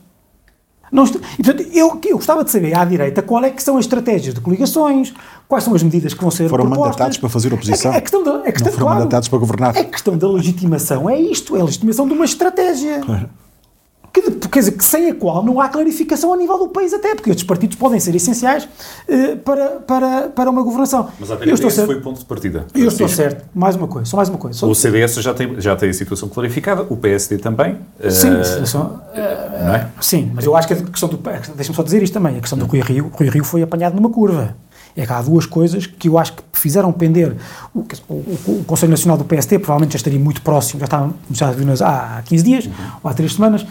Não, 0.91 1.05
e, 1.05 1.43
portanto, 1.43 1.69
eu, 1.73 2.01
eu 2.07 2.17
gostava 2.17 2.45
de 2.45 2.51
saber 2.51 2.77
à 2.77 2.85
direita 2.85 3.23
qual 3.23 3.43
é 3.45 3.51
que 3.51 3.63
são 3.63 3.77
as 3.77 3.85
estratégias 3.85 4.35
de 4.35 4.41
coligações, 4.41 5.13
quais 5.49 5.65
são 5.65 5.75
as 5.75 5.83
medidas 5.83 6.15
que 6.15 6.21
vão 6.21 6.31
ser 6.31 6.49
Foram 6.49 6.67
propostas. 6.67 6.87
mandatados 6.93 7.19
para 7.19 7.29
fazer 7.29 7.53
oposição. 7.53 7.93
A, 7.93 7.97
a 7.97 8.01
questão 8.01 8.23
da, 8.23 8.37
a 8.37 8.43
questão, 8.53 8.67
não 8.67 8.73
foram 8.73 8.87
claro, 8.87 8.99
mandatados 9.01 9.29
para 9.29 9.39
governar. 9.39 9.77
A 9.77 9.85
questão 9.85 10.17
da 10.17 10.29
legitimação 10.29 11.11
é 11.11 11.21
isto, 11.21 11.57
é 11.57 11.61
a 11.61 11.65
legitimação 11.65 12.07
de 12.07 12.15
uma 12.15 12.25
estratégia. 12.25 13.01
Que, 14.17 14.49
quer 14.49 14.61
dizer, 14.61 14.73
que 14.73 14.85
sem 14.85 15.11
a 15.11 15.15
qual 15.15 15.45
não 15.45 15.61
há 15.61 15.69
clarificação 15.69 16.33
a 16.33 16.37
nível 16.39 16.59
do 16.59 16.69
país 16.69 16.95
até, 16.95 17.15
porque 17.15 17.29
estes 17.29 17.45
partidos 17.45 17.77
podem 17.77 18.01
ser 18.01 18.15
essenciais 18.15 18.65
uh, 18.65 19.37
para, 19.45 19.67
para, 19.81 20.29
para 20.29 20.51
uma 20.51 20.63
governação. 20.63 21.11
Mas 21.21 21.31
a 21.31 21.35
esse 21.45 21.71
certo. 21.71 21.87
foi 21.87 21.97
o 21.97 22.01
ponto 22.01 22.19
de 22.19 22.25
partida. 22.25 22.67
Eu 22.75 22.89
estou 22.89 23.07
certo. 23.09 23.45
Mais 23.55 23.77
uma 23.77 23.87
coisa, 23.87 24.09
só 24.09 24.17
mais 24.17 24.31
uma 24.31 24.39
coisa. 24.39 24.59
Só... 24.59 24.67
O 24.67 24.75
CDS 24.75 25.17
já 25.17 25.35
tem, 25.35 25.61
já 25.61 25.77
tem 25.77 25.91
a 25.91 25.93
situação 25.93 26.31
clarificada, 26.31 26.87
o 26.89 26.97
PSD 26.97 27.37
também. 27.37 27.79
Sim, 28.09 28.31
uh, 28.31 28.67
só, 28.67 29.05
uh, 29.15 29.75
é? 29.75 29.89
sim, 30.01 30.33
mas 30.35 30.47
eu 30.47 30.57
acho 30.57 30.67
que 30.67 30.73
a 30.73 30.77
questão 30.77 31.11
do... 31.11 31.19
Deixa-me 31.19 31.77
só 31.77 31.83
dizer 31.83 32.03
isto 32.03 32.15
também, 32.15 32.39
a 32.39 32.41
questão 32.41 32.59
do 32.59 32.65
Rui 32.65 32.81
Rio, 32.81 33.11
Rui 33.13 33.29
Rio 33.29 33.45
foi 33.45 33.61
apanhado 33.61 33.95
numa 33.95 34.09
curva. 34.09 34.57
É 34.97 35.05
que 35.05 35.13
há 35.13 35.21
duas 35.21 35.45
coisas 35.45 35.87
que 35.87 36.09
eu 36.09 36.17
acho 36.17 36.33
que 36.33 36.43
fizeram 36.59 36.93
pender. 36.93 37.37
O, 37.75 37.85
o, 38.09 38.15
o 38.61 38.65
Conselho 38.67 38.91
Nacional 38.91 39.17
do 39.17 39.25
PST 39.25 39.59
provavelmente 39.59 39.93
já 39.93 39.97
estaria 39.97 40.19
muito 40.19 40.43
próximo, 40.43 40.81
já 40.81 40.87
estava 40.87 41.15
já 41.31 42.19
há 42.19 42.23
15 42.23 42.45
dias 42.45 42.67
uhum. 42.67 42.73
ou 43.03 43.11
há 43.11 43.15
3 43.15 43.33
semanas, 43.33 43.63
uh, 43.63 43.67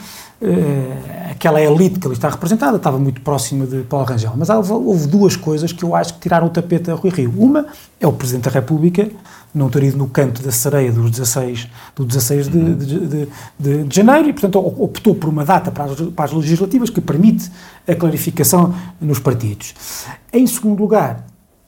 aquela 1.32 1.62
elite 1.62 2.00
que 2.00 2.08
ali 2.08 2.15
está 2.15 2.30
representada 2.30 2.78
estava 2.78 3.00
muito 3.00 3.21
próxima 3.21 3.65
de 3.65 3.84
Paulo 3.84 4.06
Rangel. 4.06 4.34
Mas 4.36 4.50
houve, 4.50 4.71
houve, 4.71 5.08
duas 5.08 5.36
coisas 5.36 5.71
que 5.71 5.84
eu 5.84 5.95
acho 5.95 6.13
que 6.15 6.19
tiraram 6.19 6.48
o 6.48 6.50
tapete 6.50 6.91
a 6.91 6.95
Rui 6.95 7.12
Rio. 7.12 7.34
Uma 7.38 7.65
é 8.00 8.08
o 8.08 8.13
Presidente 8.13 8.45
da 8.45 8.52
República 8.52 9.10
não 9.56 9.69
ter 9.69 9.84
ido 9.84 9.98
no 9.98 10.10
canto 10.10 10.43
da 10.43 10.52
sereia 10.52 10.91
dos 10.91 11.10
16, 11.10 11.69
do 11.95 12.04
16 12.04 12.50
de, 12.50 12.76
de, 12.76 13.28
de, 13.58 13.84
de, 13.86 13.95
janeiro 13.95 14.28
e, 14.28 14.34
portanto, 14.34 14.60
optou 14.60 15.15
por 15.15 15.30
uma 15.30 15.45
data 15.45 15.71
para 15.71 15.86
as, 15.86 16.02
para 16.02 16.26
as 16.26 16.34
legislativas 16.34 16.89
que 16.89 17.00
permite 17.00 17.50
a 17.88 17.95
clarificação 17.95 18.76
nos 19.00 19.17
partidos. 19.17 19.74
Em 20.34 20.45
segundo 20.45 20.82
lugar, 20.82 21.26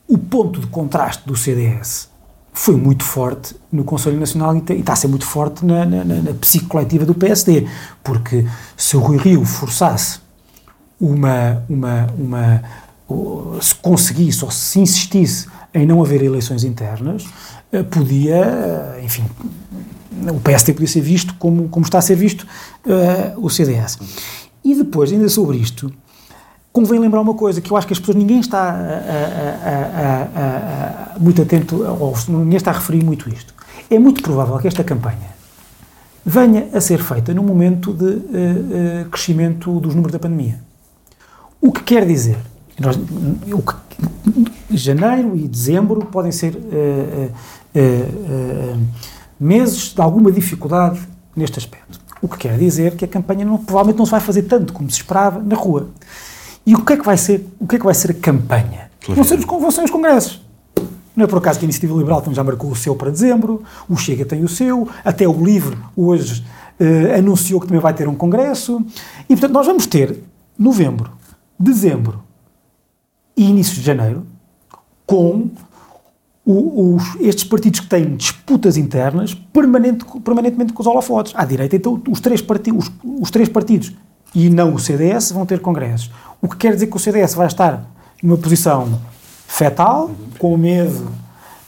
o 0.08 0.16
ponto 0.16 0.58
de 0.60 0.66
contraste 0.68 1.26
do 1.26 1.36
CDS 1.36 2.08
foi 2.52 2.74
muito 2.76 3.04
forte 3.04 3.54
no 3.70 3.84
Conselho 3.84 4.18
Nacional 4.18 4.56
e 4.56 4.72
está 4.72 4.94
a 4.94 4.96
ser 4.96 5.06
muito 5.06 5.26
forte 5.26 5.64
na, 5.64 5.84
na, 5.84 6.04
na 6.04 6.32
do 6.32 7.14
PSD, 7.14 7.68
porque 8.02 8.44
se 8.76 8.96
o 8.96 9.00
Rui 9.00 9.18
Rio 9.18 9.44
forçasse 9.44 10.18
uma, 11.00 11.62
uma, 11.68 12.06
uma 12.18 12.62
se 13.60 13.74
conseguisse 13.76 14.44
ou 14.44 14.50
se 14.50 14.80
insistisse 14.80 15.46
em 15.72 15.86
não 15.86 16.02
haver 16.02 16.22
eleições 16.22 16.64
internas, 16.64 17.24
uh, 17.72 17.84
podia, 17.84 18.96
uh, 18.98 19.04
enfim, 19.04 19.24
o 20.34 20.40
PSD 20.40 20.72
podia 20.72 20.88
ser 20.88 21.00
visto 21.00 21.34
como, 21.34 21.68
como 21.68 21.84
está 21.84 21.98
a 21.98 22.02
ser 22.02 22.16
visto 22.16 22.46
o 23.36 23.48
CDS. 23.48 23.98
E 24.64 24.74
depois, 24.74 25.12
ainda 25.12 25.28
sobre 25.28 25.58
isto, 25.58 25.92
convém 26.78 27.00
lembrar 27.00 27.20
uma 27.20 27.34
coisa, 27.34 27.60
que 27.60 27.72
eu 27.72 27.76
acho 27.76 27.88
que 27.88 27.92
as 27.92 27.98
pessoas, 27.98 28.16
ninguém 28.16 28.38
está 28.38 28.76
muito 31.18 31.42
atento, 31.42 31.82
ou 31.98 32.14
ninguém 32.28 32.56
está 32.56 32.70
a 32.70 32.74
referir 32.74 33.02
muito 33.02 33.28
isto. 33.28 33.52
É 33.90 33.98
muito 33.98 34.22
provável 34.22 34.56
que 34.58 34.68
esta 34.68 34.84
campanha 34.84 35.36
venha 36.24 36.68
a 36.72 36.80
ser 36.80 37.02
feita 37.02 37.34
num 37.34 37.42
momento 37.42 37.92
de 37.92 38.04
uh, 38.04 39.06
uh, 39.06 39.08
crescimento 39.10 39.80
dos 39.80 39.92
números 39.92 40.12
da 40.12 40.20
pandemia. 40.20 40.60
O 41.60 41.72
que 41.72 41.82
quer 41.82 42.06
dizer, 42.06 42.36
nós, 42.78 42.96
o 42.96 43.60
que, 43.60 43.74
janeiro 44.70 45.34
e 45.36 45.48
dezembro 45.48 46.04
podem 46.04 46.30
ser 46.30 46.54
uh, 46.54 47.32
meses 49.40 49.94
de 49.94 50.00
alguma 50.00 50.30
dificuldade 50.30 51.00
neste 51.34 51.58
aspecto. 51.58 51.98
O 52.22 52.28
que 52.28 52.38
quer 52.38 52.56
dizer 52.56 52.94
que 52.94 53.04
a 53.04 53.08
campanha 53.08 53.44
não, 53.44 53.58
provavelmente 53.58 53.98
não 53.98 54.04
se 54.06 54.12
vai 54.12 54.20
fazer 54.20 54.42
tanto 54.42 54.72
como 54.72 54.88
se 54.88 54.98
esperava 54.98 55.42
na 55.42 55.56
rua. 55.56 55.88
E 56.68 56.74
o 56.74 56.84
que 56.84 56.92
é 56.92 56.96
que 56.98 57.04
vai 57.06 57.16
ser, 57.16 57.46
o 57.58 57.66
que 57.66 57.76
é 57.76 57.78
que 57.78 57.84
vai 57.86 57.94
ser 57.94 58.10
a 58.10 58.14
campanha? 58.14 58.90
Vão 59.08 59.24
ser, 59.24 59.38
os, 59.38 59.46
vão 59.46 59.70
ser 59.70 59.84
os 59.84 59.90
congressos. 59.90 60.38
Não 61.16 61.24
é 61.24 61.26
por 61.26 61.38
acaso 61.38 61.58
que 61.58 61.64
a 61.64 61.66
Iniciativa 61.66 61.96
Liberal 61.96 62.20
também 62.20 62.34
já 62.34 62.44
marcou 62.44 62.70
o 62.70 62.76
seu 62.76 62.94
para 62.94 63.10
dezembro, 63.10 63.62
o 63.88 63.96
Chega 63.96 64.26
tem 64.26 64.44
o 64.44 64.48
seu, 64.48 64.86
até 65.02 65.26
o 65.26 65.32
Livre 65.42 65.78
hoje 65.96 66.44
uh, 66.78 67.16
anunciou 67.18 67.58
que 67.58 67.68
também 67.68 67.80
vai 67.80 67.94
ter 67.94 68.06
um 68.06 68.14
congresso. 68.14 68.84
E, 69.22 69.28
portanto, 69.28 69.52
nós 69.52 69.64
vamos 69.64 69.86
ter 69.86 70.22
novembro, 70.58 71.10
dezembro 71.58 72.22
e 73.34 73.48
início 73.48 73.76
de 73.76 73.80
janeiro 73.80 74.26
com 75.06 75.48
o, 76.44 76.96
os, 76.96 77.16
estes 77.18 77.44
partidos 77.44 77.80
que 77.80 77.86
têm 77.86 78.14
disputas 78.14 78.76
internas 78.76 79.32
permanente, 79.32 80.04
permanentemente 80.22 80.74
com 80.74 80.82
os 80.82 80.86
holofotes. 80.86 81.32
À 81.34 81.46
direita, 81.46 81.76
então, 81.76 81.98
os 82.10 82.20
três, 82.20 82.44
os, 82.76 82.92
os 83.22 83.30
três 83.30 83.48
partidos 83.48 83.94
e 84.34 84.48
não 84.50 84.74
o 84.74 84.78
CDS 84.78 85.32
vão 85.32 85.46
ter 85.46 85.60
congressos. 85.60 86.10
O 86.40 86.48
que 86.48 86.56
quer 86.56 86.74
dizer 86.74 86.86
que 86.86 86.96
o 86.96 87.00
CDS 87.00 87.34
vai 87.34 87.46
estar 87.46 87.84
numa 88.22 88.36
posição 88.36 89.00
fetal, 89.46 90.10
com 90.38 90.56
medo 90.56 91.10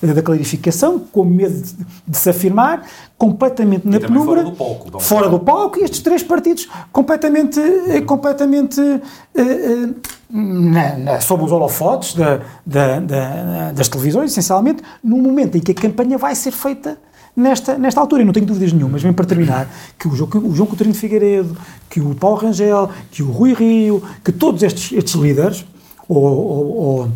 da 0.02 0.22
clarificação, 0.22 0.98
com 0.98 1.24
medo 1.24 1.60
de, 1.60 1.76
de 2.08 2.16
se 2.16 2.30
afirmar, 2.30 2.86
completamente 3.18 3.86
na 3.86 4.00
penumbra, 4.00 4.24
fora 4.24 4.44
do 4.44 4.52
palco, 4.52 5.00
fora 5.00 5.28
do 5.28 5.38
palco, 5.38 5.78
e 5.78 5.84
estes 5.84 6.00
três 6.00 6.22
partidos 6.22 6.68
completamente, 6.90 7.60
eh, 7.60 8.00
completamente 8.00 8.80
uh, 8.80 9.00
uh, 9.38 9.94
na, 10.30 10.96
na, 10.96 11.20
sob 11.20 11.44
os 11.44 11.52
holofotes 11.52 12.14
da, 12.14 12.40
da, 12.64 13.00
da, 13.00 13.72
das 13.72 13.88
televisões, 13.88 14.30
essencialmente, 14.30 14.82
no 15.04 15.18
momento 15.18 15.58
em 15.58 15.60
que 15.60 15.72
a 15.72 15.74
campanha 15.74 16.16
vai 16.16 16.34
ser 16.34 16.52
feita 16.52 16.96
nesta, 17.36 17.76
nesta 17.78 18.00
altura. 18.00 18.22
E 18.22 18.24
não 18.24 18.32
tenho 18.32 18.46
dúvidas 18.46 18.72
nenhumas, 18.72 19.02
mesmo 19.02 19.14
para 19.14 19.26
terminar, 19.26 19.68
que 19.98 20.08
o 20.08 20.14
João, 20.14 20.30
o 20.44 20.54
João 20.54 20.66
Coutinho 20.66 20.92
de 20.92 20.98
Figueiredo, 20.98 21.56
que 21.88 22.00
o 22.00 22.14
Paulo 22.14 22.36
Rangel, 22.36 22.90
que 23.10 23.22
o 23.22 23.30
Rui 23.30 23.54
Rio, 23.54 24.02
que 24.24 24.32
todos 24.32 24.62
estes, 24.62 24.92
estes 24.92 25.14
líderes, 25.14 25.64
ou, 26.08 26.22
ou, 26.22 26.76
ou 26.76 27.08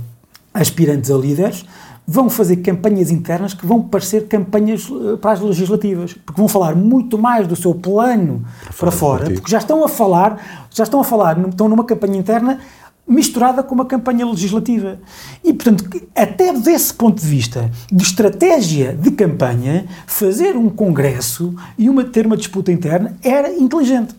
aspirantes 0.52 1.10
a 1.10 1.16
líderes, 1.16 1.64
vão 2.06 2.28
fazer 2.28 2.56
campanhas 2.56 3.10
internas 3.10 3.54
que 3.54 3.66
vão 3.66 3.80
parecer 3.80 4.28
campanhas 4.28 4.88
uh, 4.90 5.16
para 5.16 5.32
as 5.32 5.40
legislativas, 5.40 6.12
porque 6.12 6.38
vão 6.38 6.48
falar 6.48 6.74
muito 6.74 7.16
mais 7.18 7.46
do 7.46 7.56
seu 7.56 7.74
plano 7.74 8.44
para, 8.62 8.72
para 8.74 8.90
fora, 8.90 9.30
porque 9.30 9.50
já 9.50 9.58
estão 9.58 9.82
a 9.84 9.88
falar, 9.88 10.66
já 10.70 10.84
estão 10.84 11.00
a 11.00 11.04
falar, 11.04 11.38
estão 11.48 11.68
numa 11.68 11.84
campanha 11.84 12.18
interna 12.18 12.60
misturada 13.06 13.62
com 13.62 13.74
uma 13.74 13.84
campanha 13.84 14.26
legislativa. 14.26 14.98
E, 15.42 15.52
portanto, 15.52 15.84
até 16.14 16.52
desse 16.52 16.92
ponto 16.94 17.20
de 17.20 17.26
vista 17.26 17.70
de 17.90 18.02
estratégia 18.02 18.94
de 18.94 19.10
campanha, 19.10 19.86
fazer 20.06 20.56
um 20.56 20.68
congresso 20.68 21.54
e 21.76 21.88
uma, 21.88 22.04
ter 22.04 22.26
uma 22.26 22.36
disputa 22.36 22.72
interna 22.72 23.16
era 23.22 23.52
inteligente. 23.52 24.14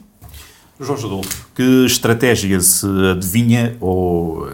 Jorge 0.80 1.06
Adolfo, 1.06 1.48
que 1.56 1.86
estratégia 1.86 2.60
se 2.60 2.86
adivinha 3.12 3.78
ou 3.80 4.48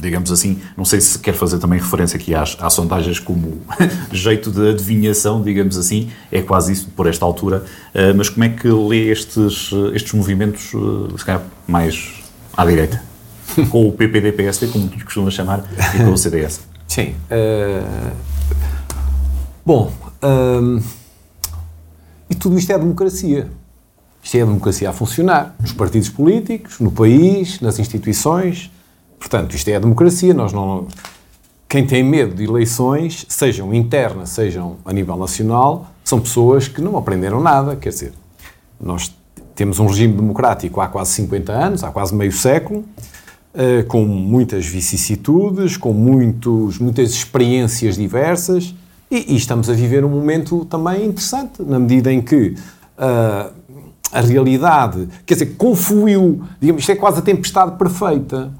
digamos 0.00 0.32
assim, 0.32 0.58
não 0.76 0.84
sei 0.84 1.00
se 1.00 1.18
quer 1.18 1.34
fazer 1.34 1.58
também 1.58 1.78
referência 1.78 2.16
aqui 2.16 2.34
às, 2.34 2.56
às 2.58 2.72
sondagens 2.72 3.18
como 3.18 3.60
jeito 4.10 4.50
de 4.50 4.70
adivinhação, 4.70 5.42
digamos 5.42 5.76
assim, 5.76 6.10
é 6.32 6.40
quase 6.40 6.72
isso 6.72 6.88
por 6.96 7.06
esta 7.06 7.24
altura, 7.24 7.64
uh, 7.94 8.16
mas 8.16 8.30
como 8.30 8.44
é 8.44 8.48
que 8.48 8.66
lê 8.66 9.10
estes, 9.10 9.70
estes 9.92 10.12
movimentos, 10.14 10.72
uh, 10.72 11.12
se 11.18 11.24
calhar, 11.24 11.42
mais 11.68 12.14
à 12.56 12.64
direita? 12.64 13.09
com 13.70 13.88
o 13.88 13.92
PPD-PSD, 13.92 14.68
como 14.68 14.88
tu 14.88 15.04
costuma 15.04 15.30
chamar, 15.30 15.64
e 15.94 15.98
com 16.04 16.12
o 16.12 16.18
CDS? 16.18 16.60
Sim. 16.86 17.14
Uh, 17.30 18.12
bom, 19.64 19.92
um, 20.22 20.80
e 22.28 22.34
tudo 22.34 22.58
isto 22.58 22.72
é 22.72 22.78
democracia. 22.78 23.48
Isto 24.22 24.36
é 24.36 24.42
a 24.42 24.44
democracia 24.44 24.90
a 24.90 24.92
funcionar 24.92 25.54
nos 25.60 25.72
partidos 25.72 26.08
políticos, 26.08 26.78
no 26.78 26.90
país, 26.90 27.60
nas 27.60 27.78
instituições, 27.78 28.70
Portanto, 29.20 29.54
isto 29.54 29.68
é 29.68 29.76
a 29.76 29.78
democracia, 29.78 30.32
nós 30.32 30.50
não... 30.50 30.88
Quem 31.68 31.86
tem 31.86 32.02
medo 32.02 32.34
de 32.34 32.42
eleições, 32.42 33.26
sejam 33.28 33.72
internas, 33.72 34.30
sejam 34.30 34.78
a 34.84 34.92
nível 34.92 35.16
nacional, 35.16 35.88
são 36.02 36.18
pessoas 36.18 36.66
que 36.66 36.80
não 36.80 36.96
aprenderam 36.96 37.40
nada, 37.40 37.76
quer 37.76 37.90
dizer, 37.90 38.12
nós 38.80 39.14
temos 39.54 39.78
um 39.78 39.86
regime 39.86 40.14
democrático 40.14 40.80
há 40.80 40.88
quase 40.88 41.12
50 41.12 41.52
anos, 41.52 41.84
há 41.84 41.92
quase 41.92 42.12
meio 42.12 42.32
século, 42.32 42.84
uh, 43.54 43.86
com 43.86 44.04
muitas 44.04 44.66
vicissitudes, 44.66 45.76
com 45.76 45.92
muitos, 45.92 46.78
muitas 46.78 47.10
experiências 47.10 47.96
diversas, 47.96 48.74
e, 49.10 49.32
e, 49.32 49.36
estamos 49.36 49.68
a 49.68 49.72
viver 49.72 50.04
um 50.04 50.08
momento 50.08 50.64
também 50.64 51.06
interessante, 51.06 51.62
na 51.62 51.78
medida 51.78 52.12
em 52.12 52.20
que 52.22 52.54
uh, 52.96 53.52
a 54.12 54.20
realidade, 54.20 55.08
quer 55.26 55.34
dizer, 55.34 55.54
confluiu, 55.56 56.42
digamos, 56.60 56.82
isto 56.82 56.92
é 56.92 56.96
quase 56.96 57.18
a 57.18 57.22
tempestade 57.22 57.76
perfeita 57.76 58.52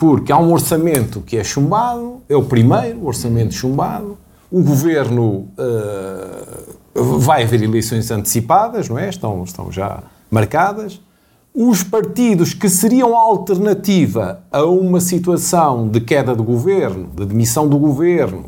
porque 0.00 0.32
há 0.32 0.38
um 0.38 0.50
orçamento 0.50 1.20
que 1.20 1.36
é 1.36 1.44
chumbado, 1.44 2.22
é 2.26 2.34
o 2.34 2.42
primeiro 2.42 3.04
orçamento 3.04 3.52
chumbado, 3.52 4.16
o 4.50 4.62
governo 4.62 5.46
uh, 5.58 7.18
vai 7.18 7.42
haver 7.42 7.62
eleições 7.62 8.10
antecipadas, 8.10 8.88
não 8.88 8.98
é? 8.98 9.10
Estão, 9.10 9.44
estão 9.44 9.70
já 9.70 10.02
marcadas. 10.30 10.98
Os 11.54 11.82
partidos 11.82 12.54
que 12.54 12.68
seriam 12.68 13.16
alternativa 13.16 14.42
a 14.52 14.64
uma 14.64 15.00
situação 15.00 15.88
de 15.88 16.00
queda 16.00 16.34
do 16.34 16.44
governo, 16.44 17.08
de 17.14 17.26
demissão 17.26 17.68
do 17.68 17.76
governo, 17.76 18.44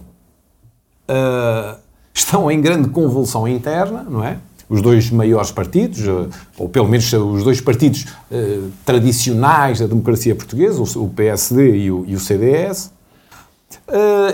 uh, 1.09 1.77
estão 2.15 2.51
em 2.51 2.61
grande 2.61 2.89
convulsão 2.89 3.49
interna, 3.49 4.07
não 4.09 4.25
é? 4.25 4.39
os 4.69 4.81
dois 4.81 5.11
maiores 5.11 5.51
partidos, 5.51 6.01
eh, 6.09 6.29
ou 6.57 6.67
pelo 6.67 6.89
menos 6.89 7.13
os 7.13 7.45
dois 7.45 7.61
partidos 7.61 8.07
eh, 8.31 8.61
tradicionais 8.87 9.81
da 9.81 9.87
democracia 9.87 10.35
portuguesa, 10.35 10.83
o, 10.99 11.09
PSD 11.11 11.77
e 11.77 11.91
o, 11.91 12.07
e 12.09 12.15
o 12.15 12.19
CDS, 12.19 12.91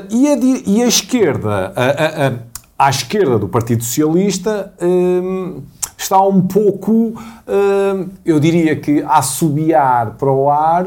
e, 0.08 0.28
a, 0.28 0.36
e, 0.64 0.82
a, 0.84 0.86
esquerda, 0.86 1.72
a, 1.74 2.28
a, 2.28 2.86
à 2.86 2.88
esquerda 2.88 3.36
do 3.36 3.48
Partido 3.48 3.82
Socialista, 3.82 4.72
está 5.98 6.22
um 6.22 6.40
pouco, 6.40 7.12
eu 8.24 8.38
diria 8.38 8.76
que, 8.76 9.02
a 9.02 9.18
assobiar 9.18 10.12
para 10.12 10.30
o 10.30 10.48
ar, 10.48 10.86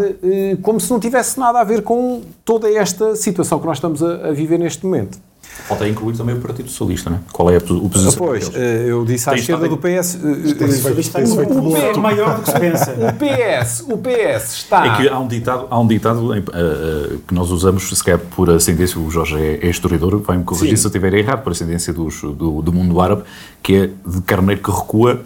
como 0.62 0.80
se 0.80 0.89
não 0.89 1.00
tivesse 1.00 1.39
nada 1.39 1.60
a 1.60 1.63
ver 1.63 1.84
com 1.84 2.21
toda 2.45 2.71
esta 2.71 3.15
situação 3.15 3.60
que 3.60 3.65
nós 3.65 3.78
estamos 3.78 4.02
a 4.02 4.32
viver 4.32 4.58
neste 4.58 4.86
momento. 4.86 5.19
Falta 5.67 5.88
incluir 5.88 6.17
também 6.17 6.36
o 6.36 6.41
Partido 6.41 6.69
Socialista, 6.69 7.10
não 7.10 7.17
é? 7.17 7.19
Qual 7.32 7.50
é 7.50 7.58
a 7.58 7.62
posição? 7.62 8.13
Pois, 8.17 8.52
eh, 8.54 8.86
eu 8.88 9.06
disse 9.06 9.30
à 9.30 9.36
esquerda 9.36 9.69
do 9.69 9.78
PS. 9.78 10.15
O 10.15 11.78
é 11.78 11.97
maior 11.97 12.38
do 12.38 12.43
que 12.43 12.52
se 12.52 12.60
pensa. 12.60 12.91
O 12.91 13.13
PS, 13.13 13.86
o 13.88 13.97
PS 13.97 14.54
está. 14.56 14.86
É 14.86 14.97
que 14.97 15.08
há 15.08 15.19
um 15.19 15.28
ditado, 15.28 15.67
há 15.69 15.80
um 15.80 15.88
ditado 15.88 16.32
uh, 16.32 16.38
uh, 16.38 17.19
que 17.28 17.34
nós 17.34 17.52
usamos, 17.52 17.88
se 17.88 18.04
calhar 18.04 18.19
por 18.19 18.50
ascendência, 18.50 19.00
o 19.00 19.10
Jorge 19.10 19.36
é, 19.38 19.65
é 19.65 19.69
historiador, 19.69 20.19
vai-me 20.21 20.43
corrigir 20.43 20.78
se 20.78 20.86
eu 20.86 20.89
estiver 20.89 21.13
errado, 21.13 21.43
por 21.43 21.52
ascendência 21.52 21.93
dos, 21.93 22.21
do, 22.21 22.62
do 22.62 22.74
mundo 22.74 23.00
árabe, 23.00 23.24
que 23.62 23.76
é 23.76 23.88
de 23.88 24.21
carneiro 24.21 24.62
que 24.62 24.71
recua, 24.71 25.21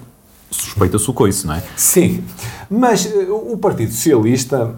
suspeita-se 0.52 1.10
o 1.10 1.14
coice, 1.14 1.48
não 1.48 1.56
é? 1.56 1.64
Sim, 1.76 2.24
mas 2.70 3.06
uh, 3.06 3.52
o 3.52 3.58
Partido 3.58 3.92
Socialista. 3.92 4.76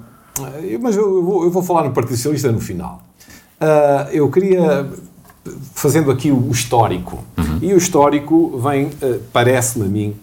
Mas 0.79 0.95
eu 0.95 1.23
vou, 1.23 1.43
eu 1.45 1.49
vou 1.49 1.63
falar 1.63 1.83
no 1.83 1.91
Partido 1.91 2.15
Socialista 2.15 2.51
no 2.51 2.59
final. 2.59 3.01
eu 4.13 4.29
queria 4.29 4.87
fazendo 5.73 6.11
aqui 6.11 6.31
o 6.31 6.51
histórico. 6.51 7.23
Uhum. 7.37 7.59
E 7.61 7.73
o 7.73 7.77
histórico 7.77 8.57
vem, 8.59 8.85
uh, 8.85 9.21
parece-me 9.31 9.85
a 9.85 9.89
mim, 9.89 10.15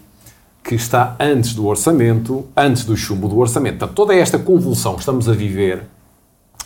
que 0.63 0.75
está 0.75 1.15
antes 1.21 1.55
do 1.55 1.67
orçamento, 1.67 2.47
antes 2.57 2.85
do 2.85 2.97
chumbo 2.97 3.29
do 3.29 3.39
orçamento. 3.39 3.79
Portanto, 3.79 3.95
toda 3.95 4.15
esta 4.15 4.39
convulsão 4.39 4.95
que 4.95 5.01
estamos 5.01 5.29
a 5.29 5.33
viver, 5.33 5.87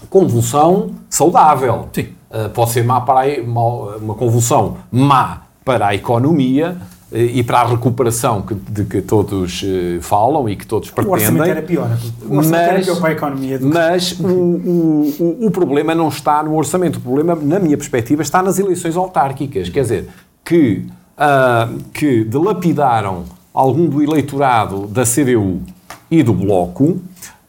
convulsão 0.08 0.90
saudável. 1.10 1.88
Sim. 1.92 2.08
Uh, 2.30 2.48
pode 2.50 2.70
ser 2.70 2.84
má 2.84 3.00
para 3.00 3.22
a, 3.22 3.40
uma 3.40 4.14
convulsão 4.14 4.76
má 4.90 5.42
para 5.64 5.88
a 5.88 5.94
economia, 5.94 6.76
eh, 6.78 6.84
e 7.10 7.42
para 7.42 7.60
a 7.60 7.66
recuperação 7.66 8.42
que, 8.42 8.54
de 8.54 8.84
que 8.84 9.00
todos 9.00 9.62
eh, 9.64 9.98
falam 10.02 10.46
e 10.48 10.54
que 10.54 10.66
todos 10.66 10.90
O 10.90 10.92
pretendem. 10.94 11.20
orçamento 11.22 11.50
era 11.50 11.62
pior. 11.62 11.98
O 12.28 12.36
orçamento 12.36 12.70
era 12.70 12.82
pior 12.82 13.00
para 13.00 13.08
a 13.08 13.12
economia. 13.12 13.58
do 13.58 13.66
que- 13.68 13.74
Mas 13.74 14.12
o, 14.20 14.26
o, 14.26 15.14
o- 15.18 15.46
o 15.46 15.50
problema 15.50 15.94
não 15.94 16.08
está 16.08 16.42
no 16.42 16.54
orçamento. 16.54 16.96
O 16.96 17.00
problema, 17.00 17.34
na 17.34 17.58
minha 17.58 17.76
perspectiva, 17.78 18.20
está 18.20 18.42
nas 18.42 18.58
eleições 18.58 18.94
autárquicas. 18.96 19.70
Quer 19.70 19.82
dizer, 19.82 20.08
que, 20.44 20.84
ah, 21.16 21.70
que 21.94 22.24
dilapidaram 22.24 23.24
algum 23.54 23.86
do 23.86 24.02
eleitorado 24.02 24.86
da 24.86 25.04
CDU 25.04 25.62
e 26.10 26.22
do 26.22 26.34
Bloco. 26.34 26.98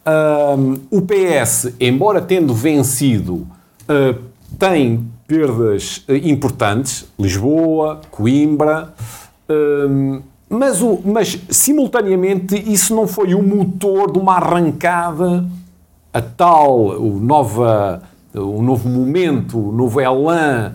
Ah, 0.05 0.55
o 0.89 1.01
PS, 1.01 1.73
embora 1.81 2.21
tendo 2.21 2.53
vencido, 2.53 3.45
ah, 3.89 4.15
tem 4.57 5.05
perdas 5.27 6.03
importantes. 6.23 7.05
Lisboa, 7.19 7.99
Coimbra. 8.09 8.93
Ah, 9.49 10.21
mas, 10.49 10.81
o, 10.81 10.99
mas, 11.05 11.39
simultaneamente, 11.49 12.55
isso 12.71 12.95
não 12.95 13.07
foi 13.07 13.33
o 13.35 13.41
motor 13.43 14.11
de 14.11 14.17
uma 14.19 14.35
arrancada 14.35 15.45
a 16.13 16.21
tal, 16.21 16.75
o, 16.99 17.19
nova, 17.19 18.01
o 18.33 18.61
novo 18.61 18.89
momento, 18.89 19.59
o 19.59 19.71
novo 19.71 20.01
elan 20.01 20.73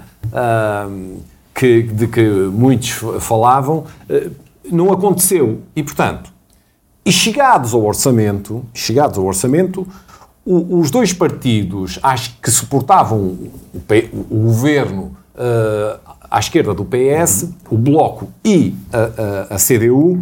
que, 1.52 1.82
de 1.82 2.06
que 2.06 2.22
muitos 2.52 2.90
falavam, 3.20 3.84
eh, 4.08 4.30
não 4.70 4.92
aconteceu. 4.92 5.60
E, 5.74 5.82
portanto, 5.82 6.32
e 7.04 7.12
chegados 7.12 7.74
ao 7.74 7.82
orçamento, 7.84 8.64
chegados 8.72 9.18
ao 9.18 9.24
orçamento, 9.24 9.86
o- 10.44 10.78
os 10.78 10.90
dois 10.90 11.12
partidos 11.12 11.98
acho 12.02 12.36
que 12.40 12.50
suportavam 12.50 13.18
o, 13.18 13.50
o 14.30 14.38
governo 14.46 15.16
eh, 15.36 15.98
à 16.34 16.38
esquerda 16.40 16.74
do 16.74 16.84
PS, 16.84 17.48
o 17.70 17.76
Bloco 17.78 18.28
e 18.44 18.74
a, 18.92 19.52
a- 19.52 19.54
a 19.54 19.58
CDU, 19.58 20.18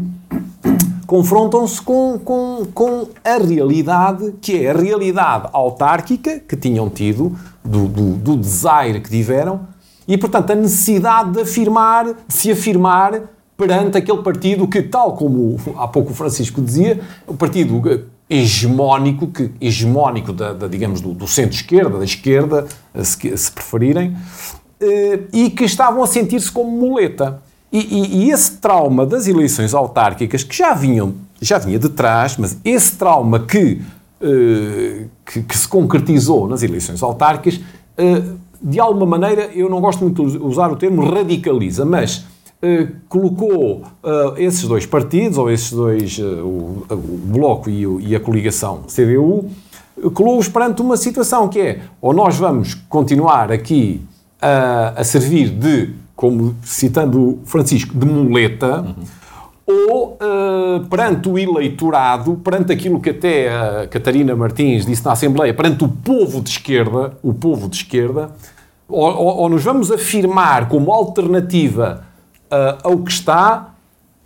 confrontam-se 1.06 1.80
com, 1.80 2.18
com, 2.22 2.66
com 2.74 3.08
a 3.24 3.38
realidade, 3.38 4.34
que 4.40 4.64
é 4.64 4.70
a 4.70 4.74
realidade 4.74 5.48
autárquica 5.52 6.38
que 6.40 6.54
tinham 6.56 6.90
tido, 6.90 7.34
do, 7.64 7.86
do, 7.88 8.10
do 8.16 8.36
desaire 8.36 9.00
que 9.00 9.08
tiveram, 9.08 9.60
e, 10.06 10.18
portanto, 10.18 10.50
a 10.50 10.54
necessidade 10.54 11.32
de 11.32 11.40
afirmar, 11.40 12.04
de 12.06 12.34
se 12.34 12.50
afirmar 12.50 13.22
perante 13.56 13.96
aquele 13.96 14.22
partido 14.22 14.66
que, 14.68 14.82
tal 14.82 15.12
como 15.16 15.56
há 15.76 15.86
pouco 15.88 16.10
o 16.10 16.14
Francisco 16.14 16.60
dizia, 16.60 17.00
o 17.26 17.34
partido 17.34 17.80
hegemónico, 18.28 19.28
que, 19.28 19.50
hegemónico 19.60 20.32
da, 20.32 20.52
da, 20.52 20.66
digamos, 20.66 21.00
do, 21.00 21.12
do 21.14 21.26
centro-esquerda, 21.26 21.98
da 21.98 22.04
esquerda, 22.04 22.66
se, 23.02 23.36
se 23.36 23.52
preferirem, 23.52 24.16
e 25.32 25.50
que 25.50 25.64
estavam 25.64 26.02
a 26.02 26.06
sentir-se 26.06 26.50
como 26.50 26.70
muleta. 26.70 27.40
E, 27.72 27.78
e- 27.78 28.24
e 28.26 28.30
esse 28.30 28.52
trauma 28.58 29.06
das 29.06 29.26
eleições 29.26 29.72
autárquicas, 29.74 30.42
que 30.44 30.54
já 30.56 30.74
vinham, 30.74 31.14
já 31.40 31.58
vinha 31.58 31.78
de 31.78 31.88
trás, 31.88 32.36
mas 32.36 32.56
esse 32.64 32.96
trauma 32.96 33.40
que, 33.40 33.80
eh, 34.20 35.04
que, 35.24 35.42
que 35.42 35.56
se 35.58 35.66
concretizou 35.66 36.46
nas 36.46 36.62
eleições 36.62 37.02
autárquicas, 37.02 37.60
eh, 37.96 38.22
de 38.60 38.78
alguma 38.78 39.06
maneira, 39.06 39.46
eu 39.54 39.68
não 39.68 39.80
gosto 39.80 40.00
muito 40.04 40.28
de 40.30 40.38
usar 40.38 40.70
o 40.70 40.76
termo 40.76 41.02
radicaliza, 41.04 41.84
mas 41.84 42.24
eh, 42.60 42.88
colocou 43.08 43.82
eh, 44.04 44.34
esses 44.44 44.62
dois 44.68 44.84
partidos, 44.86 45.38
ou 45.38 45.50
esses 45.50 45.72
dois, 45.72 46.18
eh, 46.18 46.22
o, 46.22 46.84
o 46.90 46.96
Bloco 47.24 47.68
e, 47.70 47.86
o- 47.86 48.00
e 48.00 48.14
a 48.14 48.20
coligação 48.20 48.82
CDU, 48.86 49.46
eh, 49.98 50.10
colou-os 50.12 50.46
perante 50.48 50.80
uma 50.82 50.96
situação 50.96 51.48
que 51.48 51.58
é, 51.58 51.80
ou 52.00 52.12
nós 52.12 52.36
vamos 52.36 52.74
continuar 52.88 53.50
aqui 53.50 54.02
a, 54.42 54.94
a 55.00 55.04
servir 55.04 55.48
de, 55.50 55.90
como 56.16 56.54
citando 56.62 57.38
Francisco, 57.44 57.96
de 57.96 58.04
muleta, 58.04 58.84
ou 59.66 60.18
eh, 60.20 60.82
perante 60.90 61.28
o 61.28 61.38
eleitorado, 61.38 62.34
perante 62.42 62.72
aquilo 62.72 63.00
que 63.00 63.10
até 63.10 63.48
a 63.54 63.86
Catarina 63.86 64.34
Martins 64.34 64.84
disse 64.84 65.04
na 65.04 65.12
Assembleia, 65.12 65.54
perante 65.54 65.84
o 65.84 65.88
povo 65.88 66.40
de 66.40 66.50
esquerda, 66.50 67.16
o 67.22 67.32
povo 67.32 67.68
de 67.68 67.76
esquerda, 67.76 68.32
ou, 68.88 69.04
ou- 69.06 69.36
ou 69.38 69.48
nos 69.48 69.62
vamos 69.62 69.90
afirmar 69.90 70.68
como 70.68 70.92
alternativa 70.92 72.04
eh, 72.50 72.76
ao 72.82 72.98
que 72.98 73.12
está 73.12 73.68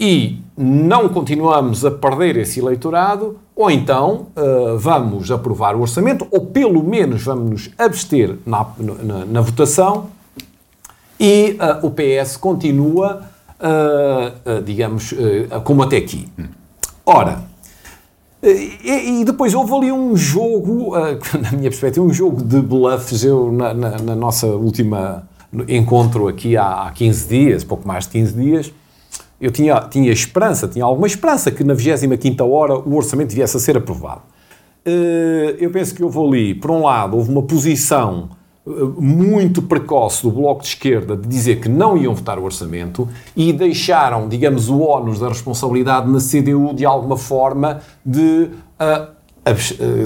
e 0.00 0.40
não 0.56 1.08
continuamos 1.10 1.84
a 1.84 1.90
perder 1.90 2.38
esse 2.38 2.58
eleitorado, 2.60 3.38
ou 3.56 3.70
então 3.70 4.26
eh, 4.36 4.76
vamos 4.76 5.30
aprovar 5.30 5.74
o 5.74 5.80
orçamento, 5.80 6.26
ou 6.30 6.44
pelo 6.46 6.84
menos 6.84 7.22
vamos 7.24 7.50
nos 7.50 7.70
abster 7.78 8.36
na, 8.46 8.66
na- 8.78 9.24
na 9.24 9.40
votação, 9.40 10.08
e 11.18 11.56
ah, 11.58 11.80
o 11.82 11.90
PS 11.90 12.36
continua, 12.36 13.22
ah, 13.58 14.32
digamos, 14.64 15.14
como 15.64 15.82
até 15.82 15.96
aqui. 15.96 16.28
Ora, 17.06 17.40
e, 18.42 19.20
e 19.20 19.24
depois 19.24 19.54
houve 19.54 19.72
ali 19.74 19.90
um 19.92 20.14
jogo, 20.16 20.92
na 21.40 21.52
minha 21.52 21.70
perspectiva, 21.70 22.04
um 22.04 22.12
jogo 22.12 22.42
de 22.44 22.60
bluffs. 22.60 23.24
Eu, 23.24 23.50
na, 23.50 23.72
na- 23.72 23.98
na 23.98 24.14
nossa 24.14 24.46
última 24.48 25.26
encontro 25.66 26.28
aqui 26.28 26.56
há, 26.56 26.82
há 26.86 26.90
15 26.92 27.28
dias, 27.28 27.64
pouco 27.64 27.88
mais 27.88 28.04
de 28.04 28.10
15 28.10 28.32
dias, 28.34 28.72
eu 29.40 29.50
tinha, 29.50 29.80
tinha 29.82 30.10
esperança, 30.12 30.66
tinha 30.66 30.84
alguma 30.84 31.06
esperança 31.06 31.50
que 31.50 31.62
na 31.62 31.74
25ª 31.74 32.42
hora 32.48 32.78
o 32.78 32.94
orçamento 32.96 33.34
viesse 33.34 33.56
a 33.56 33.60
ser 33.60 33.76
aprovado. 33.76 34.22
Eh, 34.84 35.56
Eu 35.60 35.70
penso 35.70 35.94
que 35.94 36.02
houve 36.02 36.18
ali, 36.18 36.54
por 36.54 36.70
um 36.70 36.82
lado, 36.82 37.16
houve 37.16 37.30
uma 37.30 37.42
posição 37.42 38.30
eh, 38.66 38.70
muito 38.98 39.60
precoce 39.62 40.22
do 40.22 40.30
Bloco 40.30 40.62
de 40.62 40.68
Esquerda 40.68 41.16
de 41.16 41.28
dizer 41.28 41.60
que 41.60 41.68
não 41.68 41.96
iam 41.96 42.14
votar 42.14 42.38
o 42.38 42.44
orçamento 42.44 43.08
e 43.36 43.52
deixaram, 43.52 44.28
digamos, 44.28 44.68
o 44.68 44.80
ónus 44.80 45.18
da 45.18 45.28
responsabilidade 45.28 46.10
na 46.10 46.18
CDU 46.18 46.72
de 46.74 46.84
alguma 46.86 47.16
forma 47.16 47.80
de 48.04 48.48
eh, 48.78 49.08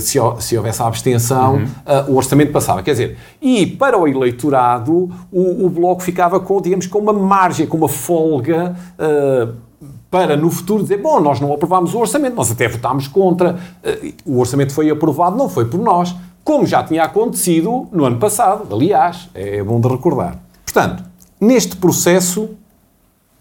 se, 0.01 0.19
hou- 0.19 0.41
se 0.41 0.57
houvesse 0.57 0.83
a 0.83 0.87
abstenção, 0.87 1.63
ah, 1.87 2.05
o 2.09 2.17
orçamento 2.17 2.53
passava. 2.53 2.83
Quer 2.83 2.91
dizer, 2.93 3.19
e 3.41 3.67
para 3.67 3.97
o 3.99 4.07
eleitorado, 4.07 5.11
o, 5.33 5.67
o 5.67 5.71
Bloco 5.71 6.03
ficava 6.03 6.39
com, 6.41 6.61
digamos, 6.61 6.87
com 6.87 6.99
uma 6.99 7.13
margem, 7.13 7.67
com 7.67 7.77
uma 7.77 7.89
folga 7.89 8.75
ah, 8.99 9.49
para 10.11 10.37
no 10.37 10.51
futuro 10.51 10.83
dizer, 10.83 10.99
bom, 10.99 11.21
nós 11.21 11.39
não 11.41 11.53
aprovámos 11.53 11.95
o 11.95 11.99
orçamento, 11.99 12.35
nós 12.35 12.51
até 12.51 12.67
votámos 12.69 13.07
contra, 13.07 13.57
eh, 13.83 14.13
o 14.27 14.39
orçamento 14.41 14.75
foi 14.75 14.91
aprovado, 14.91 15.37
não 15.37 15.49
foi 15.49 15.67
por 15.67 15.79
nós, 15.81 16.15
como 16.43 16.67
já 16.67 16.83
tinha 16.83 17.05
acontecido 17.05 17.87
no 17.93 18.05
ano 18.05 18.19
passado, 18.19 18.67
aliás, 18.75 19.31
é 19.33 19.63
bom 19.63 19.81
de 19.81 19.87
recordar. 19.89 20.37
Portanto, 20.65 21.05
neste 21.41 21.77
processo 21.77 22.51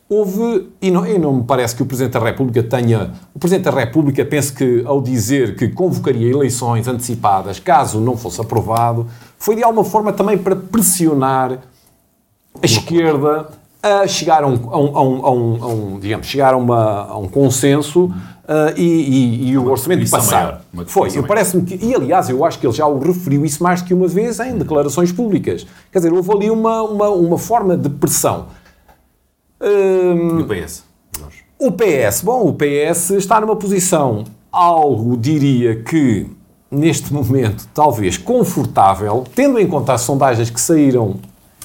houve, 0.10 0.68
e 0.82 0.90
não, 0.90 1.06
e 1.06 1.20
não 1.20 1.34
me 1.36 1.44
parece 1.44 1.76
que 1.76 1.84
o 1.84 1.86
Presidente 1.86 2.14
da 2.14 2.20
República 2.20 2.64
tenha, 2.64 3.12
o 3.34 3.38
Presidente 3.40 3.66
da 3.66 3.72
República 3.72 4.26
pense 4.26 4.52
que 4.52 4.82
ao 4.86 5.00
dizer 5.02 5.56
que 5.56 5.68
convocaria 5.70 6.30
eleições 6.32 6.88
antecipadas 6.88 7.60
caso 7.60 8.00
não 8.02 8.18
fosse 8.18 8.42
aprovado, 8.42 9.06
foi 9.38 9.56
de 9.56 9.64
alguma 9.64 9.86
forma 9.86 10.12
também 10.12 10.38
para 10.38 10.56
pressionar 10.56 11.60
a 12.62 12.66
esquerda 12.66 13.50
a 13.82 14.06
chegar 14.08 14.44
a 14.44 14.48
um, 14.48 14.70
a 14.74 14.78
um- 14.80 14.96
a 14.98 15.32
um- 15.32 15.64
a 15.64 15.68
um- 15.68 16.00
digamos, 16.00 16.28
chegar 16.28 16.54
a, 16.54 16.58
uma- 16.58 17.16
um 17.18 17.28
consenso 17.30 18.12
ah, 18.52 18.74
e, 18.76 18.82
e- 18.84 19.50
e 19.52 19.58
o 19.60 19.70
orçamento 19.70 20.00
passar. 20.10 20.36
maior, 20.74 20.86
Foi, 20.88 21.08
parece-me 21.28 21.64
que, 21.64 21.86
e 21.86 21.94
aliás, 21.96 22.30
eu 22.30 22.44
acho 22.44 22.58
que 22.60 22.66
ele 22.66 22.74
já 22.74 22.88
o 22.88 22.98
referiu 23.00 23.46
isso 23.46 23.62
mais 23.62 23.82
do 23.82 23.86
que 23.88 23.94
uma 23.94 24.08
vez 24.08 24.40
em 24.40 24.58
declarações 24.58 25.12
públicas. 25.12 25.68
Quer 25.92 26.00
dizer, 26.00 26.12
houve 26.12 26.32
ali 26.32 26.50
uma, 26.50 26.82
uma, 26.82 27.10
uma 27.10 27.38
forma 27.38 27.78
de 27.78 27.88
pressão. 27.90 28.48
Hum, 29.62 30.40
E 30.40 30.44
o 30.44 30.46
PS? 30.48 30.84
o 31.60 31.72
PS, 31.72 32.22
bom, 32.24 32.48
o 32.48 32.54
PS 32.54 33.12
está 33.12 33.42
numa 33.42 33.56
posição 33.56 34.24
algo, 34.52 35.18
diria 35.18 35.76
que, 35.84 36.26
neste 36.72 37.14
momento, 37.14 37.68
talvez 37.74 38.18
confortável, 38.18 39.26
tendo 39.36 39.60
em 39.60 39.68
conta 39.68 39.94
as 39.94 40.02
sondagens 40.02 40.50
que 40.50 40.60
saíram 40.62 41.18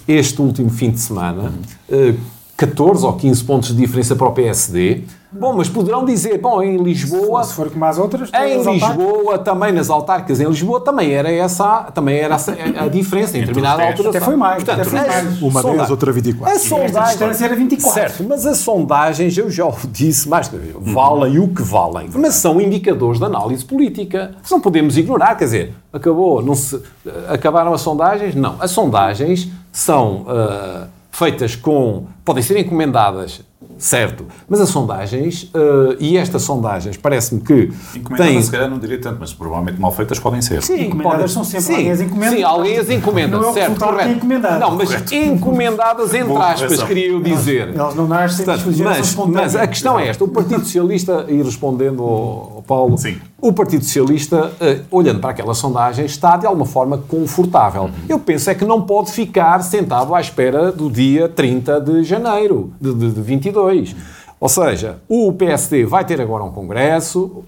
este 0.09 0.43
último 0.43 0.69
fim 0.69 0.91
de 0.91 1.01
semana, 1.01 1.53
eh, 1.89 2.15
14 2.57 3.07
ou 3.07 3.13
15 3.15 3.45
pontos 3.45 3.69
de 3.71 3.77
diferença 3.77 4.15
para 4.15 4.27
o 4.29 4.33
PSD. 4.33 5.05
Bom, 5.38 5.53
mas 5.57 5.68
poderão 5.68 6.05
dizer, 6.05 6.38
bom, 6.38 6.62
em 6.62 6.77
Lisboa... 6.77 7.42
Se 7.44 7.55
for 7.55 7.70
como 7.70 7.85
as 7.85 7.99
outras, 7.99 8.31
Em. 8.33 8.62
Lisboa, 8.62 9.38
também 9.38 9.73
nas 9.73 9.90
autárquicas 9.90 10.40
em 10.40 10.47
Lisboa, 10.47 10.81
também 10.81 11.12
era 11.12 11.31
essa, 11.31 11.85
também 11.94 12.16
era 12.16 12.35
essa 12.37 12.53
a 12.53 12.88
diferença 12.88 13.37
em 13.37 13.40
determinada 13.40 13.85
altura. 13.85 14.11
Até 14.11 14.20
foi 14.20 14.37
mais, 14.37 14.62
Portanto, 14.62 14.81
até 14.81 14.90
foi 14.90 15.01
mais. 15.01 15.42
Uma 15.42 15.62
sonda- 15.62 15.79
10, 15.79 15.90
outra 15.90 16.12
24. 16.12 16.55
As 16.57 16.62
sondagens, 16.62 17.09
distância 17.11 17.44
era 17.44 17.57
24. 17.57 17.94
Certo, 17.94 18.25
mas 18.29 18.47
as 18.47 18.59
sondagens, 18.59 19.37
eu 19.37 19.51
já 19.51 19.66
o 19.66 19.75
disse 19.88 20.29
mais 20.29 20.49
de 20.49 20.57
uma 20.57 20.62
vez, 20.62 20.77
valem 20.81 21.38
o 21.38 21.49
que 21.49 21.62
valem, 21.62 22.09
mas 22.14 22.35
são 22.35 22.61
indicadores 22.61 23.18
de 23.18 23.25
análise 23.25 23.64
política. 23.64 24.33
Não 24.51 24.61
podemos 24.61 24.97
ignorar, 24.97 25.35
quer 25.37 25.44
dizer, 25.44 25.75
acabou, 25.92 26.42
não 26.42 26.55
se, 26.55 26.81
acabaram 27.29 27.73
as 27.75 27.81
sondagens? 27.81 28.35
Não. 28.35 28.57
As 28.61 28.70
sondagens 28.70 29.49
são 29.73 30.25
ah, 30.29 30.87
feitas 31.11 31.55
com. 31.57 32.07
podem 32.25 32.42
ser 32.42 32.59
encomendadas, 32.59 33.40
certo, 33.79 34.27
mas 34.49 34.61
as 34.61 34.69
sondagens, 34.69 35.51
eh, 35.55 35.97
e 36.01 36.17
estas 36.17 36.43
sondagens, 36.43 36.97
parece-me 36.97 37.41
que 37.41 37.71
Encomendadas, 37.95 38.33
têm. 38.33 38.43
se 38.43 38.51
calhar 38.51 38.69
não 38.71 38.79
diria 38.79 39.01
tanto, 39.01 39.17
mas 39.21 39.33
provavelmente 39.33 39.81
mal 39.81 39.91
feitas 39.93 40.19
podem 40.19 40.41
ser. 40.43 40.63
Sim, 40.63 40.87
Encomendadas 40.87 41.13
podem- 41.17 41.29
são 41.29 41.45
sempre 41.45 41.65
sim, 41.65 41.75
alguém 41.75 41.91
as 41.93 42.01
encomenda. 42.01 42.37
Sim, 42.37 42.43
alguém 42.43 42.79
as 42.79 42.91
encomenda, 42.91 43.37
Não 43.39 43.45
é 43.45 43.51
o 43.51 43.53
certo, 43.55 43.85
é 43.85 43.87
correto. 43.89 44.11
encomendado. 44.13 44.61
Não, 44.61 44.77
mas 44.77 45.13
encomendadas 45.13 46.15
entre 46.15 46.29
Boa 46.29 46.45
aspas, 46.47 46.63
correção. 46.63 46.87
queria 46.87 47.09
eu 47.09 47.21
dizer. 47.21 47.75
Elas 47.75 47.95
não 47.95 48.07
nascem 48.07 48.45
Portanto, 48.45 48.73
mas, 48.83 49.15
mas 49.29 49.57
a 49.57 49.67
questão 49.67 49.99
é 49.99 50.09
esta: 50.09 50.25
o 50.25 50.29
Partido 50.29 50.61
Socialista, 50.65 51.27
e 51.29 51.43
respondendo 51.43 52.03
ao, 52.03 52.53
ao 52.57 52.65
Paulo, 52.67 52.97
Sim. 52.99 53.17
O 53.45 53.53
Partido 53.53 53.85
Socialista, 53.85 54.53
eh, 54.59 54.81
olhando 54.91 55.21
para 55.21 55.29
aquela 55.29 55.53
sondagem, 55.53 56.07
está 56.07 56.35
de 56.39 56.47
alguma 56.47 56.65
forma 56.65 56.97
confortável. 56.97 57.91
Eu 58.09 58.19
penso 58.19 58.49
é 58.49 58.55
que 58.55 58.65
não 58.65 58.81
pode 58.81 59.13
ficar 59.13 59.63
sentado 59.63 60.15
à 60.15 60.21
espera 60.21 60.73
do 60.73 60.91
dia 60.91 61.29
30 61.29 61.79
de 61.79 62.05
janeiro 62.05 62.73
de, 62.81 62.95
de, 62.95 63.11
de 63.11 63.21
22. 63.21 63.95
Ou 64.41 64.49
seja, 64.49 64.97
o 65.07 65.31
PSD 65.35 65.85
vai 65.85 66.07
ter 66.07 66.23
agora 66.23 66.43
um 66.43 66.51
congresso, 66.51 67.45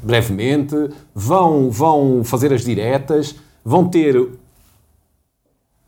brevemente, 0.00 0.76
vão, 1.12 1.68
vão 1.68 2.22
fazer 2.22 2.52
as 2.52 2.64
diretas, 2.64 3.34
vão 3.64 3.88
ter 3.88 4.28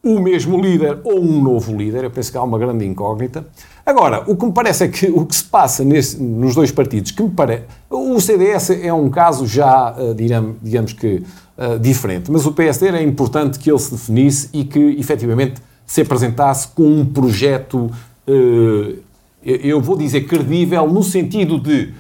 o 0.04 0.20
mesmo 0.20 0.60
líder 0.60 0.98
ou 1.04 1.18
um 1.20 1.40
novo 1.42 1.74
líder. 1.76 2.04
Eu 2.04 2.10
penso 2.10 2.30
que 2.30 2.36
há 2.38 2.42
uma 2.42 2.58
grande 2.58 2.84
incógnita. 2.84 3.46
Agora, 3.86 4.22
o 4.26 4.36
que 4.36 4.44
me 4.46 4.52
parece 4.52 4.84
é 4.84 4.88
que 4.88 5.06
o 5.14 5.24
que 5.26 5.34
se 5.34 5.44
passa 5.44 5.82
nesse- 5.84 6.22
nos 6.22 6.54
dois 6.54 6.70
partidos, 6.70 7.10
que 7.10 7.22
me 7.22 7.30
parece. 7.30 7.64
O 7.90 8.20
CDS 8.20 8.70
é 8.70 8.92
um 8.92 9.08
caso 9.08 9.46
já, 9.46 9.94
eh, 9.98 10.14
digamos, 10.62 10.92
que, 10.92 11.22
eh, 11.56 11.78
diferente, 11.78 12.30
mas 12.30 12.44
o 12.46 12.52
PSD 12.52 12.88
era 12.88 13.02
importante 13.02 13.58
que 13.58 13.70
ele 13.70 13.78
se 13.78 13.90
definisse 13.92 14.48
e 14.52 14.64
que 14.64 14.78
efetivamente 14.98 15.60
se 15.86 16.00
apresentasse 16.00 16.68
com 16.68 16.82
um 16.82 17.04
projeto, 17.06 17.90
eh, 18.26 18.94
eu 19.42 19.80
vou 19.80 19.96
dizer 19.96 20.22
credível, 20.22 20.86
no 20.90 21.02
sentido 21.02 21.58
de 21.60 21.92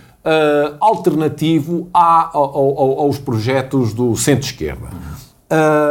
alternativo 0.80 1.88
ao- 1.92 3.00
aos 3.00 3.18
projetos 3.18 3.92
do 3.92 4.16
centro-esquerda. 4.16 4.88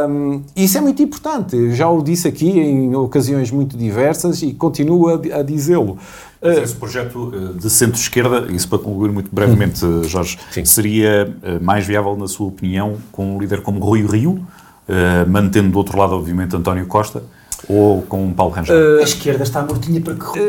Hum, 0.09 0.41
isso 0.55 0.77
é 0.77 0.81
muito 0.81 1.01
importante. 1.01 1.55
Eu 1.55 1.73
já 1.73 1.89
o 1.89 2.01
disse 2.01 2.27
aqui 2.27 2.49
em 2.49 2.95
ocasiões 2.95 3.51
muito 3.51 3.77
diversas 3.77 4.41
e 4.41 4.53
continuo 4.53 5.09
a, 5.09 5.39
a 5.39 5.43
dizê-lo. 5.43 5.97
Mas 6.43 6.57
esse 6.57 6.75
projeto 6.75 7.31
eh, 7.33 7.57
de 7.57 7.69
centro-esquerda, 7.69 8.51
isso 8.51 8.67
para 8.67 8.77
concluir 8.77 9.11
muito 9.11 9.33
brevemente, 9.33 9.83
eh, 9.85 10.07
Jorge, 10.07 10.37
Sim. 10.51 10.65
seria 10.65 11.33
eh, 11.41 11.59
mais 11.59 11.87
viável, 11.87 12.17
na 12.17 12.27
sua 12.27 12.47
opinião, 12.47 12.97
com 13.11 13.35
um 13.35 13.39
líder 13.39 13.61
como 13.61 13.79
Rui 13.79 14.05
Rio, 14.05 14.45
mantendo 15.29 15.69
do 15.71 15.77
outro 15.77 15.97
lado, 15.97 16.13
obviamente, 16.13 16.53
António 16.53 16.85
Costa, 16.87 17.23
ou 17.69 18.01
com 18.03 18.31
Paulo 18.33 18.53
Rangel? 18.53 18.99
A 18.99 19.03
esquerda 19.03 19.43
está 19.43 19.61
mortinha 19.63 19.99
para 20.01 20.13
que 20.15 20.39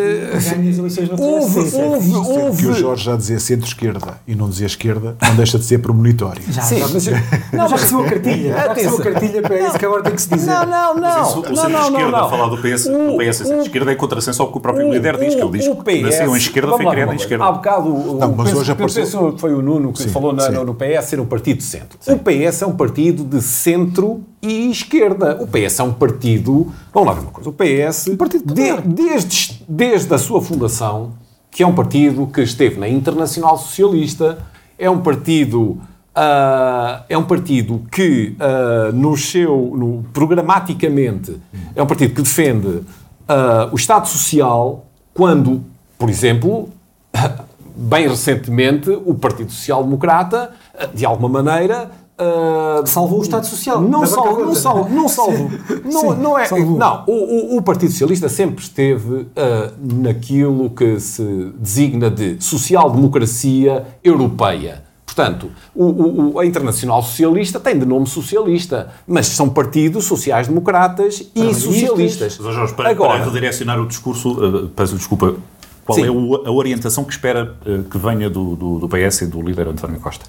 ganhe 0.51 0.71
as 0.71 0.79
eleições 0.79 1.09
no 1.09 1.21
Houve, 1.23 1.61
TSE, 1.63 1.71
certo? 1.71 1.85
houve, 1.95 2.11
Que 2.11 2.17
o 2.17 2.45
houve. 2.47 2.73
Jorge 2.75 3.05
já 3.05 3.17
dizia 3.17 3.39
centro-esquerda 3.41 4.19
e 4.27 4.35
não 4.35 4.49
dizia 4.49 4.67
esquerda, 4.67 5.17
não 5.23 5.37
deixa 5.37 5.59
de 5.59 5.65
ser 5.65 5.79
premonitório. 5.79 6.43
Já, 6.51 6.63
Sim, 6.63 6.79
já, 6.79 6.89
mas- 6.89 7.07
não, 7.53 7.69
já 7.69 7.77
recebeu 7.77 8.05
a 8.05 8.09
cartilha. 8.09 8.53
Já 8.55 8.73
recebeu 8.75 8.99
a 8.99 9.03
cartilha 9.03 9.43
para 9.43 9.61
isso 9.61 9.79
que 9.79 9.85
agora 9.87 10.03
tem 10.03 10.15
que 10.15 10.23
se 10.23 10.29
dizer. 10.29 10.51
Não, 10.51 10.67
não, 10.67 10.95
Mas 10.95 11.15
não. 11.17 11.23
isso, 11.23 11.39
o 11.39 11.43
não, 11.43 11.51
não, 11.51 11.57
centro-esquerda, 11.57 12.11
não, 12.11 12.21
não. 12.23 12.31
falar 12.31 12.49
do 12.49 12.57
PS, 12.59 12.87
O- 12.87 13.19
PS 13.19 13.41
e 13.41 13.45
centro-esquerda 13.45 13.93
é 13.93 13.95
contrassenso 13.95 14.43
ao 14.43 14.51
que 14.53 14.59
o 14.59 14.61
próprio 14.61 14.89
O- 14.89 14.93
líder 14.93 15.17
diz, 15.19 15.35
que 15.35 15.41
ele 15.43 15.59
diz 15.59 15.67
o 15.69 15.77
que 15.77 16.03
nasceu 16.03 16.35
em 16.35 16.39
esquerda, 16.39 16.77
foi 16.77 16.87
criado 16.87 17.13
em 17.13 17.17
esquerda. 17.17 17.45
Há 17.45 17.53
bocado, 17.53 17.89
o- 17.89 18.19
Não, 18.19 18.33
mas 18.33 18.53
hoje 18.55 18.71
eu 18.71 18.75
apareceu- 18.75 19.35
foi 19.39 19.55
o 19.55 19.63
Nuno 19.63 19.93
que 19.93 20.09
falou 20.09 20.33
no, 20.33 20.75
PS 20.75 21.05
ser 21.09 21.21
um 21.21 21.27
partido 21.27 21.59
de 21.59 21.65
centro. 21.65 21.99
O 22.09 22.19
PS 22.19 22.63
é 22.63 22.67
um 22.67 22.73
partido 22.77 23.25
de 23.25 23.41
centro 23.43 24.23
e 24.47 24.71
esquerda. 24.71 25.43
O 25.43 25.47
PS 25.47 25.81
é 25.81 25.83
um 25.83 25.93
partido. 25.93 26.73
Vamos 26.93 27.09
lá 27.09 27.15
ver 27.15 27.21
uma 27.23 27.31
coisa. 27.31 27.51
O 27.51 27.53
PS, 27.53 28.17
partido 28.17 28.53
de- 28.55 28.81
desde, 28.83 29.65
desde 29.69 30.13
a 30.15 30.19
sua 30.19 30.41
fundação, 30.43 31.13
que 31.51 31.63
é 31.63 31.67
um 31.67 31.75
partido 31.75 32.27
que 32.27 32.41
esteve 32.43 32.79
na 32.79 32.89
Internacional 32.89 33.57
Socialista, 33.59 34.39
é 34.79 34.89
um 34.91 35.01
partido. 35.01 35.79
ah, 36.15 37.03
é 37.09 37.19
um 37.19 37.25
partido 37.25 37.83
que, 37.91 38.37
ah, 38.39 38.91
no 38.93 39.17
seu, 39.17 39.73
no, 39.77 40.05
programaticamente, 40.13 41.37
é 41.75 41.83
um 41.83 41.87
partido 41.87 42.15
que 42.15 42.23
defende 42.23 42.83
ah, 43.29 43.69
o 43.73 43.77
Estado 43.77 44.07
Social 44.09 44.85
quando, 45.13 45.63
por 45.99 46.09
exemplo, 46.11 46.69
bem 47.77 48.07
recentemente, 48.09 48.91
o 48.91 49.15
Partido 49.15 49.51
Social 49.51 49.83
Democrata, 49.83 50.53
de 50.95 51.05
alguma 51.05 51.43
maneira. 51.43 51.91
Ah, 52.19 52.83
Salvou 52.87 53.19
o 53.21 53.23
Estado 53.23 53.47
Social. 53.47 53.81
Não 53.81 54.07
salvo, 54.07 54.45
não 54.45 54.55
salvo, 54.55 54.89
não 54.95 55.09
salvo. 55.09 55.51
Não, 55.85 56.15
não 56.17 56.39
é. 56.39 56.45
salvou. 56.45 56.79
Não, 56.79 57.05
o, 57.07 57.55
o- 57.55 57.57
o 57.59 57.63
Partido 57.63 57.91
Socialista 57.91 58.29
sempre 58.29 58.63
esteve 58.63 59.27
ah, 59.37 59.73
naquilo 59.81 60.71
que 60.71 60.99
se 61.01 61.53
designa 61.59 62.11
de 62.11 62.37
social-democracia 62.43 63.85
europeia. 64.03 64.83
Portanto, 65.07 65.51
o- 65.75 65.85
o- 65.85 66.33
o- 66.35 66.39
a 66.41 66.47
Internacional 66.47 67.03
Socialista 67.03 67.61
tem 67.61 67.79
de 67.79 67.85
nome 67.87 68.07
socialista, 68.07 68.89
mas 69.07 69.27
são 69.29 69.49
partidos 69.49 70.05
sociais-democratas 70.07 71.31
e 71.35 71.55
socialistas. 71.55 72.39
Mas, 72.41 72.55
Jorge, 72.55 72.75
para, 72.75 72.91
Agora, 72.91 73.19
para 73.19 73.25
redirecionar 73.27 73.81
o 73.81 73.87
discurso, 73.87 74.31
uh, 74.33 74.69
peço 74.71 74.97
desculpa, 74.97 75.37
qual 75.85 75.97
Sim. 75.99 76.07
é 76.07 76.11
o- 76.11 76.47
a 76.47 76.51
orientação 76.51 77.05
que 77.05 77.13
espera 77.13 77.55
uh, 77.65 77.85
que 77.85 77.97
venha 77.99 78.29
do, 78.29 78.57
do, 78.57 78.79
do 78.81 78.89
PS 78.89 79.23
e 79.23 79.27
do 79.27 79.41
líder 79.43 79.69
António 79.69 80.01
Costa 80.01 80.27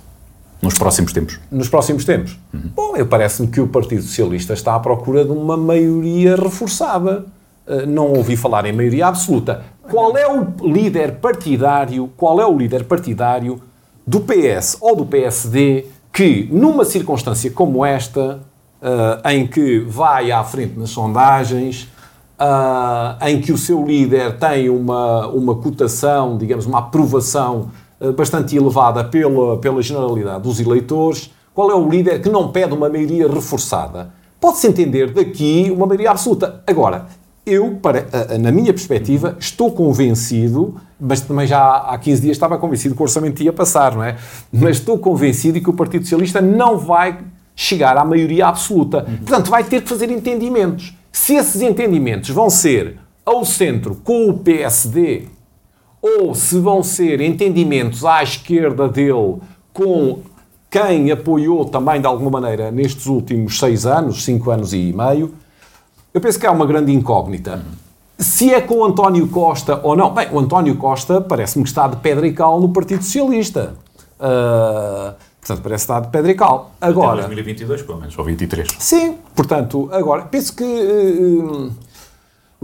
nos 0.61 0.75
próximos 0.75 1.13
tempos? 1.13 1.39
nos 1.51 1.69
próximos 1.69 2.05
tempos? 2.05 2.37
Bom, 2.53 2.95
eu 2.95 3.05
parece-me 3.05 3.47
que 3.47 3.61
o 3.61 3.67
Partido 3.67 4.01
Socialista 4.01 4.53
está 4.53 4.75
à 4.75 4.79
procura 4.79 5.23
de 5.23 5.31
uma 5.31 5.57
maioria 5.57 6.35
reforçada. 6.35 7.25
Uh, 7.67 7.85
não 7.87 8.13
ouvi 8.13 8.35
falar 8.35 8.65
em 8.65 8.73
maioria 8.73 9.07
absoluta. 9.07 9.63
Qual 9.89 10.15
é 10.17 10.27
o 10.27 10.45
líder 10.61 11.15
partidário? 11.15 12.09
Qual 12.15 12.39
é 12.39 12.45
o 12.45 12.57
líder 12.57 12.85
partidário 12.85 13.61
do 14.05 14.21
PS 14.21 14.77
ou 14.81 14.95
do 14.95 15.05
PSD 15.05 15.85
que, 16.13 16.47
numa 16.51 16.85
circunstância 16.85 17.49
como 17.51 17.85
esta, 17.85 18.39
uh, 18.81 19.29
em 19.29 19.47
que 19.47 19.79
vai 19.79 20.31
à 20.31 20.43
frente 20.43 20.77
nas 20.77 20.91
sondagens, 20.91 21.89
ah, 22.37 23.17
em 23.21 23.39
que 23.39 23.53
o 23.53 23.57
seu 23.57 23.85
líder 23.85 24.37
tem 24.37 24.69
uma, 24.69 25.27
uma 25.27 25.55
cotação, 25.55 26.37
digamos, 26.37 26.65
uma 26.65 26.79
aprovação 26.79 27.71
bastante 28.15 28.55
elevada 28.55 29.03
pela, 29.03 29.57
pela 29.57 29.81
generalidade 29.81 30.43
dos 30.43 30.59
eleitores, 30.59 31.31
qual 31.53 31.71
é 31.71 31.75
o 31.75 31.89
líder 31.89 32.21
que 32.21 32.29
não 32.29 32.51
pede 32.51 32.73
uma 32.73 32.89
maioria 32.89 33.27
reforçada? 33.27 34.11
Pode-se 34.39 34.67
entender 34.67 35.11
daqui 35.11 35.71
uma 35.73 35.85
maioria 35.85 36.11
absoluta. 36.11 36.61
Agora, 36.67 37.07
eu, 37.45 37.77
para, 37.81 38.05
na 38.39 38.51
minha 38.51 38.73
perspectiva, 38.73 39.37
estou 39.39 39.71
convencido, 39.71 40.75
mas 40.99 41.21
também 41.21 41.47
já 41.47 41.59
há 41.59 41.93
há 41.93 41.97
15 41.97 42.21
dias 42.21 42.35
estava 42.35 42.57
convencido 42.57 42.95
que 42.95 43.01
o 43.01 43.03
orçamento 43.03 43.41
ia 43.41 43.53
passar, 43.53 43.95
não 43.95 44.03
é? 44.03 44.17
Mas 44.51 44.77
estou 44.77 44.97
convencido 44.97 45.61
que 45.61 45.69
o 45.69 45.73
Partido 45.73 46.03
Socialista 46.03 46.41
não 46.41 46.77
vai 46.77 47.19
chegar 47.55 47.97
à 47.97 48.03
maioria 48.03 48.47
absoluta. 48.47 49.03
Portanto, 49.03 49.49
vai 49.49 49.63
ter 49.63 49.81
que 49.81 49.87
fazer 49.87 50.11
entendimentos. 50.11 50.93
Se 51.11 51.35
esses 51.35 51.61
entendimentos 51.61 52.29
vão 52.31 52.49
ser 52.49 52.97
ao 53.25 53.45
centro 53.45 53.95
com 54.03 54.29
o 54.29 54.39
PSD 54.39 55.27
ou 56.05 56.35
se 56.35 56.59
vão 56.59 56.83
ser 56.83 57.19
entendimentos 57.19 58.05
à 58.05 58.21
esquerda 58.21 58.87
dele 58.87 59.37
com 59.73 60.19
quem 60.69 61.11
apoiou 61.11 61.65
também 61.65 61.99
de 61.99 62.05
alguma 62.05 62.39
maneira 62.39 62.69
nestes 62.69 63.07
últimos 63.07 63.57
seis 63.57 63.87
anos, 63.87 64.23
cinco 64.23 64.51
anos 64.51 64.71
e 64.71 64.93
meio, 64.93 65.33
eu 66.13 66.21
penso 66.21 66.39
que 66.39 66.45
há 66.45 66.51
uma 66.51 66.65
grande 66.65 66.93
incógnita. 66.93 67.63
Se 68.19 68.53
é 68.53 68.61
com 68.61 68.75
o 68.75 68.85
António 68.85 69.27
Costa 69.27 69.79
ou 69.83 69.95
não. 69.95 70.13
Bem, 70.13 70.29
o 70.31 70.39
António 70.39 70.75
Costa 70.77 71.19
parece-me 71.19 71.63
que 71.63 71.69
está 71.69 71.87
de 71.87 71.97
pedra 71.97 72.25
e 72.27 72.33
cal 72.33 72.61
no 72.61 72.69
Partido 72.69 73.03
Socialista. 73.03 73.73
Ah, 74.19 75.15
portanto, 75.41 75.63
parece 75.63 75.83
estar 75.83 75.99
de 76.01 76.07
pedra 76.09 76.31
e 76.31 76.35
cal. 76.35 76.71
Até 76.79 76.91
Agora, 76.91 77.23
2022, 77.23 77.81
pelo 77.81 77.99
menos, 77.99 78.17
ou 78.17 78.23
23. 78.23 78.67
Sim, 78.79 79.17
portanto, 79.35 79.89
agora, 79.91 80.23
penso 80.23 80.55
que 80.55 80.63
eh, 80.63 81.69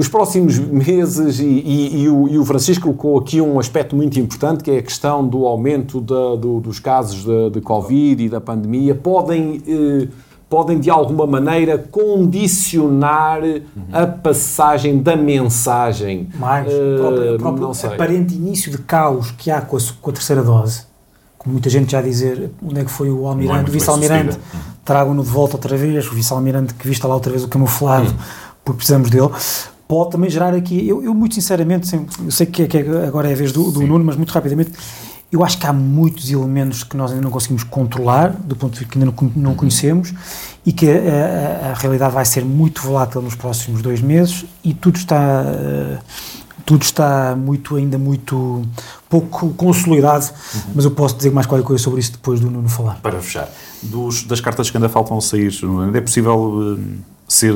os 0.01 0.07
próximos 0.07 0.57
meses, 0.59 1.39
e, 1.39 1.43
e- 1.45 2.01
e 2.03 2.09
o, 2.09 2.27
e 2.27 2.37
o 2.37 2.43
Francisco 2.45 2.83
colocou 2.93 3.19
aqui 3.19 3.39
um 3.39 3.59
aspecto 3.59 3.95
muito 3.95 4.19
importante, 4.19 4.63
que 4.63 4.71
é 4.71 4.77
a 4.79 4.81
questão 4.81 5.25
do 5.27 5.45
aumento 5.45 6.01
da- 6.01 6.35
do- 6.35 6.59
dos 6.59 6.79
casos 6.79 7.23
de, 7.23 7.49
de 7.51 7.61
Covid 7.61 8.23
e 8.23 8.27
da 8.29 8.41
pandemia, 8.41 8.95
podem, 8.95 9.61
eh, 9.67 10.07
podem 10.49 10.79
de 10.79 10.89
alguma 10.89 11.25
maneira 11.27 11.77
condicionar 11.77 13.41
a 13.91 14.07
passagem 14.07 15.01
da 15.01 15.15
mensagem. 15.15 16.27
Mais, 16.37 16.67
o 16.67 16.97
próprio, 16.99 17.35
o 17.35 17.39
próprio 17.39 17.71
aparente 17.93 18.33
início 18.35 18.71
de 18.71 18.77
caos 18.79 19.31
que 19.31 19.49
há 19.51 19.61
com 19.61 19.77
a, 19.77 19.79
com 20.01 20.09
a 20.09 20.13
terceira 20.13 20.43
dose, 20.43 20.83
com 21.37 21.49
muita 21.49 21.69
gente 21.69 21.91
já 21.91 22.01
dizer 22.01 22.51
onde 22.65 22.79
é 22.81 22.83
que 22.83 22.91
foi 22.91 23.09
o 23.09 23.25
é 23.25 23.29
almirante, 23.29 23.55
muito 23.57 23.69
o 23.69 23.71
vice-almirante, 23.71 24.33
sucedida. 24.33 24.61
tragam-no 24.83 25.23
de 25.23 25.29
volta 25.29 25.55
outra 25.57 25.77
vez, 25.77 26.07
o 26.07 26.11
vice-almirante 26.15 26.73
que 26.73 26.87
vista 26.87 27.07
lá 27.07 27.13
outra 27.13 27.31
vez 27.31 27.43
o 27.43 27.47
camuflado, 27.47 28.09
Hum. 28.09 28.15
porque 28.63 28.77
precisamos 28.77 29.09
dele, 29.09 29.29
pode 29.91 30.11
também 30.11 30.29
gerar 30.29 30.53
aqui, 30.53 30.87
eu, 30.87 31.03
eu 31.03 31.13
muito 31.13 31.35
sinceramente, 31.35 31.85
sem- 31.85 32.07
eu 32.23 32.31
sei 32.31 32.45
que, 32.45 32.63
é- 32.63 32.67
que 32.67 32.77
é- 32.77 33.05
agora 33.05 33.29
é 33.29 33.33
a 33.33 33.35
vez 33.35 33.51
do, 33.51 33.69
do 33.69 33.81
Nuno, 33.81 34.05
mas 34.05 34.15
muito 34.15 34.31
rapidamente, 34.31 34.71
Eu 35.33 35.45
acho 35.45 35.57
que 35.57 35.65
há 35.65 35.71
muitos 35.71 36.29
elementos 36.29 36.83
que 36.83 36.97
nós 36.97 37.11
ainda 37.11 37.23
não 37.23 37.31
conseguimos 37.31 37.63
controlar, 37.63 38.31
do 38.31 38.53
ponto 38.53 38.73
de 38.73 38.79
vista 38.79 38.91
que 38.91 38.99
ainda 38.99 39.13
não, 39.13 39.31
não 39.33 39.55
conhecemos, 39.55 40.13
e 40.65 40.73
que 40.73 40.89
a, 40.89 41.67
a, 41.67 41.71
a, 41.71 41.73
realidade 41.73 42.13
vai 42.13 42.25
ser 42.25 42.43
muito 42.43 42.81
volátil 42.81 43.21
nos 43.21 43.33
próximos 43.33 43.81
dois 43.81 44.01
meses 44.01 44.45
e 44.61 44.73
tudo 44.73 44.97
está. 44.97 45.43
Uh, 45.45 45.99
tudo 46.65 46.83
está 46.83 47.35
muito, 47.35 47.75
ainda 47.77 47.97
muito 47.97 48.61
pouco 49.09 49.49
consolidado, 49.55 50.25
uhum. 50.25 50.61
mas 50.75 50.85
eu 50.85 50.91
posso 50.91 51.15
dizer 51.15 51.31
mais 51.31 51.47
qualquer 51.47 51.65
coisa 51.65 51.81
sobre 51.81 52.01
isso 52.01 52.11
depois 52.11 52.39
do 52.39 52.49
Nuno 52.51 52.69
falar. 52.69 52.99
Para 53.01 53.19
fechar, 53.21 53.49
Dos, 53.81 54.23
das 54.23 54.39
cartas 54.41 54.69
que 54.69 54.77
ainda 54.77 54.89
faltam 54.89 55.17
a 55.17 55.21
sair, 55.21 55.51
é 55.93 56.01
possível 56.01 56.37
uh, 56.37 56.79
ser, 57.31 57.55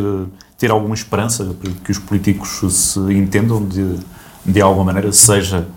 ter 0.57 0.71
alguma 0.71 0.95
esperança 0.95 1.55
que 1.83 1.91
os 1.91 1.99
políticos 1.99 2.61
se 2.71 2.99
entendam 3.13 3.63
de, 3.65 3.99
de 4.45 4.61
alguma 4.61 4.85
maneira, 4.85 5.11
seja 5.11 5.67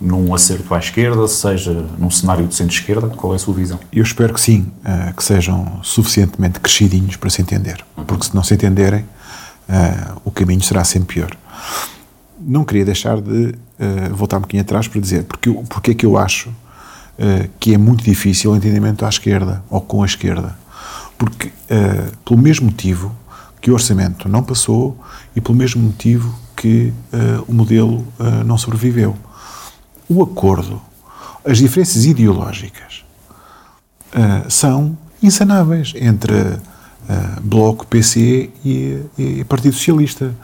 num 0.00 0.32
acerto 0.32 0.72
à 0.72 0.78
esquerda, 0.78 1.26
seja 1.26 1.72
num 1.98 2.10
cenário 2.10 2.46
de 2.46 2.54
centro-esquerda? 2.54 3.08
Qual 3.08 3.32
é 3.32 3.36
a 3.36 3.38
sua 3.38 3.54
visão? 3.54 3.80
Eu 3.92 4.02
espero 4.02 4.32
que 4.32 4.40
sim, 4.40 4.70
uh, 4.84 5.12
que 5.12 5.24
sejam 5.24 5.80
suficientemente 5.82 6.60
crescidinhos 6.60 7.16
para 7.16 7.28
se 7.30 7.42
entender, 7.42 7.84
uhum. 7.96 8.04
porque 8.04 8.26
se 8.26 8.34
não 8.34 8.44
se 8.44 8.54
entenderem, 8.54 9.00
uh, 9.00 10.20
o 10.24 10.30
caminho 10.30 10.62
será 10.62 10.84
sempre 10.84 11.16
pior. 11.16 11.36
Não 12.40 12.64
queria 12.64 12.84
deixar 12.84 13.20
de 13.20 13.48
uh, 13.48 14.14
voltar 14.14 14.36
um 14.36 14.42
bocadinho 14.42 14.62
atrás 14.62 14.86
para 14.86 15.00
dizer 15.00 15.24
porque, 15.24 15.50
porque 15.68 15.90
é 15.90 15.94
que 15.94 16.06
eu 16.06 16.16
acho 16.16 16.50
que 17.58 17.74
é 17.74 17.76
muito 17.76 18.04
difícil 18.04 18.52
o 18.52 18.56
entendimento 18.56 19.04
à 19.04 19.08
esquerda 19.08 19.60
ou 19.68 19.80
com 19.80 20.04
a 20.04 20.06
esquerda. 20.06 20.56
Porque, 21.18 21.50
pelo 22.24 22.40
mesmo 22.40 22.66
motivo 22.66 23.12
que 23.60 23.70
o 23.70 23.74
orçamento 23.74 24.28
não 24.28 24.42
passou 24.42 24.96
e 25.34 25.40
pelo 25.40 25.56
mesmo 25.56 25.82
motivo 25.82 26.34
que 26.56 26.92
o 27.46 27.52
modelo 27.52 28.06
não 28.44 28.58
sobreviveu 28.58 29.16
o 30.08 30.22
acordo, 30.22 30.80
as 31.44 31.58
diferenças 31.58 32.06
ideológicas 32.06 33.04
uh, 34.08 34.50
são 34.50 34.96
insanáveis 35.22 35.92
entre 35.96 36.32
uh, 36.32 36.60
Bloco, 37.42 37.86
PC 37.86 38.50
e, 38.64 39.02
e, 39.18 39.44
Partido 39.44 39.74
Socialista. 39.74 40.34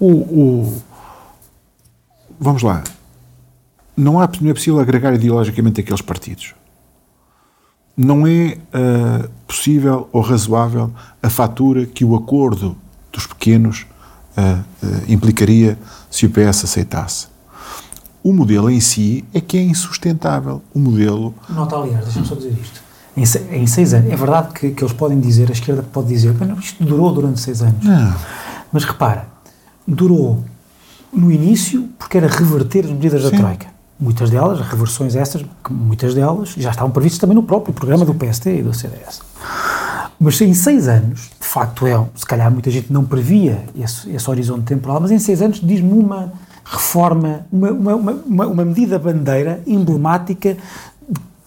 O, 0.00 0.10
o, 0.10 0.82
vamos 2.40 2.62
lá. 2.62 2.82
Não, 3.96 4.20
há, 4.20 4.28
não 4.40 4.50
é 4.50 4.54
possível 4.54 4.80
agregar 4.80 5.14
ideologicamente 5.14 5.80
aqueles 5.80 6.00
partidos. 6.00 6.54
Não 8.04 8.26
é 8.26 8.58
uh, 8.74 9.28
possível 9.46 10.08
ou 10.12 10.20
razoável 10.20 10.90
a 11.22 11.30
fatura 11.30 11.86
que 11.86 12.04
o 12.04 12.16
acordo 12.16 12.76
dos 13.12 13.26
pequenos 13.26 13.86
implicaria 15.06 15.78
se 16.10 16.24
o 16.24 16.30
PS 16.30 16.64
aceitasse. 16.64 17.26
O 18.22 18.32
modelo 18.32 18.70
em 18.70 18.80
si 18.80 19.24
é 19.34 19.40
que 19.40 19.58
é 19.58 19.62
insustentável. 19.62 20.62
O 20.72 20.78
modelo. 20.78 21.34
Nota, 21.48 21.76
aliás, 21.76 22.04
deixa-me 22.04 22.26
só 22.26 22.34
dizer 22.34 22.56
isto. 22.60 22.80
Em, 23.16 23.26
se, 23.26 23.38
em, 23.50 23.66
seis 23.66 23.92
anos, 23.92 24.10
é 24.10 24.16
verdade 24.16 24.54
que, 24.54 24.70
que, 24.70 24.82
eles 24.82 24.94
podem 24.94 25.20
dizer, 25.20 25.48
a 25.50 25.52
esquerda 25.52 25.82
pode 25.82 26.08
dizer, 26.08 26.34
isto 26.58 26.82
durou 26.82 27.12
durante 27.12 27.40
seis 27.40 27.60
anos. 27.60 27.84
Não. 27.84 28.14
Mas 28.72 28.84
repara, 28.84 29.26
durou 29.86 30.42
no 31.12 31.30
início 31.30 31.88
porque 31.98 32.16
era 32.16 32.26
reverter 32.26 32.84
as 32.84 32.90
medidas 32.90 33.22
Sim. 33.22 33.30
da 33.32 33.36
Troika. 33.36 33.66
Muitas 34.02 34.30
delas, 34.30 34.60
as 34.60 34.66
reversões 34.66 35.14
essas, 35.14 35.44
muitas 35.70 36.12
delas 36.12 36.54
já 36.56 36.70
estavam 36.70 36.90
previstas 36.90 37.20
também 37.20 37.36
no 37.36 37.42
próprio 37.44 37.72
programa 37.72 38.04
do 38.04 38.12
PST 38.12 38.50
e 38.50 38.60
do 38.60 38.74
CDS. 38.74 39.20
Mas 40.18 40.40
em 40.40 40.52
seis 40.54 40.88
anos, 40.88 41.30
de 41.40 41.46
facto 41.46 41.86
é, 41.86 42.04
se 42.16 42.26
calhar 42.26 42.50
muita 42.50 42.68
gente 42.68 42.92
não 42.92 43.04
previa 43.04 43.64
esse, 43.78 44.10
esse 44.10 44.28
horizonte 44.28 44.64
temporal, 44.64 45.00
mas 45.00 45.12
em 45.12 45.20
seis 45.20 45.40
anos 45.40 45.60
diz-me 45.60 45.92
uma 45.92 46.32
reforma, 46.64 47.46
uma, 47.52 47.70
uma, 47.70 47.94
uma, 47.94 48.46
uma 48.48 48.64
medida 48.64 48.98
bandeira 48.98 49.62
emblemática 49.68 50.56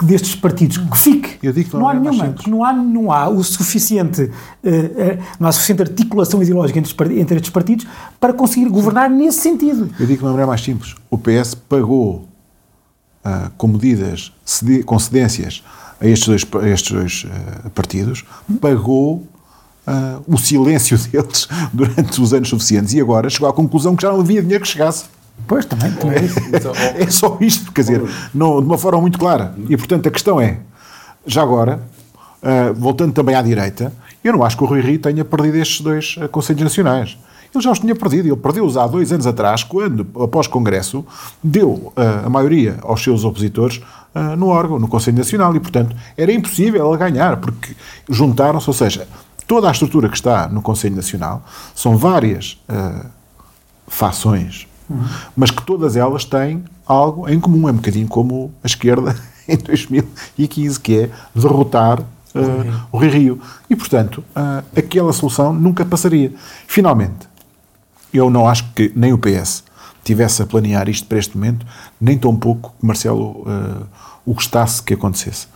destes 0.02 0.36
partidos 0.36 0.78
que 0.78 0.98
fique. 0.98 1.38
Eu 1.46 1.52
digo 1.52 1.72
que 1.72 1.76
não, 1.76 1.82
não 1.82 1.90
há 1.90 1.94
nenhuma, 1.94 2.36
não 2.48 2.64
há, 2.64 2.74
não 2.74 3.12
há 3.12 3.28
o 3.28 3.44
suficiente, 3.44 4.22
uh, 4.22 4.30
uh, 4.30 5.24
não 5.38 5.50
há 5.50 5.52
suficiente 5.52 5.82
articulação 5.82 6.42
ideológica 6.42 6.80
entre, 6.80 7.20
entre 7.20 7.36
estes 7.36 7.52
partidos 7.52 7.86
para 8.18 8.32
conseguir 8.32 8.70
governar 8.70 9.10
nesse 9.10 9.42
sentido. 9.42 9.90
Eu 10.00 10.06
digo 10.06 10.20
que 10.20 10.24
uma 10.24 10.32
maneira 10.32 10.48
mais 10.48 10.62
simples. 10.62 10.96
O 11.12 11.18
PS 11.18 11.54
pagou 11.54 12.30
uh, 13.26 13.50
com 13.58 13.68
medidas, 13.68 14.32
com 14.86 15.00
cedências 15.00 15.64
a 16.00 16.08
estes 16.08 16.28
dois, 16.28 16.46
a 16.64 16.70
estes 16.70 16.92
dois 16.92 17.26
partidos, 17.74 18.26
pagou 18.62 19.26
uh, 19.88 20.24
o 20.28 20.38
silêncio 20.38 20.98
deles 21.10 21.48
durante 21.74 22.22
os 22.22 22.34
anos 22.34 22.50
suficientes 22.50 22.94
e 22.94 23.02
agora 23.02 23.30
chegou 23.30 23.48
à 23.48 23.54
conclusão 23.54 23.96
que 23.96 24.04
já 24.04 24.12
não 24.12 24.20
havia 24.20 24.42
dinheiro 24.42 24.64
que 24.64 24.70
chegasse. 24.70 25.06
Pois, 25.48 25.66
também, 25.66 25.92
também. 25.92 26.24
É, 26.98 27.04
é 27.04 27.10
só 27.10 27.38
isto, 27.42 27.72
quer 27.72 27.82
dizer, 27.82 28.02
não, 28.34 28.62
de 28.62 28.66
uma 28.66 28.78
forma 28.78 29.02
muito 29.02 29.20
clara. 29.20 29.54
E, 29.70 29.76
portanto, 29.76 30.08
a 30.08 30.12
questão 30.12 30.40
é, 30.40 30.60
já 31.26 31.42
agora, 31.42 31.82
uh, 32.42 32.74
voltando 32.74 33.14
também 33.14 33.36
à 33.36 33.42
direita, 33.42 33.92
eu 34.24 34.34
não 34.34 34.44
acho 34.44 34.58
que 34.58 34.64
o 34.64 34.66
Rui 34.66 34.82
Rio 34.82 34.98
tenha 34.98 35.26
perdido 35.26 35.58
estes 35.58 35.82
dois 35.82 36.16
uh, 36.18 36.30
Conselhos 36.30 36.64
Nacionais. 36.64 37.18
Ele 37.58 37.64
já 37.64 37.72
os 37.72 37.80
tinha 37.80 37.96
perdido. 37.96 38.28
Ele 38.28 38.36
perdeu-os 38.36 38.78
há 38.78 38.88
dois 38.88 39.12
anos 39.12 39.26
atrás, 39.26 39.64
quando, 39.64 40.08
após 40.22 40.48
Congresso, 40.48 41.06
deu 41.44 41.70
uh, 41.70 41.94
a 42.26 42.30
maioria 42.30 42.78
aos 42.82 43.04
seus 43.04 43.24
opositores 43.24 43.82
uh, 44.14 44.36
no 44.38 44.48
órgão, 44.48 44.80
no 44.80 44.88
Conselho 44.88 45.18
Nacional. 45.18 45.56
E, 45.56 45.60
portanto, 45.60 45.96
era 46.18 46.32
impossível 46.32 46.88
ele 46.88 46.98
ganhar, 46.98 47.38
porque 47.38 47.76
juntaram-se, 48.10 48.70
ou 48.70 48.74
seja, 48.74 49.08
toda 49.48 49.68
a 49.68 49.72
estrutura 49.72 50.10
que 50.10 50.16
está 50.16 50.48
no 50.48 50.62
Conselho 50.62 50.96
Nacional 50.96 51.44
são 51.74 51.98
várias 51.98 52.62
uh, 52.70 53.06
fações, 53.88 54.68
uhum. 54.90 55.04
mas 55.36 55.52
que 55.52 55.64
todas 55.64 55.96
elas 55.96 56.26
têm 56.26 56.64
algo 56.86 57.28
em 57.30 57.40
comum. 57.40 57.68
É 57.68 57.72
um 57.72 57.76
bocadinho 57.76 58.08
como 58.08 58.54
a 58.64 58.68
esquerda 58.68 59.16
em 59.48 59.58
2015, 59.58 60.80
que 60.80 61.00
é 61.00 61.10
derrotar 61.34 62.02
uh, 62.02 62.88
o 62.92 62.98
Rio 62.98 63.12
Rio. 63.12 63.42
E, 63.70 63.76
portanto, 63.76 64.24
uh, 64.36 64.64
aquela 64.76 65.14
solução 65.14 65.54
nunca 65.54 65.86
passaria. 65.86 66.34
Finalmente, 66.68 67.28
eu 68.18 68.30
não 68.30 68.48
acho 68.48 68.72
que 68.74 68.92
nem 68.96 69.14
o 69.14 69.18
PS 69.18 69.64
tivesse 70.04 70.42
a 70.42 70.46
planear 70.46 70.88
isto 70.88 71.08
para 71.08 71.18
este 71.18 71.36
momento, 71.36 71.66
nem 72.00 72.18
tão 72.18 72.36
pouco 72.36 72.74
que 72.80 72.86
Marcelo 72.86 73.42
uh, 73.42 73.86
o 74.26 74.34
gostasse 74.34 74.82
que 74.82 74.94
acontecesse. 74.94 75.48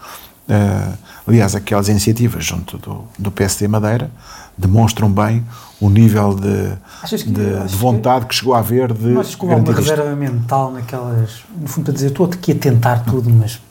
Uh, 0.50 0.98
aliás, 1.28 1.56
aquelas 1.56 1.88
iniciativas 1.88 2.44
junto 2.44 2.80
do, 2.80 3.04
do 3.18 3.32
PSD 3.32 3.68
Madeira 3.68 4.10
demonstram 4.58 5.10
bem 5.10 5.46
o 5.80 5.90
nível 5.90 6.34
de, 6.34 6.76
que, 7.08 7.30
de, 7.30 7.68
de 7.68 7.76
vontade 7.76 8.26
que, 8.26 8.30
que, 8.30 8.36
chegou 8.36 8.56
a 8.56 8.60
haver 8.60 8.92
de. 8.92 9.10
Mas 9.10 9.36
que 9.36 9.46
uma 9.46 9.74
reserva 9.74 10.16
mental 10.16 10.72
naquelas. 10.72 11.44
No 11.56 11.68
fundo, 11.68 11.86
para 11.86 11.94
dizer, 11.94 12.08
estou 12.08 12.26
aqui 12.26 12.52
a 12.52 12.56
tentar 12.56 13.06
tudo, 13.06 13.30
mas. 13.30 13.62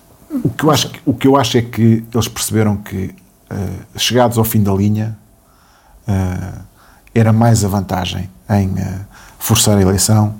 O 0.44 0.50
que 0.50 0.64
eu 0.64 0.70
acho, 0.70 0.90
o 1.04 1.14
que 1.14 1.26
eu 1.26 1.36
acho 1.36 1.58
é 1.58 1.62
que 1.62 2.04
eles 2.14 2.28
perceberam 2.28 2.76
que, 2.76 3.14
uh, 3.50 3.98
chegados 3.98 4.38
ao 4.38 4.44
fim 4.44 4.62
da 4.62 4.72
linha, 4.72 5.18
uh, 6.06 6.60
era 7.14 7.32
mais 7.32 7.64
a 7.64 7.68
vantagem 7.68 8.30
em 8.50 8.74
forçar 9.38 9.76
a 9.78 9.82
eleição 9.82 10.34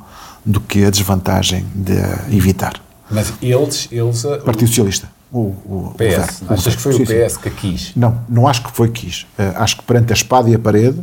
do 0.44 0.60
que 0.60 0.84
a 0.84 0.90
desvantagem 0.90 1.66
de 1.74 1.94
evitar. 2.36 2.80
Mas 3.10 3.32
eles. 3.40 3.88
eles 3.90 4.22
Partido 4.44 4.68
Socialista 4.68 5.08
o, 5.30 5.38
o 5.38 5.94
PS. 5.96 6.42
O 6.42 6.52
Achas 6.52 6.76
que 6.76 6.82
foi 6.82 6.92
sim, 6.94 7.02
o 7.02 7.06
PS 7.06 7.32
sim. 7.34 7.40
que 7.42 7.50
quis? 7.50 7.92
Não, 7.94 8.20
não 8.28 8.48
acho 8.48 8.62
que 8.62 8.70
foi 8.70 8.88
quis. 8.90 9.22
Uh, 9.38 9.56
acho 9.56 9.76
que 9.76 9.82
perante 9.82 10.12
a 10.12 10.14
espada 10.14 10.48
e 10.48 10.54
a 10.54 10.58
parede 10.58 11.00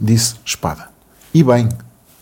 disse 0.00 0.36
espada. 0.44 0.88
E 1.32 1.42
bem, 1.42 1.68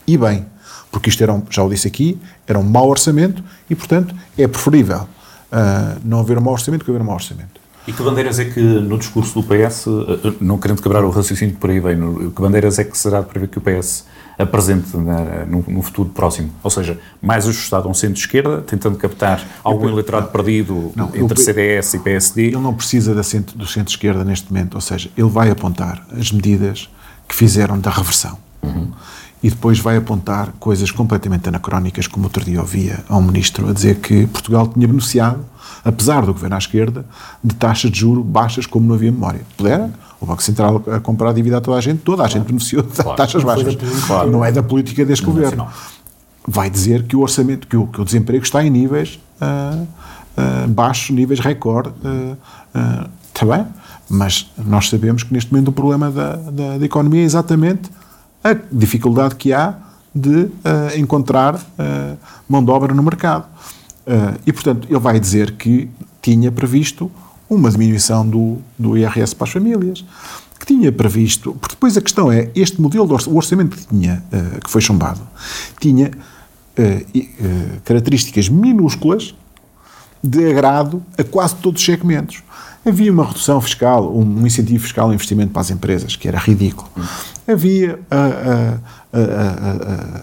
e 0.07 0.17
bem. 0.17 0.47
Porque 0.91 1.09
isto 1.09 1.23
era, 1.23 1.33
um, 1.33 1.43
já 1.49 1.63
o 1.63 1.69
disse 1.69 1.87
aqui, 1.87 2.19
era 2.47 2.59
um 2.59 2.63
mau 2.63 2.89
orçamento 2.89 3.43
e, 3.69 3.75
portanto, 3.75 4.15
é 4.37 4.47
preferível 4.47 5.03
uh, 5.03 6.01
não 6.05 6.21
haver 6.21 6.39
um 6.39 6.43
mau 6.43 6.55
orçamento 6.55 6.85
que 6.85 6.91
haver 6.91 7.03
um 7.03 7.07
mau 7.07 7.15
orçamento. 7.15 7.61
E 7.87 7.93
que 7.93 8.03
bandeiras 8.03 8.39
é 8.39 8.45
que 8.45 8.61
no 8.61 8.97
discurso 8.97 9.41
do 9.41 9.43
PS, 9.43 9.87
eh, 9.87 10.33
não 10.41 10.57
querendo 10.57 10.81
quebrar 10.81 11.05
o 11.05 11.11
raciocínio 11.11 11.57
por 11.57 11.71
aí 11.71 11.81
bem, 11.81 11.99
que 12.31 12.41
bandeiras 12.41 12.79
é 12.79 12.85
que 12.85 12.97
será 12.97 13.21
de 13.21 13.27
prever 13.27 13.49
que 13.49 13.59
o 13.59 13.61
PS 13.61 14.05
apresente 14.39 14.97
na, 14.97 15.45
no, 15.47 15.65
no, 15.67 15.83
futuro 15.83 16.09
próximo? 16.11 16.51
Ou 16.63 16.71
seja, 16.71 16.99
mais 17.21 17.47
ajustado 17.47 17.89
a 17.89 17.91
um 17.91 17.95
centro-esquerda, 17.95 18.61
tentando 18.61 18.97
captar 18.97 19.45
algum 19.65 19.89
eleitorado 19.89 20.29
perdido 20.29 20.93
não, 20.95 21.09
entre 21.09 21.41
eu, 21.41 21.45
CDS 21.45 21.95
e 21.95 21.99
PSD? 21.99 22.47
Ele 22.47 22.59
não 22.59 22.75
precisa 22.75 23.15
da 23.15 23.25
centro, 23.25 23.59
do 23.59 23.67
centro-esquerda 23.67 24.25
neste 24.25 24.53
momento, 24.53 24.75
ou 24.75 24.81
seja, 24.81 25.11
ele 25.17 25.29
vai 25.29 25.51
apontar 25.51 26.07
as 26.17 26.31
medidas 26.31 26.89
que 27.29 27.35
fizeram 27.35 27.81
da 27.81 27.91
reversão. 27.91 28.39
Uhum. 28.63 28.93
E 29.43 29.51
depois 29.51 29.81
vai 29.81 29.97
apontar 29.97 30.53
coisas 30.61 30.91
completamente 30.93 31.49
anacrónicas, 31.49 32.07
como 32.07 32.25
outro 32.25 32.45
dia 32.45 32.61
ouvia 32.61 33.05
a 33.09 33.17
um 33.17 33.23
ministro 33.23 33.69
a 33.69 33.73
dizer 33.73 33.97
que 33.97 34.27
Portugal 34.29 34.69
tinha 34.69 34.87
beneficiado, 34.87 35.45
apesar 35.85 36.25
do 36.25 36.33
governo 36.33 36.55
à 36.55 36.59
esquerda, 36.59 37.05
de 37.43 37.55
taxas 37.57 37.91
de 37.91 37.99
juro 37.99 38.23
baixas 38.23 38.67
como 38.67 38.87
não 38.87 38.95
havia 38.95 39.11
memória. 39.11 39.41
Pudera, 39.57 39.91
o 40.21 40.27
Banco 40.27 40.43
Central 40.43 40.81
a 40.87 41.01
comprar 41.01 41.31
a 41.31 41.33
dívida 41.33 41.59
a 41.59 41.61
toda 41.61 41.77
a 41.77 41.81
gente, 41.81 41.99
toda 42.03 42.23
a 42.23 42.27
claro. 42.27 42.33
gente 42.33 42.47
beneficiou 42.47 42.83
de 42.85 42.93
claro. 42.93 43.17
taxas 43.17 43.43
baixas. 43.43 43.77
Claro. 44.07 44.31
Não 44.31 44.45
é 44.45 44.53
da 44.53 44.63
política 44.63 45.05
deste 45.05 45.27
não 45.27 45.33
governo. 45.33 45.67
Vai 46.47 46.71
dizer 46.71 47.03
que 47.05 47.17
o 47.17 47.21
orçamento, 47.21 47.67
que 47.67 47.77
o, 47.77 47.89
que 47.89 48.01
o 48.01 48.05
desemprego 48.05 48.45
está 48.45 48.65
em 48.65 48.71
níveis 48.71 49.19
uh, 49.41 49.83
uh, 49.83 50.69
baixos, 50.69 51.11
níveis 51.11 51.41
recorde. 51.41 51.91
Uh, 52.05 52.37
está 53.35 53.45
bem? 53.45 53.67
Mas 54.09 54.51
nós 54.65 54.89
sabemos 54.89 55.25
que 55.25 55.33
neste 55.33 55.53
momento 55.53 55.69
o 55.69 55.73
problema 55.73 56.11
da, 56.11 56.37
da, 56.37 56.79
da 56.79 56.85
economia 56.85 57.23
é 57.23 57.25
exatamente 57.25 57.91
a 58.43 58.55
dificuldade 58.73 59.37
que 59.37 59.53
há 59.53 59.75
de 60.15 60.51
encontrar 60.97 61.59
mão 62.49 62.63
de 62.63 62.71
obra 62.71 62.93
no 62.93 63.03
mercado. 63.03 63.47
Uh, 64.07 64.39
e, 64.45 64.53
portanto, 64.53 64.89
ele 64.91 64.99
vai 64.99 65.19
dizer 65.19 65.53
que 65.53 65.89
tinha 66.21 66.51
previsto 66.51 67.11
uma 67.49 67.71
diminuição 67.71 68.27
do, 68.27 68.59
do 68.79 68.97
IRS 68.97 69.35
para 69.35 69.47
as 69.47 69.53
famílias, 69.53 70.05
que 70.59 70.67
tinha 70.67 70.91
previsto. 70.91 71.53
Porque 71.55 71.75
depois 71.75 71.97
a 71.97 72.01
questão 72.01 72.31
é: 72.31 72.51
este 72.55 72.81
modelo, 72.81 73.07
de 73.07 73.29
o 73.29 73.37
orçamento 73.37 73.77
que, 73.77 73.87
tinha, 73.87 74.23
uh, 74.33 74.61
que 74.61 74.71
foi 74.71 74.81
chumbado, 74.81 75.21
tinha 75.81 76.11
uh, 76.11 77.81
características 77.85 78.49
minúsculas 78.49 79.35
de 80.23 80.51
agrado 80.51 81.03
a 81.17 81.25
quase 81.25 81.57
todos 81.57 81.81
os 81.81 81.87
segmentos. 81.87 82.43
Havia 82.85 83.13
uma 83.13 83.25
redução 83.25 83.61
fiscal, 83.61 84.13
um 84.15 84.47
incentivo 84.47 84.83
fiscal 84.83 85.07
ao 85.07 85.15
investimento 85.15 85.53
para 85.53 85.63
as 85.63 85.71
empresas, 85.71 86.17
que 86.17 86.27
era 86.27 86.39
ridículo. 86.39 86.89
Havia 87.47 87.99
a, 88.11 88.17
a, 88.17 89.19
a, 89.19 90.23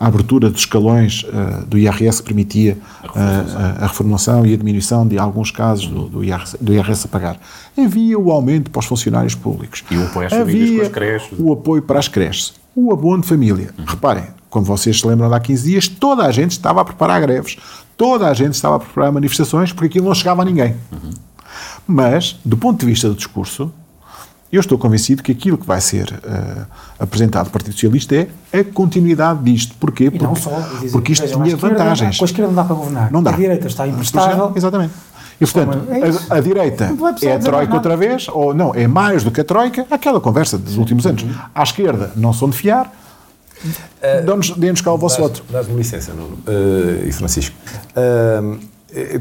a 0.00 0.06
abertura 0.06 0.50
dos 0.50 0.60
escalões 0.60 1.24
uh, 1.24 1.64
do 1.66 1.78
IRS 1.78 2.20
que 2.20 2.26
permitia 2.26 2.76
uh, 3.04 3.80
a 3.80 3.86
reformulação 3.86 4.44
e 4.44 4.52
a 4.52 4.56
diminuição 4.56 5.06
de 5.06 5.18
alguns 5.18 5.50
casos 5.50 5.86
do, 5.86 6.08
do, 6.08 6.24
IRS, 6.24 6.56
do, 6.60 6.72
IRS, 6.72 7.06
a 7.06 7.08
pagar. 7.08 7.38
Havia 7.78 8.18
o 8.18 8.30
aumento 8.30 8.70
para 8.70 8.80
os 8.80 8.86
funcionários 8.86 9.34
públicos. 9.34 9.84
E 9.90 9.96
o 9.96 10.04
apoio 10.04 10.26
às 10.26 10.32
famílias 10.32 10.76
com 10.76 10.82
as 10.82 10.92
creches. 10.92 11.38
O 11.38 11.52
apoio 11.52 11.82
para 11.82 11.98
as 11.98 12.08
creches. 12.08 12.54
O 12.74 12.92
abono 12.92 13.22
de 13.22 13.28
família. 13.28 13.70
Uhum. 13.78 13.84
Reparem, 13.86 14.24
como 14.50 14.66
vocês 14.66 15.00
se 15.00 15.06
lembram 15.06 15.32
há 15.32 15.40
15 15.40 15.70
dias, 15.70 15.88
toda 15.88 16.24
a 16.24 16.32
gente 16.32 16.52
estava 16.52 16.80
a 16.80 16.84
preparar 16.84 17.20
greves. 17.20 17.56
Toda 17.96 18.28
a 18.28 18.34
gente 18.34 18.54
estava 18.54 18.76
a 18.76 18.78
preparar 18.80 19.12
manifestações 19.12 19.72
porque 19.72 19.86
aquilo 19.86 20.06
não 20.06 20.14
chegava 20.14 20.42
a 20.42 20.44
ninguém. 20.44 20.74
Uhum. 20.92 21.10
Mas, 21.86 22.38
do 22.44 22.56
ponto 22.56 22.80
de 22.80 22.86
vista 22.86 23.08
do 23.08 23.14
discurso, 23.14 23.72
eu 24.54 24.60
estou 24.60 24.78
convencido 24.78 25.22
que 25.22 25.32
aquilo 25.32 25.58
que 25.58 25.66
vai 25.66 25.80
ser 25.80 26.12
uh, 26.12 26.66
apresentado 26.98 27.46
do 27.46 27.50
Partido 27.50 27.72
Socialista 27.72 28.14
é 28.52 28.58
a 28.58 28.64
continuidade 28.64 29.42
disto. 29.42 29.74
Porquê? 29.80 30.10
Porque, 30.10 30.24
não 30.24 30.36
só, 30.36 30.60
dizer, 30.80 30.92
porque 30.92 31.12
isto 31.12 31.26
tinha 31.26 31.56
vantagens. 31.56 32.18
Com 32.18 32.24
a 32.24 32.26
esquerda 32.26 32.48
não 32.48 32.54
dá 32.54 32.64
para 32.64 32.76
governar. 32.76 33.10
Não 33.10 33.22
dá. 33.22 33.30
A 33.32 33.36
direita 33.36 33.66
está 33.66 33.86
imprestável. 33.88 34.52
Exatamente. 34.54 34.94
E, 35.40 35.44
portanto, 35.44 35.88
é 35.90 36.34
a, 36.34 36.38
a, 36.38 36.40
direita 36.40 36.90
é 37.22 37.32
a 37.32 37.38
Troika 37.40 37.74
outra 37.74 37.96
vez, 37.96 38.28
ou 38.28 38.54
não, 38.54 38.72
é 38.72 38.86
mais 38.86 39.24
do 39.24 39.32
que 39.32 39.40
a 39.40 39.44
Troika, 39.44 39.84
aquela 39.90 40.20
conversa 40.20 40.56
dos 40.56 40.76
últimos 40.76 41.04
anos. 41.06 41.24
À 41.52 41.62
esquerda 41.64 42.12
não 42.14 42.32
são 42.32 42.48
de 42.48 42.56
fiar, 42.56 42.86
uh, 42.86 44.56
dê-nos 44.56 44.80
cá 44.80 44.92
o 44.92 44.98
vosso 44.98 45.20
voto. 45.20 45.42
Dás-me 45.50 45.74
licença, 45.74 46.12
Nuno 46.12 46.38
uh, 46.46 47.08
e 47.08 47.10
Francisco. 47.10 47.56
Uh, 47.96 48.60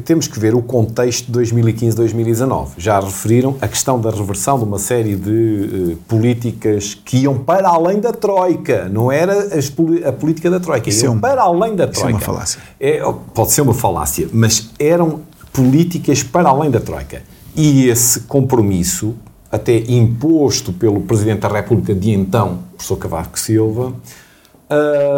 temos 0.05 0.27
que 0.27 0.39
ver 0.39 0.53
o 0.53 0.61
contexto 0.61 1.31
de 1.31 1.39
2015-2019. 1.39 2.69
Já 2.77 2.99
referiram 2.99 3.55
a 3.61 3.67
questão 3.67 3.99
da 3.99 4.09
reversão 4.09 4.57
de 4.57 4.63
uma 4.63 4.79
série 4.79 5.15
de 5.15 5.93
uh, 5.93 5.97
políticas 6.07 6.93
que 6.93 7.17
iam 7.17 7.37
para 7.37 7.69
além 7.69 7.99
da 7.99 8.11
Troika. 8.11 8.87
Não 8.89 9.11
era 9.11 9.57
as, 9.57 9.71
a 10.05 10.11
política 10.11 10.49
da 10.49 10.59
Troika, 10.59 10.89
isso 10.89 11.05
iam 11.05 11.13
é 11.13 11.17
um, 11.17 11.19
para 11.19 11.41
além 11.41 11.75
da 11.75 11.87
Troika. 11.87 11.99
Isso 11.99 12.07
é 12.07 12.11
uma 12.11 12.19
falácia. 12.19 12.61
É, 12.79 13.13
pode 13.33 13.51
ser 13.51 13.61
uma 13.61 13.73
falácia, 13.73 14.27
mas 14.31 14.69
eram 14.79 15.21
políticas 15.51 16.23
para 16.23 16.49
além 16.49 16.69
da 16.69 16.79
Troika. 16.79 17.21
E 17.55 17.87
esse 17.87 18.21
compromisso, 18.21 19.15
até 19.51 19.77
imposto 19.77 20.73
pelo 20.73 21.01
Presidente 21.01 21.41
da 21.41 21.47
República 21.47 21.93
de 21.93 22.11
então, 22.11 22.59
professor 22.75 22.97
Cavaco 22.97 23.39
Silva, 23.39 23.93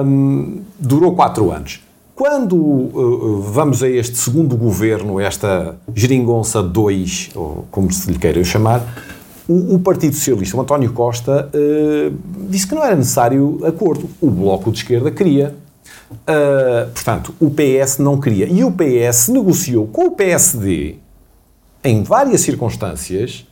um, 0.03 0.61
durou 0.77 1.15
quatro 1.15 1.51
anos. 1.51 1.84
Quando 2.15 2.55
uh, 2.55 3.41
vamos 3.41 3.83
a 3.83 3.89
este 3.89 4.17
segundo 4.17 4.55
governo, 4.55 5.19
esta 5.19 5.75
geringonça 5.93 6.63
2, 6.63 7.31
ou 7.35 7.67
como 7.69 7.91
se 7.91 8.09
lhe 8.09 8.17
queira 8.17 8.41
chamar, 8.41 8.81
o, 9.45 9.75
o, 9.75 9.79
Partido 9.79 10.15
Socialista, 10.15 10.55
o 10.55 10.61
António 10.61 10.93
Costa, 10.93 11.49
uh, 11.53 12.17
disse 12.49 12.65
que 12.65 12.73
não 12.73 12.85
era 12.85 12.95
necessário 12.95 13.59
acordo. 13.65 14.09
O 14.21 14.29
Bloco 14.29 14.71
de 14.71 14.77
Esquerda 14.77 15.11
queria. 15.11 15.57
Uh, 16.09 16.89
portanto, 16.93 17.35
o 17.37 17.51
PS 17.51 17.97
não 17.97 18.17
queria. 18.17 18.47
E 18.47 18.63
o 18.63 18.71
PS 18.71 19.27
negociou 19.27 19.85
com 19.85 20.05
o 20.05 20.11
PSD, 20.11 20.95
em 21.83 22.01
várias 22.01 22.39
circunstâncias, 22.41 23.45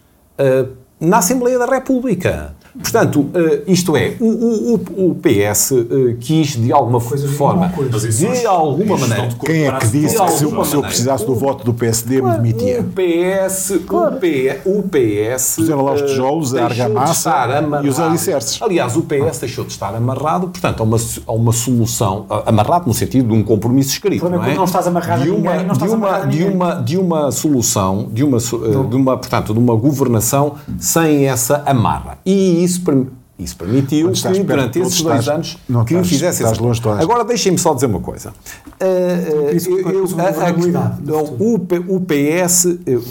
na 1.00 1.20
Assembleia 1.20 1.60
da 1.60 1.66
República. 1.66 2.56
Portanto, 2.82 3.30
eh, 3.36 3.62
isto 3.68 3.96
é, 3.96 4.16
o, 4.20 4.26
o, 4.26 5.10
o 5.10 5.16
PS 5.16 5.74
eh, 5.74 6.16
quis 6.20 6.56
de 6.56 6.72
alguma 6.72 7.00
coisa, 7.00 7.28
forma, 7.28 7.72
de 8.10 8.46
alguma 8.48 8.98
maneira. 8.98 9.30
Quem 9.46 9.68
é 9.68 9.72
que 9.78 9.88
disse 9.88 10.18
que 10.20 10.32
se, 10.32 10.66
se 10.66 10.76
eu 10.76 10.82
precisasse 10.82 11.24
do 11.26 11.36
voto 11.36 11.64
do 11.64 11.74
PSD 11.74 12.22
me 12.22 12.32
demitia? 12.32 12.82
O 12.82 12.86
PS, 12.86 13.80
claro. 13.86 14.16
o, 14.66 14.84
PS. 14.84 15.56
Puseram 15.58 15.84
lá 15.84 15.94
os 15.94 16.02
tijolos, 16.02 16.56
a 16.56 16.66
argamassa 16.66 17.32
e 17.84 17.88
os 17.88 18.00
alicerces. 18.00 18.60
Aliás, 18.60 18.96
o 18.96 19.04
PS 19.04 19.40
deixou 19.40 19.66
de 19.66 19.72
estar 19.72 19.94
amarrado, 19.94 20.48
portanto, 20.48 20.82
a 20.82 20.84
uma, 20.84 20.98
a 21.28 21.32
uma 21.32 21.52
solução, 21.52 22.26
amarrado 22.46 22.88
no 22.88 22.94
sentido 22.94 23.28
de 23.28 23.34
um 23.36 23.44
compromisso 23.44 23.92
escrito. 23.92 24.28
Não, 24.28 24.44
é? 24.44 24.56
não 24.56 24.64
estás 24.64 24.88
amarrado 24.88 25.24
de 25.24 25.30
uma, 25.30 25.58
ninguém, 25.58 25.78
de 25.78 25.94
uma, 25.94 26.20
de 26.26 26.44
uma, 26.44 26.76
de 26.76 26.98
uma 26.98 27.32
solução, 27.32 28.08
de 28.12 28.24
uma, 28.24 28.40
de 28.40 28.96
uma, 28.96 29.18
portanto, 29.18 29.54
de 29.54 29.60
uma 29.60 29.76
governação 29.76 30.56
sem 30.80 31.28
essa 31.28 31.62
amarra. 31.68 32.18
E 32.26 32.63
isso, 32.64 32.82
isso 33.38 33.58
permitiu 33.58 34.12
que 34.12 34.44
durante 34.44 34.80
esses 34.80 35.02
dois 35.02 35.20
estás, 35.20 35.28
anos 35.28 35.58
não, 35.68 35.84
que 35.84 35.94
estás, 35.94 36.08
fizesse 36.08 36.44
estás 36.44 36.60
longe 36.60 36.82
Agora 37.00 37.24
deixem-me 37.26 37.58
só 37.58 37.74
dizer 37.74 37.88
uma 37.88 38.00
coisa. 38.00 38.32
o, 41.96 42.02
PS, 42.02 42.68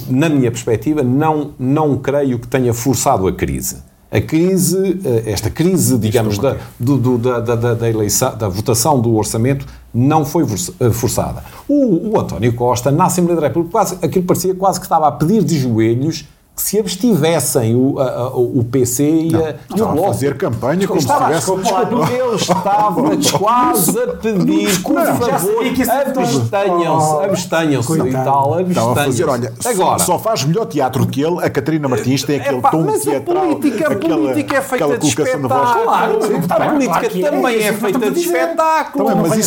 na 0.08 0.28
minha 0.28 0.50
perspectiva, 0.50 1.02
não, 1.02 1.52
não 1.58 1.98
creio 1.98 2.38
que 2.38 2.46
tenha 2.46 2.72
forçado 2.72 3.26
a 3.26 3.32
crise. 3.32 3.76
A 4.12 4.20
crise, 4.20 5.00
eh, 5.04 5.30
esta 5.32 5.48
crise, 5.48 5.96
digamos, 5.96 6.38
da, 6.38 6.58
do, 6.78 6.98
do, 6.98 7.18
da, 7.18 7.40
da, 7.40 7.74
da, 7.74 7.88
eleição, 7.88 8.36
da 8.36 8.46
votação 8.46 9.00
do 9.00 9.14
orçamento 9.16 9.66
não 9.92 10.24
foi 10.24 10.46
forçada. 10.92 11.42
O, 11.66 12.10
o 12.10 12.20
António 12.20 12.52
Costa, 12.52 12.90
na 12.90 13.06
Assembleia 13.06 13.40
da 13.40 13.48
República, 13.48 13.72
quase, 13.72 13.98
aquilo 14.02 14.26
parecia 14.26 14.54
quase 14.54 14.78
que 14.78 14.84
estava 14.84 15.08
a 15.08 15.12
pedir 15.12 15.42
de 15.42 15.58
joelhos 15.58 16.26
se 16.62 16.78
abstivessem 16.78 17.74
o, 17.74 17.98
a, 17.98 18.04
a, 18.04 18.26
o 18.28 18.62
PC 18.62 19.02
e, 19.04 19.32
não, 19.32 19.44
a, 19.44 19.50
e 19.50 19.82
o 19.82 19.86
Bloco. 19.88 20.06
fazer 20.06 20.36
campanha 20.36 20.86
como 20.86 21.00
estava, 21.00 21.40
se 21.40 21.40
tivesse... 21.40 21.62
Desculpa, 21.62 22.12
eu 22.12 22.36
estava 22.36 23.02
quase 23.36 23.98
a 23.98 24.06
pedir, 24.14 24.82
por 24.82 25.04
favor, 25.04 25.66
abstenham-se, 25.66 27.24
abstenham-se 27.24 27.92
e 28.08 28.12
tal, 28.12 28.60
abstenham-se. 28.60 29.24
olha, 29.24 29.52
Agora, 29.64 29.98
só 29.98 30.20
faz 30.20 30.44
melhor 30.44 30.66
teatro 30.66 31.04
que 31.04 31.20
ele, 31.20 31.44
a 31.44 31.50
Catarina 31.50 31.88
Martins 31.88 32.22
tem 32.22 32.38
aquele 32.38 32.62
tom 32.62 32.82
mas 32.82 33.02
teatral, 33.02 33.36
a 33.36 33.56
política, 33.56 33.92
a 33.92 33.96
política 33.96 34.56
é 34.56 34.60
feita 34.62 34.98
de 34.98 35.08
espetáculo. 35.08 35.82
Claro, 35.82 36.18
a 36.48 36.70
política 36.70 37.30
também 37.30 37.56
é 37.56 37.72
feita 37.72 38.10
de 38.10 38.20
espetáculo. 38.20 39.16
Mas 39.16 39.38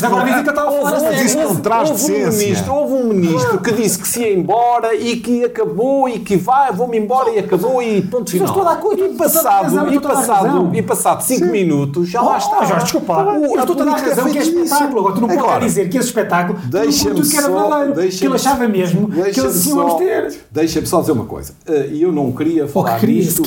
isso 1.21 1.37
não 1.37 1.55
traz 1.55 1.91
decência. 1.91 2.69
Houve 2.69 2.93
um 2.93 3.07
ministro 3.13 3.61
que 3.61 3.71
disse 3.71 3.99
que 3.99 4.07
se 4.07 4.19
ia 4.19 4.33
embora 4.33 4.93
e 4.93 5.15
que 5.15 5.45
acabou 5.45 6.09
e 6.09 6.19
que 6.19 6.35
vai, 6.35 6.73
vou-me 6.73 7.04
embora 7.05 7.29
e 7.31 7.39
acabou 7.39 7.81
e 7.81 8.01
ponto 8.01 8.29
final. 8.29 8.47
Estou 8.47 8.61
a 8.63 8.73
dar 8.73 8.81
conta, 8.81 9.03
e 9.03 9.13
passado, 9.13 9.93
e 9.93 9.99
passado, 9.99 10.75
e 10.75 10.81
passado 10.81 11.21
5 11.21 11.45
minutos 11.45 12.09
já 12.09 12.21
lá 12.21 12.37
está. 12.37 12.65
Jorge, 12.65 12.83
desculpa, 12.83 13.13
eu 13.13 13.59
estou 13.59 13.81
a 13.81 13.85
dar 13.85 13.97
razão 14.01 14.29
que 14.29 14.37
é 14.37 14.41
espetáculo. 14.41 14.99
Agora, 14.99 15.15
tu 15.15 15.21
não 15.21 15.37
podes 15.37 15.67
dizer 15.67 15.89
que 15.89 15.97
esse 15.97 16.07
espetáculo 16.07 16.59
deixa-me 16.65 17.21
que 17.21 17.37
era 17.37 17.47
verdadeiro, 17.47 18.11
que 18.11 18.25
ele 18.25 18.35
achava 18.35 18.67
mesmo 18.67 19.07
que 19.09 19.39
eles 19.39 19.63
tinham 19.63 19.97
ter. 19.97 20.35
Deixa-me 20.51 20.87
só 20.87 20.99
dizer 20.99 21.11
uma 21.11 21.25
coisa. 21.25 21.53
E 21.91 22.01
eu 22.01 22.11
não 22.11 22.31
queria 22.31 22.67
falar 22.67 22.99
disto, 22.99 23.43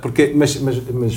porque, 0.00 0.32
mas, 0.34 0.56
mas, 0.60 0.82
mas 0.92 1.16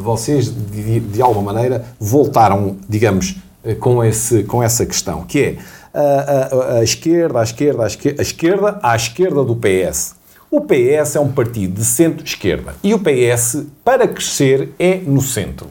vocês, 0.00 0.46
de, 0.46 1.00
de 1.00 1.22
alguma 1.22 1.52
maneira, 1.52 1.84
voltaram, 1.98 2.76
digamos, 2.88 3.36
com, 3.80 4.04
esse, 4.04 4.44
com 4.44 4.62
essa 4.62 4.86
questão, 4.86 5.22
que 5.22 5.40
é 5.40 5.56
a, 5.92 6.00
a, 6.00 6.78
a, 6.78 6.84
esquerda, 6.84 7.40
a 7.40 7.42
esquerda, 7.42 7.84
a 7.84 7.86
esquerda, 7.86 8.20
a 8.20 8.22
esquerda 8.22 8.80
à 8.82 8.96
esquerda 8.96 9.44
do 9.44 9.56
PS. 9.56 10.17
O 10.50 10.62
PS 10.62 11.16
é 11.16 11.20
um 11.20 11.30
partido 11.30 11.74
de 11.74 11.84
centro-esquerda 11.84 12.74
e 12.82 12.94
o 12.94 12.98
PS, 12.98 13.66
para 13.84 14.08
crescer, 14.08 14.70
é 14.78 14.96
no 14.96 15.20
centro. 15.20 15.66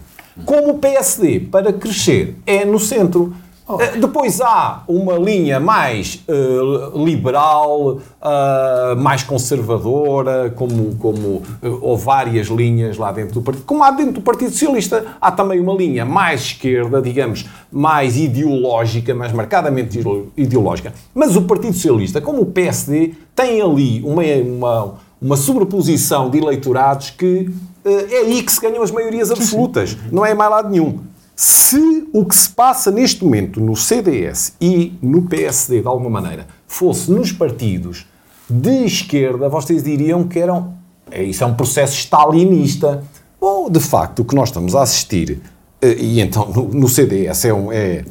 Como 0.46 0.74
o 0.74 0.78
PSD, 0.78 1.40
para 1.40 1.74
crescer, 1.74 2.36
é 2.46 2.64
no 2.64 2.78
centro. 2.80 3.34
Oh. 3.70 3.78
Depois 3.99 4.39
há 4.39 4.84
uma 4.88 5.15
linha 5.15 5.59
mais 5.59 6.24
uh, 6.26 7.03
liberal, 7.03 7.97
uh, 7.97 8.95
mais 8.97 9.24
conservadora, 9.24 10.49
como, 10.55 10.95
como 10.95 11.28
uh, 11.61 11.80
ou 11.82 11.97
várias 11.97 12.47
linhas 12.47 12.97
lá 12.97 13.11
dentro 13.11 13.34
do 13.34 13.41
partido. 13.41 13.65
Como 13.65 13.84
há 13.84 13.91
dentro 13.91 14.13
do 14.13 14.22
Partido 14.22 14.51
Socialista, 14.51 15.05
há 15.20 15.32
também 15.32 15.59
uma 15.59 15.74
linha 15.74 16.05
mais 16.05 16.43
esquerda, 16.43 17.01
digamos, 17.01 17.45
mais 17.70 18.15
ideológica, 18.15 19.13
mais 19.13 19.34
marcadamente 19.34 19.99
ideológica. 20.38 20.93
Mas 21.13 21.36
o 21.36 21.41
Partido 21.41 21.74
Socialista, 21.74 22.22
como 22.22 22.43
o 22.43 22.45
PSD, 22.45 23.15
tem 23.36 23.61
ali 23.61 24.01
uma, 24.01 24.24
uma, 24.24 24.93
uma 25.22 25.36
sobreposição 25.36 26.30
de 26.30 26.38
eleitorados 26.38 27.09
que 27.09 27.51
é 27.84 28.18
aí 28.20 28.43
que 28.43 28.51
se 28.51 28.59
ganham 28.61 28.82
as 28.82 28.91
maiorias 28.91 29.32
absolutas. 29.32 29.97
Não 30.11 30.26
é 30.26 30.34
mais 30.34 30.51
lado 30.51 30.70
nenhum. 30.70 30.99
Se 31.40 32.10
o 32.12 32.26
que 32.26 32.36
se 32.36 32.50
passa 32.50 32.90
neste 32.90 33.24
momento 33.24 33.62
no 33.62 33.76
CDS 33.76 34.54
e 34.60 34.98
no 35.00 35.22
PSD, 35.22 35.82
de 35.82 35.88
alguma 35.88 36.10
maneira, 36.10 36.48
fosse 36.66 37.12
nos 37.12 37.32
partidos 37.32 38.08
de 38.50 38.86
esquerda, 38.86 39.48
vocês 39.48 39.84
diriam 39.84 40.28
que 40.28 40.40
eram. 40.40 40.74
É, 41.12 41.22
isso 41.22 41.44
é 41.44 41.48
um 41.48 41.54
processo 41.54 41.96
stalinista. 41.96 43.04
Bom, 43.40 43.70
de 43.70 43.80
facto, 43.80 44.24
o 44.24 44.26
que 44.26 44.34
nós 44.34 44.50
estamos 44.50 44.74
a 44.74 44.82
assistir, 44.82 45.40
eh, 45.80 45.96
e 46.00 46.22
então 46.22 46.50
no, 46.50 46.70
no 46.70 46.90
CDS 46.90 47.46
é, 47.46 47.54
um, 47.54 47.72
é 47.72 48.04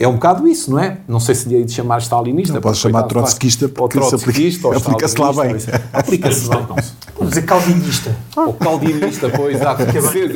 é 0.00 0.06
um 0.06 0.12
bocado 0.12 0.46
isso, 0.46 0.70
não 0.70 0.78
é? 0.78 0.98
Não 1.08 1.18
sei 1.18 1.34
se 1.34 1.48
lhe 1.48 1.56
hei 1.56 1.64
de 1.64 1.72
chamar 1.72 1.98
stalinista. 1.98 2.54
Não 2.54 2.60
porque, 2.60 2.78
chamar 2.78 3.00
coitado, 3.02 3.20
trotskista 3.20 3.68
porque 3.68 3.98
ou 3.98 4.04
se 4.04 4.14
aplica- 4.14 4.32
trotskista, 4.32 4.68
ou 4.68 4.76
aplica-se 4.76 5.18
lá 5.20 5.32
bem. 5.32 5.56
Aplica-se 5.92 6.48
bem. 6.48 6.66
Vamos 7.18 7.30
dizer 7.34 7.42
calvinista. 7.42 8.16
Ou 8.36 8.52
caldinista, 8.54 9.28
pois, 9.28 9.56
exato. 9.56 9.82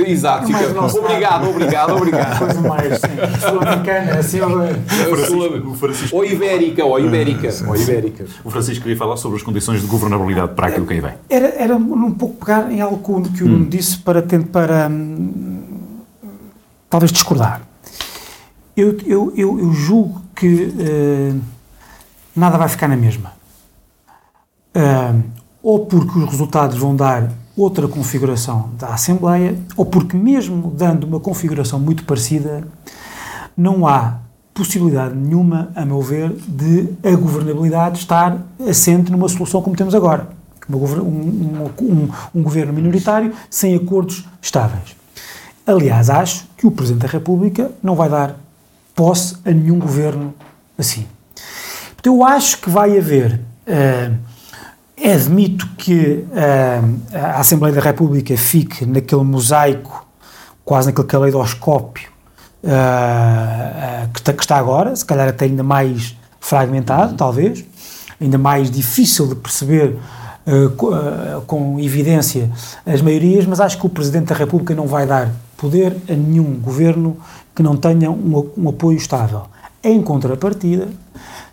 Exato. 0.05 0.99
Obrigado, 0.99 1.49
obrigado, 1.49 1.95
obrigado. 1.97 2.39
Coisa 2.41 2.61
mais 2.61 3.01
sul-americana, 3.41 4.19
assim, 4.19 4.41
Ou 6.11 6.25
ibérica, 6.25 6.85
ou 6.85 6.99
ibérica, 6.99 7.49
ou 7.69 7.77
ibérica. 7.77 8.25
o 8.45 8.51
Francisco 8.51 8.83
queria 8.83 8.99
falar 8.99 9.17
sobre 9.17 9.37
as 9.37 9.45
condições 9.45 9.81
de 9.81 9.87
governabilidade 9.87 10.55
para 10.55 10.67
aquilo 10.67 10.87
que 10.87 10.95
aí 10.95 11.01
vem. 11.01 11.13
Era, 11.31 11.49
era 11.57 11.77
um 11.77 12.11
pouco 12.11 12.35
pegar 12.45 12.71
em 12.73 12.81
algo 12.81 12.99
que 13.31 13.45
o- 13.45 13.49
Nuno 13.49 13.67
disse 13.67 13.99
para, 13.99 14.23
para 14.51 14.89
hum, 14.89 15.61
talvez 16.91 17.13
discordar. 17.13 17.63
Eu, 18.77 18.97
eu, 19.07 19.33
eu, 19.37 19.59
eu 19.59 19.73
julgo 19.73 20.23
que 20.35 20.73
eh, 20.79 21.35
nada 22.35 22.57
vai 22.57 22.69
ficar 22.69 22.89
na 22.89 22.97
mesma. 22.97 23.33
Ah, 24.75 25.15
ou 25.63 25.87
porque 25.87 26.19
os 26.19 26.31
resultados 26.31 26.77
vão 26.79 26.97
dar 26.97 27.31
outra 27.57 27.87
configuração 27.87 28.71
da 28.79 28.89
Assembleia, 28.89 29.59
ou 29.77 29.85
porque, 29.85 30.17
mesmo 30.17 30.71
dando 30.75 31.05
uma 31.05 31.21
configuração 31.21 31.79
muito 31.79 32.05
parecida, 32.05 32.67
não 33.55 33.87
há 33.87 34.19
possibilidade 34.55 35.15
nenhuma, 35.15 35.71
a 35.75 35.85
meu 35.85 36.01
ver, 36.01 36.31
de 36.49 36.89
a 37.05 37.15
governabilidade 37.15 37.99
estar 37.99 38.39
assente 38.69 39.13
numa 39.13 39.29
solução 39.29 39.61
como 39.63 39.77
temos 39.77 39.95
agora. 39.95 40.29
Um, 40.71 40.75
um- 40.77 41.71
um- 41.83 42.09
um 42.35 42.43
governo 42.43 42.73
minoritário 42.73 43.35
sem 43.51 43.75
acordos 43.77 44.27
estáveis. 44.41 44.97
Aliás, 45.67 46.09
acho 46.09 46.47
que 46.57 46.67
o 46.67 46.71
Presidente 46.71 47.03
da 47.03 47.09
República 47.09 47.71
não 47.83 47.95
vai 47.95 48.09
dar 48.09 48.37
posse 48.95 49.37
a 49.45 49.51
nenhum 49.51 49.79
governo 49.79 50.35
assim. 50.79 51.07
Eu 52.05 52.25
acho 52.25 52.59
que 52.59 52.69
vai 52.71 52.99
haver. 52.99 53.41
eh, 53.67 54.11
admito 55.15 55.67
que 55.77 56.25
eh, 56.35 56.81
a 57.13 57.41
Assembleia 57.41 57.75
da 57.75 57.81
República 57.81 58.37
fique 58.37 58.85
naquele 58.87 59.23
mosaico, 59.25 60.07
quase 60.65 60.89
naquele 60.89 61.07
caleidoscópio 61.09 62.09
eh, 62.63 64.07
que, 64.15 64.33
que 64.33 64.43
está 64.43 64.57
agora, 64.57 64.95
se 64.95 65.05
calhar 65.05 65.29
até 65.29 65.45
ainda 65.47 65.63
mais 65.63 66.17
fragmentado, 66.41 67.15
talvez, 67.15 67.65
ainda 68.21 68.39
mais 68.39 68.71
difícil 68.71 69.27
de 69.29 69.35
perceber 69.37 69.97
co- 70.77 70.93
com 71.47 71.79
evidência 71.81 72.51
as 72.87 73.01
maiorias, 73.01 73.47
mas 73.47 73.61
acho 73.61 73.79
que 73.79 73.87
o 73.87 73.89
Presidente 73.89 74.27
da 74.27 74.35
República 74.35 74.75
não 74.75 74.87
vai 74.87 75.07
dar 75.07 75.31
poder 75.63 75.97
a 76.11 76.13
nenhum 76.15 76.59
governo 76.59 77.17
que 77.55 77.63
não 77.63 77.77
tenha 77.77 78.11
um, 78.11 78.51
um 78.59 78.69
apoio 78.69 78.99
estável. 78.99 79.43
Em 79.81 80.03
contrapartida, 80.03 80.89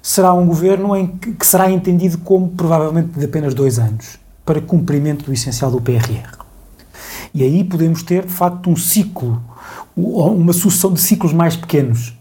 será 0.01 0.33
um 0.33 0.47
governo 0.47 0.95
em 0.95 1.05
que, 1.05 1.33
que 1.33 1.45
será 1.45 1.69
entendido 1.69 2.17
como 2.17 2.49
provavelmente 2.49 3.19
de 3.19 3.23
apenas 3.23 3.53
dois 3.53 3.77
anos 3.77 4.17
para 4.43 4.59
cumprimento 4.59 5.25
do 5.25 5.31
essencial 5.31 5.69
do 5.69 5.79
PRR. 5.79 6.39
E 7.35 7.43
aí 7.43 7.63
podemos 7.63 8.01
ter, 8.01 8.25
de 8.25 8.33
facto, 8.33 8.67
um 8.67 8.75
ciclo, 8.75 9.39
uma 9.95 10.53
sucessão 10.53 10.91
de 10.91 10.99
ciclos 10.99 11.31
mais 11.31 11.55
pequenos 11.55 12.18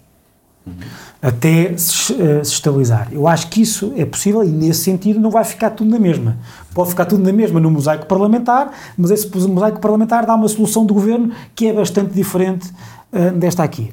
até 1.20 1.76
se, 1.76 2.12
eh, 2.14 2.44
se 2.44 2.52
estabilizar. 2.52 3.08
Eu 3.10 3.26
acho 3.26 3.48
que 3.48 3.62
isso 3.62 3.92
é 3.96 4.04
possível 4.04 4.44
e, 4.44 4.48
nesse 4.48 4.84
sentido, 4.84 5.18
não 5.18 5.30
vai 5.30 5.44
ficar 5.44 5.70
tudo 5.70 5.90
na 5.90 5.98
mesma. 5.98 6.36
Pode 6.72 6.90
ficar 6.90 7.06
tudo 7.06 7.22
na 7.22 7.32
mesma 7.32 7.58
no 7.58 7.70
mosaico 7.70 8.06
parlamentar, 8.06 8.70
mas 8.96 9.10
esse 9.10 9.28
mosaico 9.48 9.80
parlamentar 9.80 10.24
dá 10.24 10.34
uma 10.34 10.48
solução 10.48 10.86
de 10.86 10.92
governo 10.92 11.32
que 11.54 11.66
é 11.66 11.72
bastante 11.72 12.12
diferente 12.14 12.70
eh, 13.12 13.30
desta 13.30 13.64
aqui. 13.64 13.92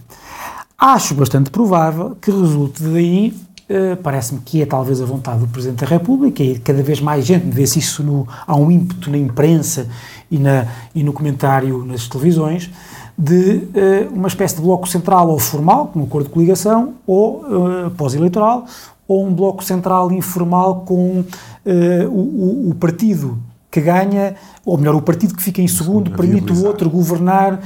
Acho 0.78 1.16
bastante 1.16 1.50
provável 1.50 2.16
que 2.22 2.30
resulte 2.30 2.84
daí, 2.84 3.34
eh, 3.68 3.96
parece-me 3.96 4.42
que 4.42 4.62
é 4.62 4.66
talvez 4.66 5.02
a 5.02 5.06
vontade 5.06 5.40
do 5.40 5.48
Presidente 5.48 5.80
da 5.80 5.88
República, 5.88 6.44
e 6.44 6.60
cada 6.60 6.84
vez 6.84 7.02
mais 7.02 7.26
gente 7.26 7.46
vê-se 7.50 7.80
isso, 7.80 8.04
no, 8.04 8.28
há 8.46 8.56
um 8.56 8.70
ímpeto 8.70 9.10
na 9.10 9.18
imprensa 9.18 9.88
e, 10.30 10.38
na, 10.38 10.68
e 10.94 11.04
no 11.04 11.12
comentário 11.12 11.84
nas 11.86 12.08
televisões, 12.08 12.70
de 13.18 13.68
eh, 13.74 14.08
uma 14.12 14.28
espécie 14.28 14.56
de 14.56 14.62
bloco 14.62 14.88
central 14.88 15.30
ou 15.30 15.40
formal, 15.40 15.88
com 15.88 16.00
um 16.00 16.04
acordo 16.04 16.28
de 16.28 16.34
coligação, 16.34 16.96
ou 17.08 17.46
eh, 17.46 17.90
pós-eleitoral, 17.98 18.66
ou 19.08 19.26
um 19.26 19.34
bloco 19.34 19.64
central 19.64 20.12
informal 20.12 20.82
com 20.82 21.24
eh, 21.66 22.06
o, 22.10 22.70
o- 22.72 22.76
partido 22.76 23.38
que 23.72 23.80
ganha, 23.82 24.36
ou 24.66 24.78
melhor, 24.78 24.96
o 24.96 25.02
partido 25.02 25.34
que 25.36 25.44
fica 25.44 25.62
em 25.62 25.68
segundo, 25.68 26.12
a 26.14 26.16
permite 26.18 26.52
o 26.54 26.66
outro 26.66 26.90
governar, 26.90 27.60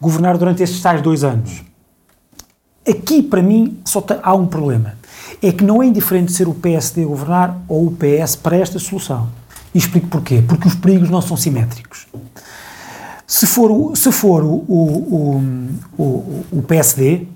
governar 0.00 0.38
durante 0.38 0.62
estes 0.62 0.80
tais 0.80 1.02
dois 1.02 1.24
anos. 1.24 1.64
Aqui, 2.88 3.20
para 3.20 3.42
mim, 3.42 3.78
só 3.84 4.04
há 4.22 4.34
um 4.36 4.46
problema. 4.46 4.94
É 5.42 5.50
que 5.50 5.64
não 5.64 5.82
é 5.82 5.86
indiferente 5.86 6.30
ser 6.30 6.46
o 6.46 6.54
PSD 6.54 7.02
a 7.02 7.06
governar 7.06 7.58
ou 7.66 7.86
o 7.86 7.90
PS 7.92 8.36
para 8.36 8.56
esta 8.56 8.78
solução. 8.78 9.28
E 9.74 9.78
explico 9.78 10.06
porquê. 10.06 10.42
Porque 10.46 10.68
os 10.68 10.74
perigos 10.76 11.10
não 11.10 11.20
são 11.20 11.36
simétricos. 11.36 12.06
Se 13.26 13.46
for 13.46 13.70
o, 13.70 13.96
se 13.96 14.12
for 14.12 14.42
o, 14.42 14.64
o, 14.68 15.42
o, 15.98 16.44
o, 16.52 16.62
PSD, 16.62 17.26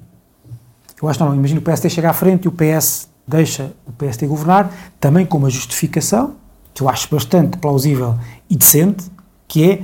eu 1.00 1.08
acho 1.08 1.24
não, 1.24 1.34
imagino 1.34 1.60
o 1.60 1.62
PSD 1.62 1.88
chega 1.88 2.10
à 2.10 2.12
frente 2.12 2.44
e 2.44 2.48
o 2.48 2.52
PS 2.52 3.08
deixa 3.26 3.72
o 3.86 3.92
PSD 3.92 4.26
governar, 4.26 4.72
também 5.00 5.24
com 5.24 5.38
uma 5.38 5.50
justificação, 5.50 6.34
que 6.74 6.82
eu 6.82 6.88
acho 6.88 7.08
bastante 7.10 7.58
plausível 7.58 8.18
e 8.48 8.56
decente, 8.56 9.10
que 9.46 9.70
é 9.70 9.82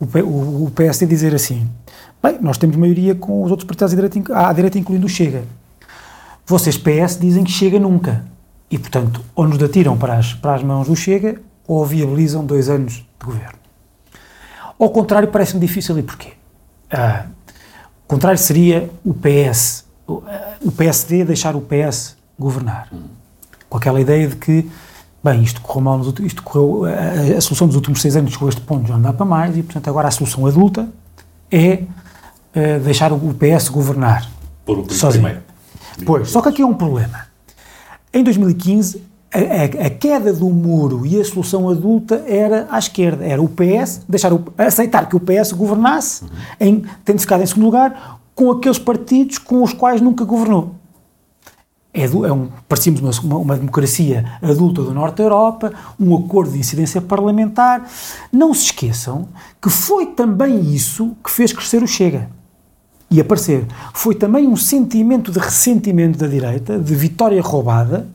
o, 0.00 0.64
o, 0.64 0.70
PSD 0.74 1.06
dizer 1.06 1.34
assim, 1.34 1.68
bem, 2.22 2.38
nós 2.40 2.58
temos 2.58 2.76
maioria 2.76 3.14
com 3.14 3.42
os 3.42 3.50
outros 3.50 3.66
partidos 3.66 3.92
à 3.92 3.96
direita, 3.96 4.38
à 4.38 4.52
direita 4.52 4.78
incluindo 4.78 5.06
o 5.06 5.08
Chega. 5.08 5.44
Vocês, 6.46 6.78
PS, 6.78 7.18
dizem 7.20 7.44
que 7.44 7.50
Chega 7.50 7.78
nunca. 7.78 8.24
E, 8.70 8.78
portanto, 8.78 9.22
ou 9.34 9.48
nos 9.48 9.62
atiram 9.62 9.96
para 9.96 10.16
as, 10.16 10.34
para 10.34 10.54
as 10.54 10.62
mãos 10.62 10.88
do 10.88 10.96
Chega, 10.96 11.40
ou 11.66 11.84
viabilizam 11.84 12.44
dois 12.44 12.68
anos 12.68 12.94
de 12.94 13.26
governo. 13.26 13.57
Ao 14.78 14.90
contrário, 14.90 15.28
parece-me 15.28 15.60
difícil. 15.60 15.98
E 15.98 16.02
porquê? 16.02 16.32
Ah, 16.90 17.26
o 18.04 18.08
contrário 18.08 18.38
seria 18.38 18.88
o 19.04 19.12
PS, 19.12 19.84
o, 20.06 20.22
ah, 20.26 20.56
PSD 20.76 21.24
deixar 21.24 21.54
o 21.56 21.60
PS 21.60 22.16
governar. 22.38 22.88
Com 23.68 23.76
aquela 23.76 24.00
ideia 24.00 24.28
de 24.28 24.36
que, 24.36 24.70
bem, 25.22 25.42
isto 25.42 25.60
correu 25.60 25.82
mal, 25.82 25.98
nos 25.98 26.06
últimos, 26.06 26.30
isto 26.32 26.42
correu, 26.42 26.84
a, 26.84 26.90
a- 27.34 27.38
a 27.38 27.40
solução 27.40 27.66
dos 27.66 27.76
últimos 27.76 28.00
seis 28.00 28.16
anos 28.16 28.32
chegou 28.32 28.46
a 28.46 28.50
este 28.50 28.60
ponto, 28.62 28.86
já 28.88 28.94
não 28.94 29.02
dá 29.02 29.12
para 29.12 29.26
mais, 29.26 29.56
e 29.56 29.62
portanto 29.62 29.88
agora 29.88 30.08
a 30.08 30.10
solução 30.10 30.46
adulta 30.46 30.88
é 31.50 31.82
ah, 32.54 32.78
deixar 32.82 33.12
o, 33.12 33.34
PS 33.34 33.68
governar. 33.68 34.30
Por 34.64 34.78
o 34.78 34.90
Sozinho. 34.92 35.24
primeiro. 35.24 35.42
Pois, 36.06 36.30
só 36.30 36.40
que 36.40 36.48
aqui 36.48 36.62
é 36.62 36.66
um 36.66 36.74
problema. 36.74 37.26
Em 38.14 38.22
2015, 38.24 39.02
a, 39.32 39.38
a- 39.38 39.86
a 39.86 39.90
queda 39.90 40.32
do 40.32 40.48
muro 40.48 41.04
e 41.06 41.20
a 41.20 41.24
solução 41.24 41.68
adulta 41.68 42.24
era 42.26 42.66
à 42.70 42.78
esquerda. 42.78 43.24
Era 43.24 43.42
o 43.42 43.48
PS, 43.48 44.02
deixar 44.08 44.32
o, 44.32 44.42
aceitar 44.56 45.08
que 45.08 45.16
o 45.16 45.20
PS 45.20 45.52
governasse, 45.52 46.24
em, 46.60 46.82
tendo 47.04 47.20
ficado 47.20 47.42
em 47.42 47.46
segundo 47.46 47.64
lugar, 47.66 48.20
com 48.34 48.50
aqueles 48.50 48.78
partidos 48.78 49.38
com 49.38 49.62
os 49.62 49.72
quais 49.72 50.00
nunca 50.00 50.24
governou. 50.24 50.74
É, 51.92 52.04
é 52.04 52.32
um, 52.32 52.48
parecíamos 52.68 53.00
uma, 53.00 53.10
uma, 53.22 53.36
uma 53.38 53.56
democracia 53.56 54.24
adulta 54.42 54.82
do 54.82 54.94
Norte 54.94 55.16
da 55.16 55.24
Europa, 55.24 55.72
um 55.98 56.14
acordo 56.16 56.52
de 56.52 56.58
incidência 56.58 57.00
parlamentar. 57.00 57.88
Não 58.32 58.54
se 58.54 58.66
esqueçam 58.66 59.28
que 59.60 59.68
foi 59.68 60.06
também 60.06 60.60
isso 60.72 61.16
que 61.24 61.30
fez 61.30 61.52
crescer 61.52 61.82
o 61.82 61.86
Chega 61.88 62.28
e 63.10 63.20
aparecer. 63.20 63.66
Foi 63.94 64.14
também 64.14 64.46
um 64.46 64.54
sentimento 64.56 65.32
de 65.32 65.38
ressentimento 65.38 66.18
da 66.18 66.26
direita, 66.28 66.78
de 66.78 66.94
vitória 66.94 67.40
roubada, 67.42 68.06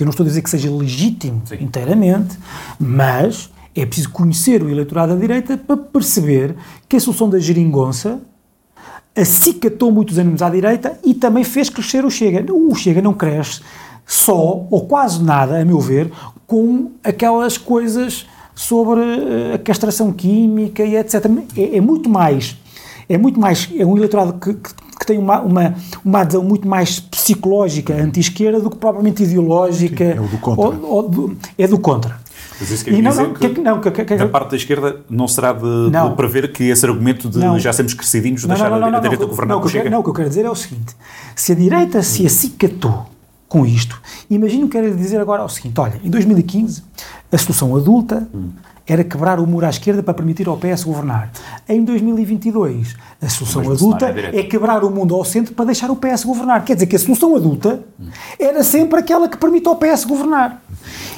que 0.00 0.02
eu 0.02 0.06
não 0.06 0.12
estou 0.12 0.24
a 0.24 0.28
dizer 0.28 0.40
que 0.40 0.48
seja 0.48 0.70
legítimo 0.70 1.42
Sim. 1.44 1.56
inteiramente, 1.60 2.38
mas 2.78 3.50
é 3.76 3.84
preciso 3.84 4.08
conhecer 4.08 4.62
o 4.62 4.70
eleitorado 4.70 5.12
da 5.12 5.20
direita 5.20 5.58
para 5.58 5.76
perceber 5.76 6.56
que 6.88 6.96
a 6.96 7.00
solução 7.00 7.28
da 7.28 7.38
geringonça 7.38 8.18
acicatou 9.14 9.92
muitos 9.92 10.16
ânimos 10.16 10.40
à 10.40 10.48
direita 10.48 10.98
e 11.04 11.12
também 11.12 11.44
fez 11.44 11.68
crescer 11.68 12.02
o 12.06 12.10
Chega. 12.10 12.50
O 12.50 12.74
Chega 12.74 13.02
não 13.02 13.12
cresce 13.12 13.60
só, 14.06 14.66
ou 14.70 14.86
quase 14.86 15.22
nada, 15.22 15.60
a 15.60 15.64
meu 15.66 15.78
ver, 15.80 16.10
com 16.46 16.92
aquelas 17.04 17.58
coisas 17.58 18.26
sobre 18.54 19.00
eh, 19.02 19.54
a 19.54 19.58
castração 19.58 20.10
química 20.12 20.82
e 20.82 20.96
etc. 20.96 21.26
É, 21.58 21.76
é 21.76 21.80
muito 21.82 22.08
mais, 22.08 22.56
é 23.06 23.18
muito 23.18 23.38
mais, 23.38 23.68
é 23.76 23.84
um 23.84 23.98
eleitorado 23.98 24.32
que, 24.40 24.54
que- 24.54 24.70
que 25.00 25.06
tem 25.06 25.18
uma, 25.18 25.40
uma, 25.40 25.74
uma 26.04 26.20
adesão 26.20 26.44
muito 26.44 26.68
mais 26.68 27.00
psicológica 27.00 27.94
anti-esquerda 27.94 28.60
do 28.60 28.68
que 28.70 28.76
propriamente 28.76 29.22
ideológica. 29.22 30.04
Sim, 30.12 30.18
é 30.18 30.20
o 30.20 30.28
do 30.28 30.38
contra. 30.38 30.62
ou- 30.62 30.84
ou 30.92 31.08
do- 31.08 31.36
é 31.58 31.66
do 31.66 31.78
contra. 31.78 32.20
Mas 32.60 32.70
isso 32.70 32.82
E 32.88 32.92
quer 32.94 33.02
não, 33.02 33.10
dizer 33.10 33.22
não, 33.22 33.32
que- 33.34 33.48
que- 33.48 33.60
não, 33.62 33.80
que- 33.80 33.90
que- 33.90 34.04
que- 34.04 34.16
da 34.16 34.28
parte 34.28 34.50
da 34.50 34.56
esquerda 34.56 35.00
não 35.08 35.26
será 35.26 35.54
de, 35.54 35.60
de 35.86 35.90
Não. 35.90 36.14
prever 36.14 36.52
que 36.52 36.64
esse 36.64 36.84
argumento 36.84 37.30
de 37.30 37.38
Não. 37.38 37.58
já 37.58 37.72
sermos 37.72 37.94
crescidinhos 37.94 38.42
Não, 38.42 38.50
deixar 38.50 38.68
não, 38.68 38.78
não, 38.78 38.88
a 38.88 38.90
não, 38.90 39.00
direita 39.00 39.22
não, 39.24 39.30
governar 39.30 39.54
não, 39.56 39.62
com 39.62 39.66
o 39.66 39.70
que 39.70 39.76
eu 39.76 39.80
Chega? 39.80 39.84
quero- 39.84 39.94
não, 39.94 40.00
o 40.00 40.04
que 40.04 40.10
eu 40.10 40.14
quero 40.14 40.28
dizer 40.28 40.44
é 40.44 40.50
o 40.50 40.54
seguinte: 40.54 40.94
se 41.34 41.52
a 41.52 41.54
direita 41.54 42.02
se 42.02 42.26
acicatou 42.26 43.06
com 43.48 43.64
isto, 43.64 43.98
imagino 44.28 44.66
que 44.68 44.72
quero 44.78 44.94
dizer 44.94 45.18
agora 45.18 45.42
o 45.42 45.48
seguinte: 45.48 45.80
olha, 45.80 45.98
em 46.04 46.10
2015, 46.10 46.82
a 47.32 47.38
solução 47.38 47.74
adulta 47.74 48.28
era 48.92 49.04
quebrar 49.04 49.38
o 49.38 49.46
muro 49.46 49.66
à 49.66 49.70
esquerda 49.70 50.02
para 50.02 50.12
permitir 50.12 50.48
ao 50.48 50.56
PS 50.56 50.82
governar. 50.82 51.30
Em 51.68 51.84
2022, 51.84 52.96
a 53.22 53.28
solução 53.28 53.70
adulta 53.70 54.06
é 54.06 54.40
é 54.40 54.42
quebrar 54.42 54.82
o 54.82 54.90
mundo 54.90 55.14
ao 55.14 55.24
centro 55.24 55.54
para 55.54 55.66
deixar 55.66 55.92
o 55.92 55.96
PS 55.96 56.24
governar. 56.24 56.64
Quer 56.64 56.74
dizer 56.74 56.86
que 56.86 56.96
a 56.96 56.98
solução 56.98 57.36
adulta 57.36 57.84
era 58.36 58.64
sempre 58.64 58.98
aquela 58.98 59.28
que 59.28 59.36
permite 59.36 59.68
ao 59.68 59.76
PS 59.76 60.04
governar. 60.04 60.60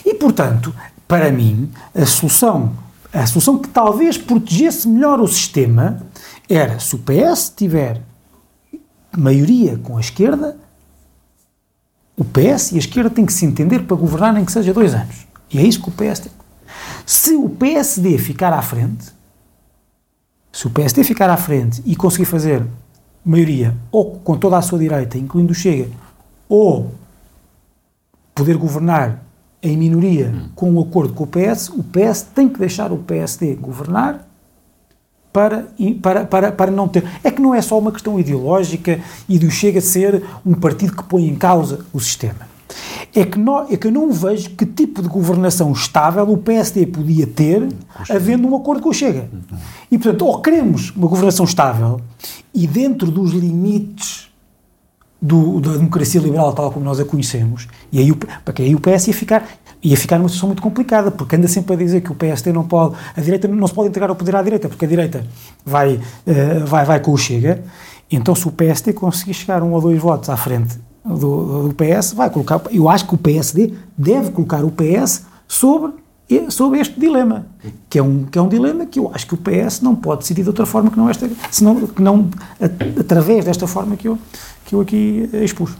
E, 0.04 0.12
portanto, 0.12 0.74
para 1.08 1.32
mim, 1.32 1.70
a 1.94 2.04
solução, 2.04 2.74
a 3.10 3.24
solução 3.24 3.58
que 3.58 3.70
talvez 3.70 4.18
protegesse 4.18 4.86
melhor 4.86 5.18
o 5.18 5.26
sistema 5.26 6.02
era 6.50 6.78
se 6.78 6.94
o 6.94 6.98
PS 6.98 7.54
tiver 7.56 8.02
maioria 9.16 9.80
com 9.82 9.96
a 9.96 10.00
esquerda, 10.00 10.58
o 12.18 12.24
PS 12.24 12.72
e 12.72 12.74
a 12.74 12.80
esquerda 12.80 13.08
têm 13.08 13.24
que 13.24 13.32
se 13.32 13.46
entender 13.46 13.84
para 13.84 13.96
governar 13.96 14.34
nem 14.34 14.44
que 14.44 14.52
seja 14.52 14.74
dois 14.74 14.92
anos. 14.92 15.26
E 15.50 15.58
é 15.58 15.62
isso 15.62 15.80
que 15.82 15.88
o 15.88 15.92
PS 15.92 16.20
tem. 16.20 16.41
Se 17.04 17.34
o 17.34 17.48
PSD 17.48 18.18
ficar 18.18 18.52
à 18.52 18.62
frente, 18.62 19.12
se 20.52 20.66
o 20.66 20.70
PSD 20.70 21.02
ficar 21.04 21.30
à 21.30 21.36
frente 21.36 21.82
e 21.84 21.96
conseguir 21.96 22.26
fazer 22.26 22.64
maioria, 23.24 23.74
ou 23.90 24.18
com 24.20 24.36
toda 24.36 24.58
a 24.58 24.62
sua 24.62 24.78
direita, 24.78 25.16
incluindo 25.16 25.52
o 25.52 25.54
Chega, 25.54 25.88
ou 26.48 26.92
poder 28.34 28.56
governar 28.56 29.22
em 29.62 29.76
minoria 29.76 30.34
com 30.54 30.70
um 30.72 30.80
acordo 30.80 31.14
com 31.14 31.24
o 31.24 31.26
PS, 31.26 31.68
o 31.68 31.82
PS 31.84 32.22
tem 32.34 32.48
que 32.48 32.58
deixar 32.58 32.92
o 32.92 32.98
PSD 32.98 33.54
governar 33.54 34.26
para, 35.32 35.68
para, 36.02 36.24
para, 36.26 36.52
para 36.52 36.70
não 36.70 36.88
ter. 36.88 37.04
É 37.24 37.30
que 37.30 37.40
não 37.40 37.54
é 37.54 37.62
só 37.62 37.78
uma 37.78 37.92
questão 37.92 38.18
ideológica 38.18 39.00
e 39.28 39.38
do 39.38 39.50
Chega 39.50 39.80
ser 39.80 40.22
um 40.44 40.54
partido 40.54 40.94
que 40.94 41.04
põe 41.04 41.26
em 41.26 41.36
causa 41.36 41.84
o 41.92 42.00
sistema. 42.00 42.51
É 43.14 43.24
que, 43.24 43.38
nó- 43.38 43.66
é 43.70 43.76
que 43.76 43.86
eu 43.86 43.92
não 43.92 44.10
vejo 44.12 44.50
que 44.50 44.64
tipo 44.66 45.02
de 45.02 45.08
governação 45.08 45.70
estável 45.72 46.24
o 46.30 46.38
PSD 46.38 46.86
podia 46.86 47.26
ter 47.26 47.68
havendo 48.10 48.48
um 48.48 48.56
acordo 48.56 48.82
com 48.82 48.88
o 48.88 48.92
Chega. 48.94 49.28
E, 49.90 49.98
portanto, 49.98 50.22
ou 50.26 50.40
queremos 50.40 50.90
uma 50.96 51.06
governação 51.08 51.44
estável 51.44 52.00
e 52.54 52.66
dentro 52.66 53.10
dos 53.10 53.32
limites 53.32 54.28
do- 55.20 55.60
da 55.60 55.72
democracia 55.72 56.20
liberal 56.20 56.52
tal 56.52 56.70
como 56.72 56.84
nós 56.84 56.98
a 56.98 57.04
conhecemos, 57.04 57.68
e 57.92 57.98
aí 58.00 58.10
o, 58.10 58.16
porque 58.44 58.62
aí 58.62 58.74
o 58.74 58.80
PS 58.80 59.06
ia 59.08 59.14
ficar, 59.14 59.46
ia 59.80 59.96
ficar 59.96 60.18
numa 60.18 60.28
situação 60.28 60.48
muito 60.48 60.60
complicada, 60.62 61.12
porque 61.12 61.36
anda 61.36 61.46
sempre 61.46 61.74
a 61.74 61.76
dizer 61.76 62.00
que 62.00 62.10
o 62.10 62.14
PSD 62.14 62.52
não 62.52 62.64
pode, 62.64 62.96
a 63.16 63.20
direita 63.20 63.46
não 63.46 63.66
se 63.68 63.72
pode 63.74 63.88
entregar 63.88 64.10
o 64.10 64.16
poder 64.16 64.34
à 64.34 64.42
direita, 64.42 64.68
porque 64.68 64.84
a 64.84 64.88
direita 64.88 65.24
vai, 65.64 66.00
eh, 66.26 66.58
vai, 66.66 66.84
vai 66.84 66.98
com 66.98 67.12
o 67.12 67.16
Chega, 67.18 67.62
então 68.10 68.34
se 68.34 68.48
o 68.48 68.50
PSD 68.50 68.92
conseguir 68.94 69.34
chegar 69.34 69.62
um 69.62 69.72
ou 69.72 69.80
dois 69.80 70.00
votos 70.00 70.28
à 70.28 70.36
frente 70.36 70.76
do, 71.04 71.68
do 71.68 71.74
PS, 71.74 72.12
vai 72.12 72.30
colocar, 72.30 72.60
eu 72.70 72.88
acho 72.88 73.06
que 73.06 73.14
o 73.14 73.18
PSD 73.18 73.74
deve 73.96 74.30
colocar 74.30 74.64
o 74.64 74.70
PS 74.70 75.24
sobre, 75.48 75.92
sobre 76.48 76.80
este 76.80 76.98
dilema, 76.98 77.46
que 77.90 77.98
é, 77.98 78.02
um, 78.02 78.24
que 78.24 78.38
é 78.38 78.42
um 78.42 78.48
dilema 78.48 78.86
que 78.86 78.98
eu 78.98 79.10
acho 79.12 79.26
que 79.26 79.34
o 79.34 79.38
PS 79.38 79.80
não 79.80 79.94
pode 79.94 80.20
decidir 80.20 80.42
de 80.42 80.48
outra 80.48 80.64
forma 80.64 80.90
que 80.90 80.96
não 80.96 81.10
esta, 81.10 81.28
senão, 81.50 81.86
que 81.86 82.00
não 82.00 82.28
através 82.98 83.44
desta 83.44 83.66
forma 83.66 83.96
que 83.96 84.08
eu, 84.08 84.18
que 84.64 84.74
eu 84.74 84.80
aqui 84.80 85.28
eh, 85.32 85.44
expus. 85.44 85.72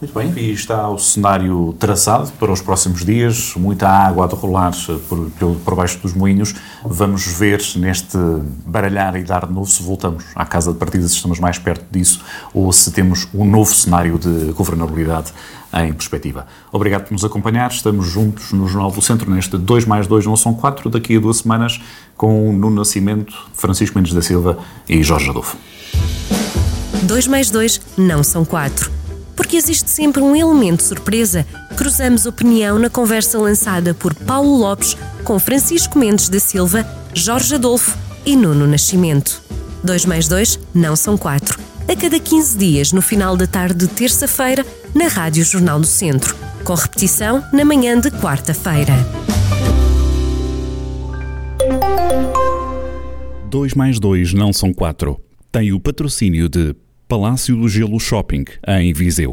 Muito 0.00 0.14
bem, 0.14 0.32
e 0.34 0.50
está 0.52 0.88
o 0.88 0.98
cenário 0.98 1.74
traçado 1.78 2.32
para 2.38 2.50
os 2.50 2.62
próximos 2.62 3.04
dias, 3.04 3.52
muita 3.54 3.86
água 3.86 4.24
a 4.24 4.28
derrolar 4.28 4.72
por, 5.06 5.30
por 5.62 5.74
baixo 5.74 5.98
dos 5.98 6.14
moinhos. 6.14 6.54
Vamos 6.82 7.26
ver 7.26 7.60
neste 7.76 8.16
baralhar 8.64 9.14
e 9.16 9.22
dar 9.22 9.46
de 9.46 9.52
novo 9.52 9.70
se 9.70 9.82
voltamos 9.82 10.24
à 10.34 10.46
casa 10.46 10.72
de 10.72 10.78
partida, 10.78 11.06
se 11.06 11.16
estamos 11.16 11.38
mais 11.38 11.58
perto 11.58 11.84
disso 11.90 12.24
ou 12.54 12.72
se 12.72 12.90
temos 12.92 13.28
um 13.34 13.44
novo 13.44 13.74
cenário 13.74 14.18
de 14.18 14.52
governabilidade 14.52 15.34
em 15.74 15.92
perspectiva. 15.92 16.46
Obrigado 16.72 17.04
por 17.04 17.12
nos 17.12 17.24
acompanhar, 17.24 17.70
estamos 17.70 18.06
juntos 18.06 18.52
no 18.52 18.66
Jornal 18.66 18.90
do 18.90 19.02
Centro 19.02 19.30
neste 19.30 19.58
2 19.58 19.84
mais 19.84 20.06
2 20.06 20.24
não 20.24 20.36
são 20.36 20.54
4, 20.54 20.88
daqui 20.88 21.18
a 21.18 21.20
duas 21.20 21.36
semanas 21.36 21.78
com 22.16 22.50
Nuno 22.54 22.76
Nascimento, 22.76 23.34
Francisco 23.52 23.98
Mendes 23.98 24.14
da 24.14 24.22
Silva 24.22 24.56
e 24.88 25.02
Jorge 25.02 25.28
Adolfo. 25.28 25.58
2 27.02 27.26
mais 27.26 27.50
2 27.50 27.82
não 27.98 28.22
são 28.22 28.46
4. 28.46 28.99
Porque 29.40 29.56
existe 29.56 29.88
sempre 29.88 30.20
um 30.20 30.36
elemento 30.36 30.82
surpresa. 30.82 31.46
Cruzamos 31.74 32.26
opinião 32.26 32.78
na 32.78 32.90
conversa 32.90 33.38
lançada 33.38 33.94
por 33.94 34.14
Paulo 34.14 34.54
Lopes 34.58 34.98
com 35.24 35.38
Francisco 35.38 35.98
Mendes 35.98 36.28
da 36.28 36.38
Silva, 36.38 36.86
Jorge 37.14 37.54
Adolfo 37.54 37.96
e 38.26 38.36
Nuno 38.36 38.66
Nascimento. 38.66 39.42
2 39.82 40.04
mais 40.04 40.28
2 40.28 40.58
não 40.74 40.94
são 40.94 41.16
4. 41.16 41.58
A 41.88 41.96
cada 41.96 42.20
15 42.20 42.58
dias, 42.58 42.92
no 42.92 43.00
final 43.00 43.34
da 43.34 43.46
tarde 43.46 43.86
de 43.86 43.88
terça-feira, 43.88 44.64
na 44.94 45.08
Rádio 45.08 45.42
Jornal 45.42 45.80
do 45.80 45.86
Centro. 45.86 46.36
Com 46.62 46.74
repetição 46.74 47.42
na 47.50 47.64
manhã 47.64 47.98
de 47.98 48.10
quarta-feira. 48.10 48.92
2 53.48 53.72
mais 53.72 53.98
2 53.98 54.34
não 54.34 54.52
são 54.52 54.70
4. 54.70 55.18
Tem 55.50 55.72
o 55.72 55.80
patrocínio 55.80 56.46
de 56.46 56.76
Palácio 57.10 57.56
do 57.56 57.68
Gelo 57.68 57.98
Shopping, 57.98 58.44
em 58.68 58.92
Viseu. 58.92 59.32